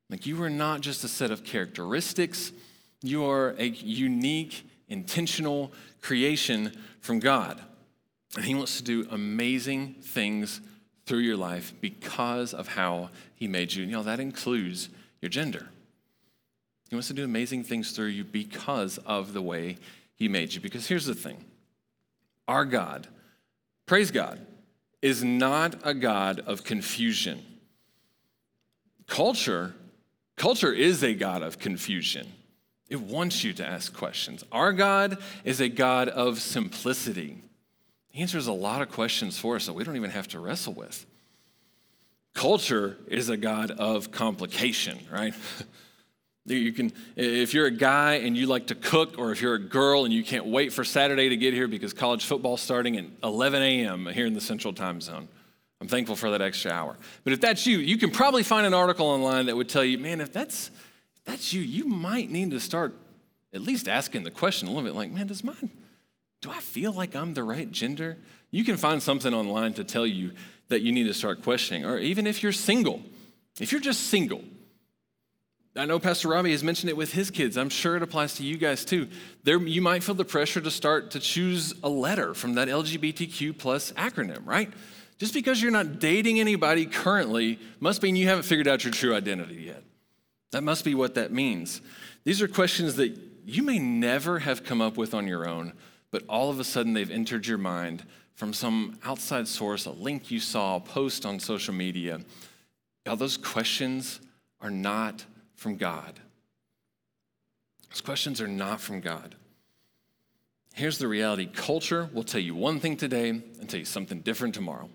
Like 0.08 0.26
you 0.26 0.40
are 0.42 0.50
not 0.50 0.80
just 0.80 1.04
a 1.04 1.08
set 1.08 1.30
of 1.30 1.44
characteristics, 1.44 2.52
you 3.02 3.24
are 3.24 3.54
a 3.58 3.64
unique, 3.64 4.68
intentional 4.88 5.72
creation 6.00 6.72
from 7.00 7.18
God. 7.18 7.60
And 8.36 8.44
He 8.44 8.54
wants 8.54 8.76
to 8.78 8.84
do 8.84 9.06
amazing 9.10 9.94
things 10.02 10.60
through 11.06 11.20
your 11.20 11.36
life 11.36 11.72
because 11.80 12.54
of 12.54 12.68
how 12.68 13.10
He 13.34 13.48
made 13.48 13.72
you. 13.72 13.82
And 13.82 13.90
You 13.90 13.98
know, 13.98 14.02
that 14.04 14.20
includes 14.20 14.88
your 15.20 15.28
gender. 15.28 15.68
He 16.88 16.94
wants 16.94 17.08
to 17.08 17.14
do 17.14 17.24
amazing 17.24 17.64
things 17.64 17.92
through 17.92 18.06
you 18.06 18.24
because 18.24 18.98
of 18.98 19.32
the 19.32 19.42
way 19.42 19.78
He 20.14 20.28
made 20.28 20.54
you. 20.54 20.60
Because 20.60 20.86
here's 20.86 21.06
the 21.06 21.14
thing 21.14 21.44
our 22.46 22.64
God, 22.64 23.08
praise 23.86 24.10
God, 24.10 24.40
is 25.02 25.24
not 25.24 25.74
a 25.84 25.94
God 25.94 26.40
of 26.40 26.62
confusion. 26.62 27.42
Culture 29.06 29.74
Culture 30.36 30.72
is 30.72 31.02
a 31.02 31.14
God 31.14 31.42
of 31.42 31.58
confusion. 31.58 32.32
It 32.88 33.00
wants 33.00 33.42
you 33.42 33.52
to 33.54 33.66
ask 33.66 33.92
questions. 33.92 34.44
Our 34.52 34.72
God 34.72 35.18
is 35.44 35.60
a 35.60 35.68
God 35.68 36.08
of 36.08 36.40
simplicity. 36.40 37.38
He 38.10 38.22
answers 38.22 38.46
a 38.46 38.52
lot 38.52 38.82
of 38.82 38.90
questions 38.90 39.38
for 39.38 39.56
us 39.56 39.66
that 39.66 39.72
we 39.72 39.82
don't 39.82 39.96
even 39.96 40.10
have 40.10 40.28
to 40.28 40.40
wrestle 40.40 40.74
with. 40.74 41.04
Culture 42.34 42.98
is 43.08 43.28
a 43.28 43.36
God 43.36 43.70
of 43.72 44.10
complication, 44.10 44.98
right? 45.10 45.34
You 46.48 46.72
can, 46.72 46.92
if 47.16 47.54
you're 47.54 47.66
a 47.66 47.72
guy 47.72 48.14
and 48.18 48.36
you 48.36 48.46
like 48.46 48.68
to 48.68 48.76
cook, 48.76 49.18
or 49.18 49.32
if 49.32 49.42
you're 49.42 49.54
a 49.54 49.58
girl 49.58 50.04
and 50.04 50.14
you 50.14 50.22
can't 50.22 50.46
wait 50.46 50.72
for 50.72 50.84
Saturday 50.84 51.28
to 51.28 51.36
get 51.36 51.54
here 51.54 51.66
because 51.66 51.92
college 51.92 52.24
football's 52.24 52.60
starting 52.60 52.96
at 52.96 53.04
11 53.24 53.62
a.m. 53.62 54.06
here 54.06 54.26
in 54.26 54.32
the 54.32 54.40
Central 54.40 54.72
Time 54.72 55.00
Zone. 55.00 55.26
I'm 55.80 55.88
thankful 55.88 56.16
for 56.16 56.30
that 56.30 56.40
extra 56.40 56.70
hour. 56.70 56.96
But 57.24 57.32
if 57.32 57.40
that's 57.40 57.66
you, 57.66 57.78
you 57.78 57.98
can 57.98 58.10
probably 58.10 58.42
find 58.42 58.66
an 58.66 58.74
article 58.74 59.06
online 59.06 59.46
that 59.46 59.56
would 59.56 59.68
tell 59.68 59.84
you, 59.84 59.98
man, 59.98 60.20
if 60.20 60.32
that's 60.32 60.68
if 61.16 61.24
that's 61.24 61.52
you, 61.52 61.60
you 61.60 61.86
might 61.86 62.30
need 62.30 62.50
to 62.52 62.60
start 62.60 62.94
at 63.52 63.60
least 63.60 63.88
asking 63.88 64.22
the 64.22 64.30
question 64.30 64.68
a 64.68 64.70
little 64.70 64.84
bit 64.84 64.94
like, 64.94 65.10
man, 65.10 65.26
does 65.26 65.44
mine, 65.44 65.70
do 66.40 66.50
I 66.50 66.60
feel 66.60 66.92
like 66.92 67.14
I'm 67.14 67.34
the 67.34 67.42
right 67.42 67.70
gender? 67.70 68.18
You 68.50 68.64
can 68.64 68.76
find 68.76 69.02
something 69.02 69.32
online 69.34 69.74
to 69.74 69.84
tell 69.84 70.06
you 70.06 70.32
that 70.68 70.82
you 70.82 70.92
need 70.92 71.04
to 71.04 71.14
start 71.14 71.42
questioning. 71.42 71.84
Or 71.84 71.98
even 71.98 72.26
if 72.26 72.42
you're 72.42 72.52
single, 72.52 73.02
if 73.60 73.72
you're 73.72 73.80
just 73.80 74.08
single, 74.08 74.42
I 75.74 75.84
know 75.84 75.98
Pastor 75.98 76.28
Robby 76.28 76.52
has 76.52 76.64
mentioned 76.64 76.88
it 76.90 76.96
with 76.96 77.12
his 77.12 77.30
kids. 77.30 77.56
I'm 77.56 77.68
sure 77.68 77.96
it 77.96 78.02
applies 78.02 78.34
to 78.36 78.42
you 78.42 78.56
guys 78.56 78.84
too. 78.84 79.08
There, 79.44 79.60
you 79.60 79.82
might 79.82 80.02
feel 80.02 80.14
the 80.14 80.24
pressure 80.24 80.60
to 80.60 80.70
start 80.70 81.10
to 81.10 81.20
choose 81.20 81.74
a 81.82 81.88
letter 81.88 82.32
from 82.32 82.54
that 82.54 82.68
LGBTQ 82.68 83.58
plus 83.58 83.92
acronym, 83.92 84.46
right? 84.46 84.72
Just 85.18 85.32
because 85.32 85.62
you're 85.62 85.72
not 85.72 85.98
dating 85.98 86.40
anybody 86.40 86.84
currently 86.84 87.58
must 87.80 88.02
mean 88.02 88.16
you 88.16 88.28
haven't 88.28 88.44
figured 88.44 88.68
out 88.68 88.84
your 88.84 88.92
true 88.92 89.14
identity 89.14 89.62
yet. 89.66 89.82
That 90.52 90.62
must 90.62 90.84
be 90.84 90.94
what 90.94 91.14
that 91.14 91.32
means. 91.32 91.80
These 92.24 92.42
are 92.42 92.48
questions 92.48 92.96
that 92.96 93.16
you 93.44 93.62
may 93.62 93.78
never 93.78 94.40
have 94.40 94.64
come 94.64 94.80
up 94.80 94.96
with 94.96 95.14
on 95.14 95.26
your 95.26 95.48
own, 95.48 95.72
but 96.10 96.22
all 96.28 96.50
of 96.50 96.60
a 96.60 96.64
sudden 96.64 96.92
they've 96.92 97.10
entered 97.10 97.46
your 97.46 97.58
mind 97.58 98.04
from 98.34 98.52
some 98.52 98.98
outside 99.04 99.48
source, 99.48 99.86
a 99.86 99.90
link 99.90 100.30
you 100.30 100.40
saw, 100.40 100.76
a 100.76 100.80
post 100.80 101.24
on 101.24 101.40
social 101.40 101.72
media. 101.72 102.20
Now, 103.06 103.14
those 103.14 103.36
questions 103.36 104.20
are 104.60 104.70
not 104.70 105.24
from 105.54 105.76
God. 105.76 106.20
Those 107.90 108.02
questions 108.02 108.40
are 108.40 108.48
not 108.48 108.80
from 108.80 109.00
God. 109.00 109.36
Here's 110.74 110.98
the 110.98 111.08
reality 111.08 111.46
culture 111.46 112.10
will 112.12 112.24
tell 112.24 112.40
you 112.40 112.54
one 112.54 112.80
thing 112.80 112.98
today 112.98 113.30
and 113.30 113.70
tell 113.70 113.78
you 113.78 113.86
something 113.86 114.20
different 114.20 114.54
tomorrow. 114.54 114.90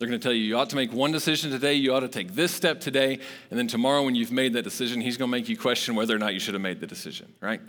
They're 0.00 0.08
going 0.08 0.18
to 0.18 0.22
tell 0.22 0.32
you 0.32 0.42
you 0.42 0.56
ought 0.56 0.70
to 0.70 0.76
make 0.76 0.94
one 0.94 1.12
decision 1.12 1.50
today, 1.50 1.74
you 1.74 1.92
ought 1.92 2.00
to 2.00 2.08
take 2.08 2.34
this 2.34 2.52
step 2.52 2.80
today, 2.80 3.18
and 3.50 3.58
then 3.58 3.68
tomorrow, 3.68 4.02
when 4.02 4.14
you've 4.14 4.32
made 4.32 4.54
that 4.54 4.62
decision, 4.62 5.02
he's 5.02 5.18
going 5.18 5.30
to 5.30 5.36
make 5.36 5.46
you 5.46 5.58
question 5.58 5.94
whether 5.94 6.16
or 6.16 6.18
not 6.18 6.32
you 6.32 6.40
should 6.40 6.54
have 6.54 6.62
made 6.62 6.80
the 6.80 6.86
decision, 6.86 7.30
right? 7.42 7.60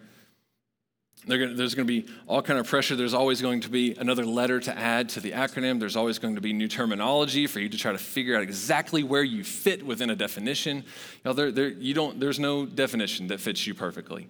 Gonna, 1.28 1.54
there's 1.54 1.76
going 1.76 1.86
to 1.86 2.02
be 2.02 2.10
all 2.28 2.42
kind 2.42 2.58
of 2.58 2.66
pressure. 2.66 2.96
There's 2.96 3.14
always 3.14 3.42
going 3.42 3.60
to 3.62 3.70
be 3.70 3.96
another 3.96 4.26
letter 4.26 4.62
to 4.62 4.76
add 4.76 5.10
to 5.10 5.20
the 5.20 5.32
acronym. 5.32 5.78
There's 5.78 5.98
always 5.98 6.20
going 6.20 6.36
to 6.36 6.42
be 6.42 6.54
new 6.54 6.70
terminology 6.70 7.48
for 7.48 7.60
you 7.60 7.68
to 7.68 7.78
try 7.78 7.92
to 7.92 7.98
figure 7.98 8.38
out 8.38 8.44
exactly 8.44 9.04
where 9.04 9.24
you 9.24 9.44
fit 9.44 9.86
within 9.86 10.10
a 10.10 10.16
definition. 10.16 10.78
You 10.78 10.84
know, 11.26 11.34
there, 11.34 11.52
there, 11.52 11.68
you 11.68 11.94
don't, 11.94 12.18
there's 12.18 12.40
no 12.40 12.66
definition 12.66 13.28
that 13.28 13.42
fits 13.42 13.68
you 13.68 13.74
perfectly. 13.74 14.30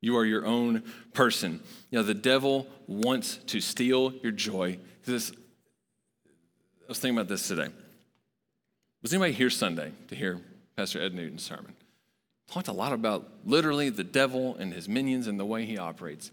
You 0.00 0.16
are 0.16 0.24
your 0.24 0.44
own 0.44 0.82
person. 1.14 1.60
You 1.90 2.00
know, 2.00 2.02
the 2.02 2.12
devil 2.12 2.66
wants 2.88 3.36
to 3.46 3.60
steal 3.60 4.12
your 4.22 4.32
joy. 4.32 4.78
This 5.04 5.30
I 6.86 6.88
was 6.88 7.00
thinking 7.00 7.18
about 7.18 7.28
this 7.28 7.48
today. 7.48 7.68
Was 9.02 9.12
anybody 9.12 9.32
here 9.32 9.50
Sunday 9.50 9.90
to 10.06 10.14
hear 10.14 10.40
Pastor 10.76 11.02
Ed 11.02 11.14
Newton's 11.14 11.42
sermon? 11.42 11.74
Talked 12.48 12.68
a 12.68 12.72
lot 12.72 12.92
about 12.92 13.28
literally 13.44 13.90
the 13.90 14.04
devil 14.04 14.54
and 14.56 14.72
his 14.72 14.88
minions 14.88 15.26
and 15.26 15.38
the 15.38 15.44
way 15.44 15.64
he 15.64 15.78
operates. 15.78 16.30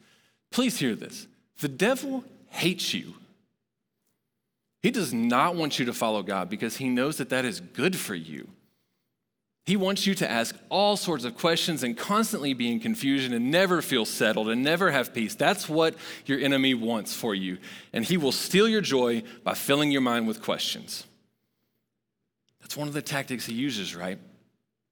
Please 0.51 0.77
hear 0.77 0.93
this. 0.93 1.27
The 1.59 1.67
devil 1.67 2.23
hates 2.49 2.93
you. 2.93 3.15
He 4.83 4.91
does 4.91 5.11
not 5.11 5.55
want 5.55 5.79
you 5.79 5.85
to 5.85 5.93
follow 5.93 6.21
God 6.21 6.49
because 6.49 6.77
he 6.77 6.87
knows 6.87 7.17
that 7.17 7.29
that 7.29 7.45
is 7.45 7.59
good 7.59 7.95
for 7.95 8.13
you. 8.13 8.47
He 9.65 9.77
wants 9.77 10.05
you 10.05 10.13
to 10.15 10.29
ask 10.29 10.55
all 10.69 10.97
sorts 10.97 11.23
of 11.23 11.37
questions 11.37 11.83
and 11.83 11.97
constantly 11.97 12.53
be 12.53 12.69
in 12.69 12.81
confusion 12.81 13.33
and 13.33 13.49
never 13.49 13.81
feel 13.81 14.03
settled 14.03 14.49
and 14.49 14.61
never 14.61 14.91
have 14.91 15.13
peace. 15.13 15.35
That's 15.35 15.69
what 15.69 15.95
your 16.25 16.39
enemy 16.39 16.73
wants 16.73 17.13
for 17.13 17.33
you. 17.33 17.59
And 17.93 18.03
he 18.03 18.17
will 18.17 18.33
steal 18.33 18.67
your 18.67 18.81
joy 18.81 19.23
by 19.43 19.53
filling 19.53 19.89
your 19.89 20.01
mind 20.01 20.27
with 20.27 20.41
questions. 20.41 21.05
That's 22.59 22.75
one 22.75 22.89
of 22.89 22.93
the 22.93 23.01
tactics 23.01 23.45
he 23.45 23.53
uses, 23.53 23.95
right? 23.95 24.19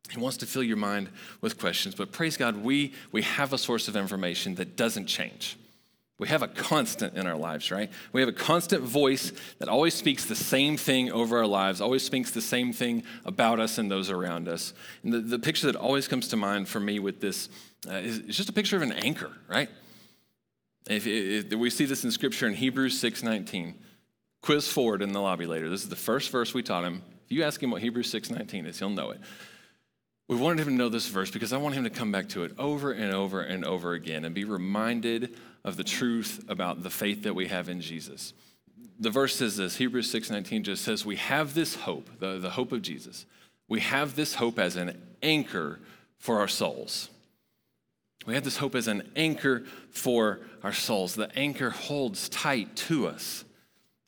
He 0.10 0.20
wants 0.20 0.38
to 0.38 0.46
fill 0.46 0.64
your 0.64 0.78
mind 0.78 1.10
with 1.42 1.58
questions. 1.58 1.94
But 1.94 2.14
praise 2.14 2.38
God, 2.38 2.58
we, 2.58 2.94
we 3.12 3.24
have 3.24 3.52
a 3.52 3.58
source 3.58 3.90
of 3.90 3.98
information 3.98 4.56
that 4.56 4.78
doesn't 4.78 5.08
change. 5.08 5.58
We 6.22 6.28
have 6.28 6.44
a 6.44 6.48
constant 6.48 7.16
in 7.18 7.26
our 7.26 7.36
lives, 7.36 7.72
right? 7.72 7.90
We 8.14 8.22
have 8.22 8.30
a 8.30 8.34
constant 8.34 8.84
voice 8.84 9.34
that 9.58 9.68
always 9.68 9.96
speaks 9.96 10.26
the 10.26 10.36
same 10.36 10.78
thing 10.78 11.12
over 11.12 11.40
our 11.40 11.48
lives, 11.48 11.82
always 11.82 12.06
speaks 12.06 12.30
the 12.30 12.44
same 12.44 12.74
thing 12.74 13.02
about 13.26 13.60
us 13.60 13.80
and 13.80 13.90
those 13.90 14.12
around 14.12 14.48
us. 14.48 14.76
And 15.02 15.12
the, 15.12 15.20
the 15.20 15.40
picture 15.40 15.66
that 15.66 15.76
always 15.76 16.08
comes 16.08 16.28
to 16.28 16.38
mind 16.38 16.68
for 16.68 16.80
me 16.80 17.00
with 17.00 17.22
this 17.22 17.50
uh, 17.90 17.96
is, 17.96 18.20
is, 18.20 18.38
just 18.38 18.50
a 18.50 18.54
picture 18.54 18.76
of 18.76 18.84
an 18.84 18.92
anchor, 18.92 19.32
right? 19.48 19.68
If, 20.88 21.08
if, 21.08 21.52
if 21.52 21.58
we 21.58 21.72
see 21.72 21.86
this 21.86 22.04
in 22.04 22.12
Scripture 22.12 22.46
in 22.46 22.54
Hebrews 22.54 23.02
6.19. 23.02 23.74
Quiz 24.44 24.68
Ford 24.68 25.02
in 25.02 25.14
the 25.14 25.22
lobby 25.22 25.48
later. 25.48 25.70
This 25.70 25.82
is 25.82 25.90
the 25.90 25.96
first 25.96 26.30
verse 26.30 26.54
we 26.54 26.62
taught 26.62 26.84
him. 26.84 27.02
If 27.26 27.32
you 27.32 27.44
ask 27.44 27.62
him 27.64 27.72
what 27.72 27.82
Hebrews 27.82 28.14
6.19 28.14 28.68
is, 28.68 28.78
he'll 28.78 28.92
know 28.92 29.10
it. 29.10 29.20
We 30.28 30.38
wanted 30.38 30.60
him 30.62 30.68
to 30.68 30.74
know 30.76 30.90
this 30.90 31.08
verse 31.08 31.32
because 31.32 31.52
I 31.52 31.58
want 31.58 31.74
him 31.74 31.84
to 31.84 31.90
come 31.90 32.12
back 32.12 32.30
to 32.30 32.44
it 32.44 32.54
over 32.60 32.92
and 32.92 33.12
over 33.12 33.42
and 33.42 33.66
over 33.66 33.94
again 33.94 34.24
and 34.24 34.36
be 34.36 34.46
reminded 34.46 35.36
of 35.64 35.78
the 35.78 35.84
truth 35.84 36.44
about 36.48 36.84
the 36.84 36.90
faith 36.90 37.24
that 37.24 37.36
we 37.36 37.48
have 37.48 37.70
in 37.70 37.82
Jesus. 37.82 38.34
The 39.00 39.10
verse 39.10 39.36
says 39.36 39.58
this 39.58 39.78
Hebrews 39.78 40.12
6:19 40.14 40.64
just 40.64 40.84
says, 40.84 41.06
We 41.06 41.16
have 41.18 41.54
this 41.54 41.76
hope, 41.76 42.10
the, 42.20 42.40
the 42.40 42.52
hope 42.52 42.72
of 42.72 42.82
Jesus. 42.82 43.26
We 43.68 43.80
have 43.80 44.16
this 44.16 44.36
hope 44.36 44.60
as 44.60 44.76
an 44.76 45.00
anchor 45.24 45.80
for 46.18 46.40
our 46.40 46.48
souls. 46.48 47.10
We 48.26 48.36
have 48.36 48.44
this 48.44 48.58
hope 48.58 48.76
as 48.76 48.88
an 48.88 49.10
anchor 49.16 49.64
for 49.90 50.42
our 50.64 50.74
souls. 50.74 51.16
The 51.16 51.36
anchor 51.36 51.72
holds 51.72 52.30
tight 52.30 52.76
to 52.76 53.08
us. 53.08 53.44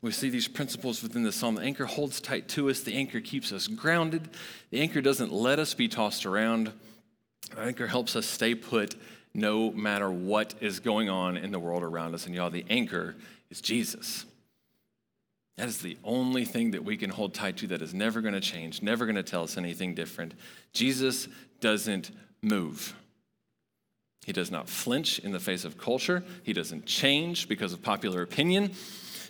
We 0.02 0.12
see 0.12 0.30
these 0.30 0.48
principles 0.48 1.02
within 1.02 1.24
the 1.24 1.32
psalm. 1.32 1.56
The 1.56 1.62
anchor 1.62 1.86
holds 1.86 2.20
tight 2.20 2.50
to 2.50 2.70
us, 2.70 2.82
the 2.82 2.94
anchor 2.94 3.22
keeps 3.22 3.52
us 3.52 3.68
grounded, 3.68 4.30
the 4.70 4.82
anchor 4.82 5.02
doesn't 5.02 5.32
let 5.32 5.60
us 5.60 5.74
be 5.74 5.88
tossed 5.88 6.26
around. 6.26 6.72
The 7.56 7.62
anchor 7.62 7.88
helps 7.88 8.16
us 8.16 8.26
stay 8.26 8.54
put 8.54 8.96
no 9.34 9.72
matter 9.72 10.12
what 10.12 10.54
is 10.62 10.80
going 10.80 11.10
on 11.10 11.38
in 11.38 11.52
the 11.52 11.60
world 11.60 11.84
around 11.84 12.14
us. 12.14 12.26
And 12.26 12.36
y'all, 12.36 12.50
the 12.50 12.66
anchor 12.70 13.16
is 13.50 13.62
Jesus. 13.62 14.26
That 15.58 15.68
is 15.68 15.80
the 15.80 15.98
only 16.04 16.46
thing 16.46 16.72
that 16.72 16.84
we 16.84 16.98
can 16.98 17.10
hold 17.10 17.34
tight 17.34 17.58
to 17.58 17.68
that 17.68 17.82
is 17.82 17.94
never 17.94 18.22
going 18.22 18.34
to 18.34 18.42
change, 18.42 18.82
never 18.82 19.06
going 19.06 19.16
to 19.16 19.24
tell 19.24 19.44
us 19.44 19.58
anything 19.58 19.94
different. 19.94 20.34
Jesus 20.72 21.28
doesn't 21.60 22.12
move. 22.42 22.96
He 24.26 24.34
does 24.34 24.52
not 24.52 24.70
flinch 24.70 25.20
in 25.20 25.32
the 25.32 25.40
face 25.40 25.66
of 25.66 25.78
culture. 25.78 26.24
He 26.44 26.54
doesn't 26.54 26.86
change 26.86 27.48
because 27.48 27.74
of 27.74 27.82
popular 27.82 28.22
opinion. 28.22 28.72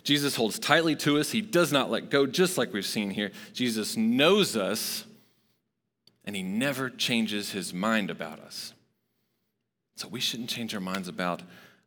Jesus 0.02 0.36
holds 0.36 0.58
tightly 0.58 0.94
to 0.96 1.18
us. 1.18 1.30
He 1.30 1.40
does 1.40 1.72
not 1.72 1.90
let 1.90 2.10
go, 2.10 2.26
just 2.26 2.56
like 2.56 2.72
we've 2.72 2.86
seen 2.86 3.10
here. 3.10 3.32
Jesus 3.52 3.96
knows 3.96 4.56
us, 4.56 5.04
and 6.24 6.36
he 6.36 6.42
never 6.42 6.90
changes 6.90 7.52
his 7.52 7.74
mind 7.74 8.10
about 8.10 8.38
us. 8.38 8.72
So 9.96 10.08
we 10.08 10.20
shouldn't 10.20 10.50
change 10.50 10.74
our 10.74 10.80
minds 10.80 11.08
about 11.08 11.42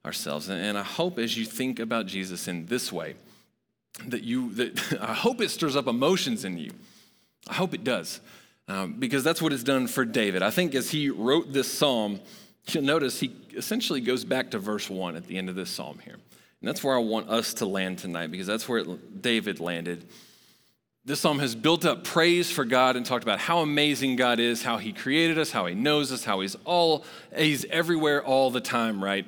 ourselves. 0.06 0.50
And 0.50 0.78
I 0.78 0.84
hope 0.84 1.20
as 1.20 1.38
you 1.38 1.46
think 1.46 1.80
about 1.80 2.06
Jesus 2.06 2.48
in 2.48 2.66
this 2.66 2.92
way, 2.92 3.16
that 4.08 4.24
you 4.24 4.54
that 4.54 4.98
I 5.02 5.14
hope 5.14 5.42
it 5.42 5.50
stirs 5.50 5.76
up 5.76 5.88
emotions 5.88 6.46
in 6.46 6.58
you. 6.58 6.72
I 7.48 7.54
hope 7.54 7.74
it 7.74 7.84
does, 7.84 8.20
um, 8.68 8.94
because 9.00 9.24
that's 9.24 9.42
what 9.42 9.54
it's 9.54 9.64
done 9.64 9.88
for 9.88 10.06
David. 10.06 10.42
I 10.42 10.50
think 10.50 10.76
as 10.76 10.92
he 10.92 11.10
wrote 11.10 11.54
this 11.54 11.72
psalm, 11.72 12.20
you'll 12.68 12.84
notice 12.84 13.20
he 13.20 13.32
essentially 13.56 14.02
goes 14.02 14.26
back 14.26 14.52
to 14.52 14.60
verse 14.60 14.90
one 14.90 15.16
at 15.16 15.28
the 15.28 15.38
end 15.38 15.50
of 15.50 15.56
this 15.56 15.70
psalm 15.70 16.00
here, 16.04 16.16
and 16.16 16.68
that's 16.68 16.84
where 16.84 16.96
I 16.96 17.00
want 17.00 17.30
us 17.30 17.54
to 17.56 17.66
land 17.66 18.00
tonight, 18.00 18.32
because 18.32 18.48
that's 18.48 18.68
where 18.68 18.80
it, 18.80 19.22
David 19.22 19.60
landed. 19.60 20.06
This 21.08 21.22
psalm 21.22 21.40
has 21.40 21.56
built 21.56 21.86
up 21.86 22.04
praise 22.04 22.52
for 22.52 22.66
God 22.66 22.98
and 22.98 23.06
talked 23.06 23.24
about 23.24 23.40
how 23.40 23.60
amazing 23.60 24.18
God 24.18 24.42
is, 24.42 24.62
how 24.62 24.78
He 24.78 24.92
created 24.92 25.40
us, 25.40 25.52
how 25.52 25.66
He 25.66 25.74
knows 25.74 26.12
us, 26.12 26.26
how 26.26 26.42
He's 26.42 26.58
all 26.66 27.06
He's 27.34 27.64
everywhere 27.70 28.22
all 28.22 28.52
the 28.52 28.60
time, 28.60 29.02
right? 29.02 29.26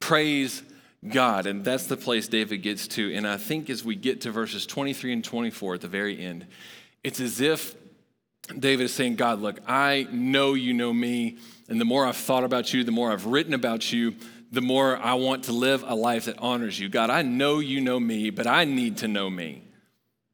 Praise 0.00 0.62
God. 1.06 1.44
And 1.44 1.62
that's 1.62 1.88
the 1.88 1.98
place 1.98 2.26
David 2.26 2.62
gets 2.62 2.88
to. 2.88 3.14
And 3.14 3.28
I 3.28 3.36
think 3.36 3.68
as 3.68 3.84
we 3.84 3.96
get 3.96 4.22
to 4.22 4.30
verses 4.30 4.64
23 4.64 5.12
and 5.12 5.22
24 5.22 5.74
at 5.74 5.82
the 5.82 5.88
very 5.88 6.18
end, 6.18 6.46
it's 7.02 7.20
as 7.20 7.42
if 7.42 7.74
David 8.58 8.84
is 8.84 8.94
saying, 8.94 9.16
God, 9.16 9.42
look, 9.42 9.60
I 9.68 10.08
know 10.10 10.54
you 10.54 10.72
know 10.72 10.94
me. 10.94 11.36
And 11.68 11.78
the 11.78 11.84
more 11.84 12.06
I've 12.06 12.16
thought 12.16 12.44
about 12.44 12.72
you, 12.72 12.82
the 12.82 12.92
more 12.92 13.12
I've 13.12 13.26
written 13.26 13.52
about 13.52 13.92
you, 13.92 14.14
the 14.50 14.62
more 14.62 14.96
I 14.96 15.12
want 15.12 15.44
to 15.44 15.52
live 15.52 15.84
a 15.86 15.94
life 15.94 16.24
that 16.24 16.38
honors 16.38 16.80
you. 16.80 16.88
God, 16.88 17.10
I 17.10 17.20
know 17.20 17.58
you 17.58 17.82
know 17.82 18.00
me, 18.00 18.30
but 18.30 18.46
I 18.46 18.64
need 18.64 18.96
to 18.98 19.08
know 19.08 19.28
me. 19.28 19.63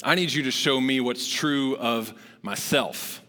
I 0.03 0.14
need 0.14 0.32
you 0.32 0.44
to 0.44 0.51
show 0.51 0.80
me 0.80 1.01
what's 1.01 1.30
true 1.30 1.76
of 1.76 2.12
myself. 2.42 3.22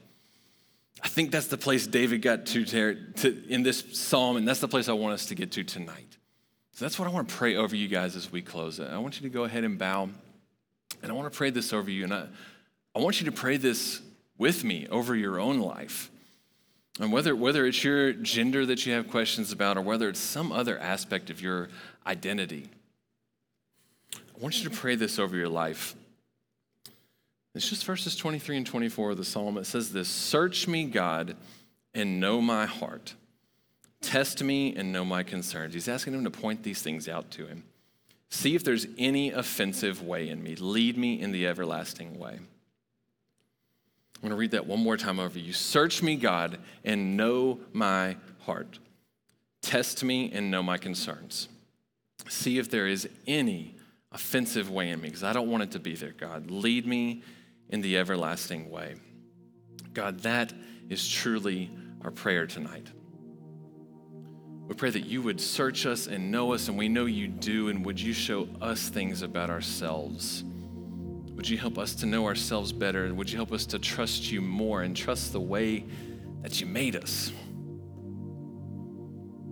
I 1.04 1.08
think 1.08 1.32
that's 1.32 1.48
the 1.48 1.58
place 1.58 1.88
David 1.88 2.22
got 2.22 2.46
to, 2.48 2.64
to, 2.66 3.44
in 3.50 3.64
this 3.64 3.84
psalm, 3.94 4.38
and 4.38 4.48
that's 4.48 4.60
the 4.60 4.68
place 4.68 4.88
I 4.88 4.94
want 4.94 5.14
us 5.14 5.26
to 5.28 5.36
get 5.36 5.52
to 5.54 5.64
tonight. 5.64 6.18
So 6.74 6.86
that's 6.86 6.98
what 6.98 7.08
I 7.08 7.12
want 7.12 7.28
to 7.28 7.36
pray 7.36 7.56
over 7.56 7.76
you 7.76 7.88
guys 7.88 8.16
as 8.16 8.32
we 8.32 8.42
close 8.42 8.80
it. 8.80 8.90
I 8.90 8.98
want 9.00 9.20
you 9.20 9.28
to 9.28 9.34
go 9.34 9.44
ahead 9.44 9.64
and 9.64 9.78
bow. 9.78 10.10
And 11.02 11.12
I 11.12 11.16
want 11.16 11.32
to 11.32 11.36
pray 11.36 11.50
this 11.50 11.74
over 11.74 11.90
you. 11.90 12.04
And 12.04 12.14
I, 12.14 12.28
I 12.96 13.00
want 13.00 13.20
you 13.20 13.26
to 13.26 13.32
pray 13.32 13.58
this 13.58 14.02
with 14.38 14.64
me 14.64 14.88
over 14.90 15.16
your 15.16 15.40
own 15.40 15.60
life. 15.60 16.10
And 17.00 17.12
whether, 17.12 17.36
whether 17.36 17.66
it's 17.66 17.84
your 17.84 18.14
gender 18.14 18.66
that 18.66 18.86
you 18.86 18.94
have 18.94 19.10
questions 19.10 19.52
about 19.52 19.78
or 19.78 19.82
whether 19.82 20.10
it's 20.10 20.20
some 20.20 20.52
other 20.52 20.78
aspect 20.78 21.30
of 21.30 21.42
your 21.42 21.70
identity, 22.06 22.70
I 24.14 24.42
want 24.42 24.62
you 24.62 24.70
to 24.70 24.76
pray 24.76 24.96
this 24.96 25.18
over 25.18 25.36
your 25.36 25.50
life. 25.50 25.96
It's 27.54 27.70
just 27.70 27.86
verses 27.86 28.16
23 28.16 28.58
and 28.58 28.66
24 28.66 29.12
of 29.12 29.18
the 29.18 29.26
psalm. 29.26 29.58
It 29.58 29.66
says 29.66 29.92
this 29.92 30.08
Search 30.08 30.68
me, 30.68 30.86
God, 30.86 31.36
and 31.94 32.20
know 32.20 32.42
my 32.42 32.66
heart. 32.66 33.16
Test 34.02 34.44
me 34.44 34.76
and 34.76 34.92
know 34.92 35.06
my 35.06 35.24
concerns. 35.24 35.74
He's 35.74 35.88
asking 35.88 36.14
him 36.14 36.24
to 36.24 36.32
point 36.32 36.64
these 36.64 36.82
things 36.82 37.08
out 37.08 37.30
to 37.32 37.46
him. 37.46 37.64
See 38.30 38.56
if 38.56 38.64
there's 38.64 38.88
any 38.98 39.32
offensive 39.32 40.02
way 40.02 40.30
in 40.30 40.42
me. 40.42 40.56
Lead 40.56 40.98
me 40.98 41.20
in 41.20 41.32
the 41.32 41.46
everlasting 41.46 42.18
way. 42.18 42.40
I'm 44.16 44.22
going 44.22 44.30
to 44.32 44.38
read 44.38 44.52
that 44.52 44.66
one 44.66 44.80
more 44.80 44.98
time 44.98 45.20
over 45.20 45.38
you. 45.38 45.52
Search 45.52 46.02
me, 46.02 46.16
God, 46.16 46.60
and 46.84 47.18
know 47.18 47.60
my 47.74 48.16
heart. 48.46 48.80
Test 49.62 50.04
me 50.04 50.32
and 50.32 50.50
know 50.50 50.64
my 50.64 50.78
concerns. 50.78 51.50
See 52.30 52.58
if 52.58 52.70
there 52.70 52.88
is 52.88 53.10
any 53.28 53.76
offensive 54.12 54.70
way 54.70 54.90
in 54.90 55.02
me, 55.02 55.10
because 55.10 55.24
I 55.24 55.34
don't 55.34 55.50
want 55.50 55.64
it 55.64 55.72
to 55.72 55.80
be 55.80 55.96
there, 55.96 56.14
God. 56.18 56.50
Lead 56.50 56.86
me 56.86 57.24
in 57.72 57.82
the 57.82 57.98
everlasting 57.98 58.70
way. 58.70 58.96
God, 59.94 60.20
that 60.20 60.54
is 60.90 61.08
truly 61.10 61.72
our 62.04 62.12
prayer 62.12 62.46
tonight. 62.46 62.88
We 64.68 64.76
pray 64.76 64.90
that 64.92 65.06
you 65.06 65.22
would 65.22 65.42
search 65.42 65.86
us 65.86 66.08
and 66.08 66.32
know 66.32 66.54
us, 66.54 66.68
and 66.70 66.78
we 66.78 66.88
know 66.88 67.06
you 67.06 67.28
do, 67.28 67.70
and 67.70 67.86
would 67.86 68.00
you 68.00 68.14
show 68.14 68.48
us 68.62 68.90
things 68.90 69.22
about 69.22 69.50
ourselves? 69.50 70.44
Would 71.36 71.50
you 71.50 71.58
help 71.58 71.78
us 71.78 71.96
to 71.96 72.06
know 72.06 72.26
ourselves 72.26 72.72
better? 72.72 73.14
Would 73.14 73.30
you 73.30 73.38
help 73.38 73.52
us 73.52 73.66
to 73.68 73.80
trust 73.80 74.32
you 74.32 74.42
more 74.42 74.84
and 74.84 74.96
trust 74.96 75.34
the 75.34 75.42
way 75.42 75.86
that 76.42 76.62
you 76.62 76.68
made 76.68 76.96
us? 76.96 77.32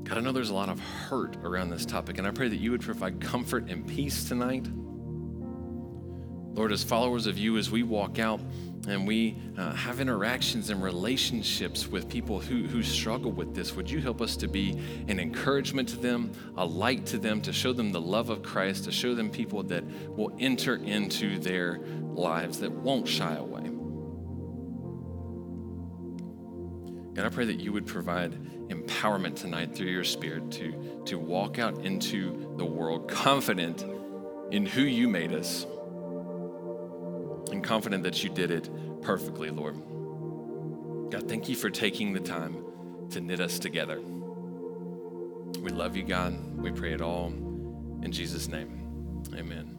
God, 0.04 0.18
I 0.18 0.22
know 0.22 0.32
there's 0.32 0.50
a 0.50 0.56
lot 0.56 0.70
of 0.70 0.80
hurt 0.80 1.36
around 1.44 1.70
this 1.70 1.86
topic, 1.86 2.18
and 2.18 2.26
I 2.26 2.32
pray 2.32 2.48
that 2.48 2.60
you 2.60 2.72
would 2.72 2.82
provide 2.82 3.20
comfort 3.20 3.70
and 3.70 3.86
peace 3.86 4.24
tonight. 4.28 4.68
Lord, 6.54 6.72
as 6.72 6.84
followers 6.84 7.28
of 7.28 7.38
you, 7.38 7.58
as 7.58 7.72
we 7.72 7.84
walk 7.84 8.20
out 8.20 8.42
and 8.88 9.08
we 9.08 9.38
uh, 9.58 9.74
have 9.74 10.00
interactions 10.00 10.70
and 10.70 10.82
relationships 10.82 11.88
with 11.88 12.10
people 12.10 12.40
who, 12.40 12.64
who 12.64 12.82
struggle 12.82 13.32
with 13.32 13.54
this, 13.54 13.76
would 13.76 13.90
you 13.90 14.02
help 14.02 14.22
us 14.22 14.36
to 14.38 14.48
be 14.48 14.72
an 15.08 15.20
encouragement 15.20 15.90
to 15.90 15.98
them, 15.98 16.32
a 16.58 16.66
light 16.66 17.06
to 17.08 17.18
them, 17.18 17.42
to 17.42 17.54
show 17.54 17.72
them 17.72 17.92
the 17.92 18.02
love 18.02 18.30
of 18.30 18.42
Christ, 18.42 18.86
to 18.86 18.92
show 18.92 19.14
them 19.14 19.30
people 19.30 19.64
that 19.64 19.84
will 20.10 20.36
enter 20.40 20.76
into 20.76 21.38
their 21.40 21.80
lives, 22.14 22.60
that 22.60 22.72
won't 22.72 23.08
shy 23.08 23.36
away? 23.36 23.70
God, 27.14 27.26
I 27.26 27.30
pray 27.30 27.46
that 27.46 27.60
you 27.60 27.74
would 27.74 27.86
provide 27.86 28.34
empowerment 28.70 29.36
tonight 29.36 29.76
through 29.76 29.88
your 29.88 30.04
Spirit 30.04 30.52
to, 30.52 31.02
to 31.06 31.20
walk 31.20 31.60
out 31.60 31.86
into 31.86 32.54
the 32.58 32.66
world 32.66 33.10
confident 33.10 33.86
in 34.52 34.66
who 34.66 34.82
you 34.82 35.08
made 35.08 35.34
us 35.34 35.66
and 37.52 37.64
confident 37.64 38.04
that 38.04 38.24
you 38.24 38.30
did 38.30 38.52
it 38.52 38.70
perfectly, 39.02 39.50
Lord. 39.50 39.76
God, 41.12 41.28
thank 41.28 41.50
you 41.50 41.56
for 41.56 41.70
taking 41.70 42.14
the 42.14 42.20
time 42.20 42.64
to 43.12 43.22
knit 43.22 43.40
us 43.40 43.60
together. 43.60 44.00
We 44.00 45.72
love 45.72 45.96
you, 45.96 46.04
God. 46.04 46.58
We 46.58 46.72
pray 46.72 46.94
it 46.94 47.02
all 47.02 47.28
in 47.28 48.12
Jesus' 48.12 48.48
name. 48.48 49.24
Amen. 49.36 49.79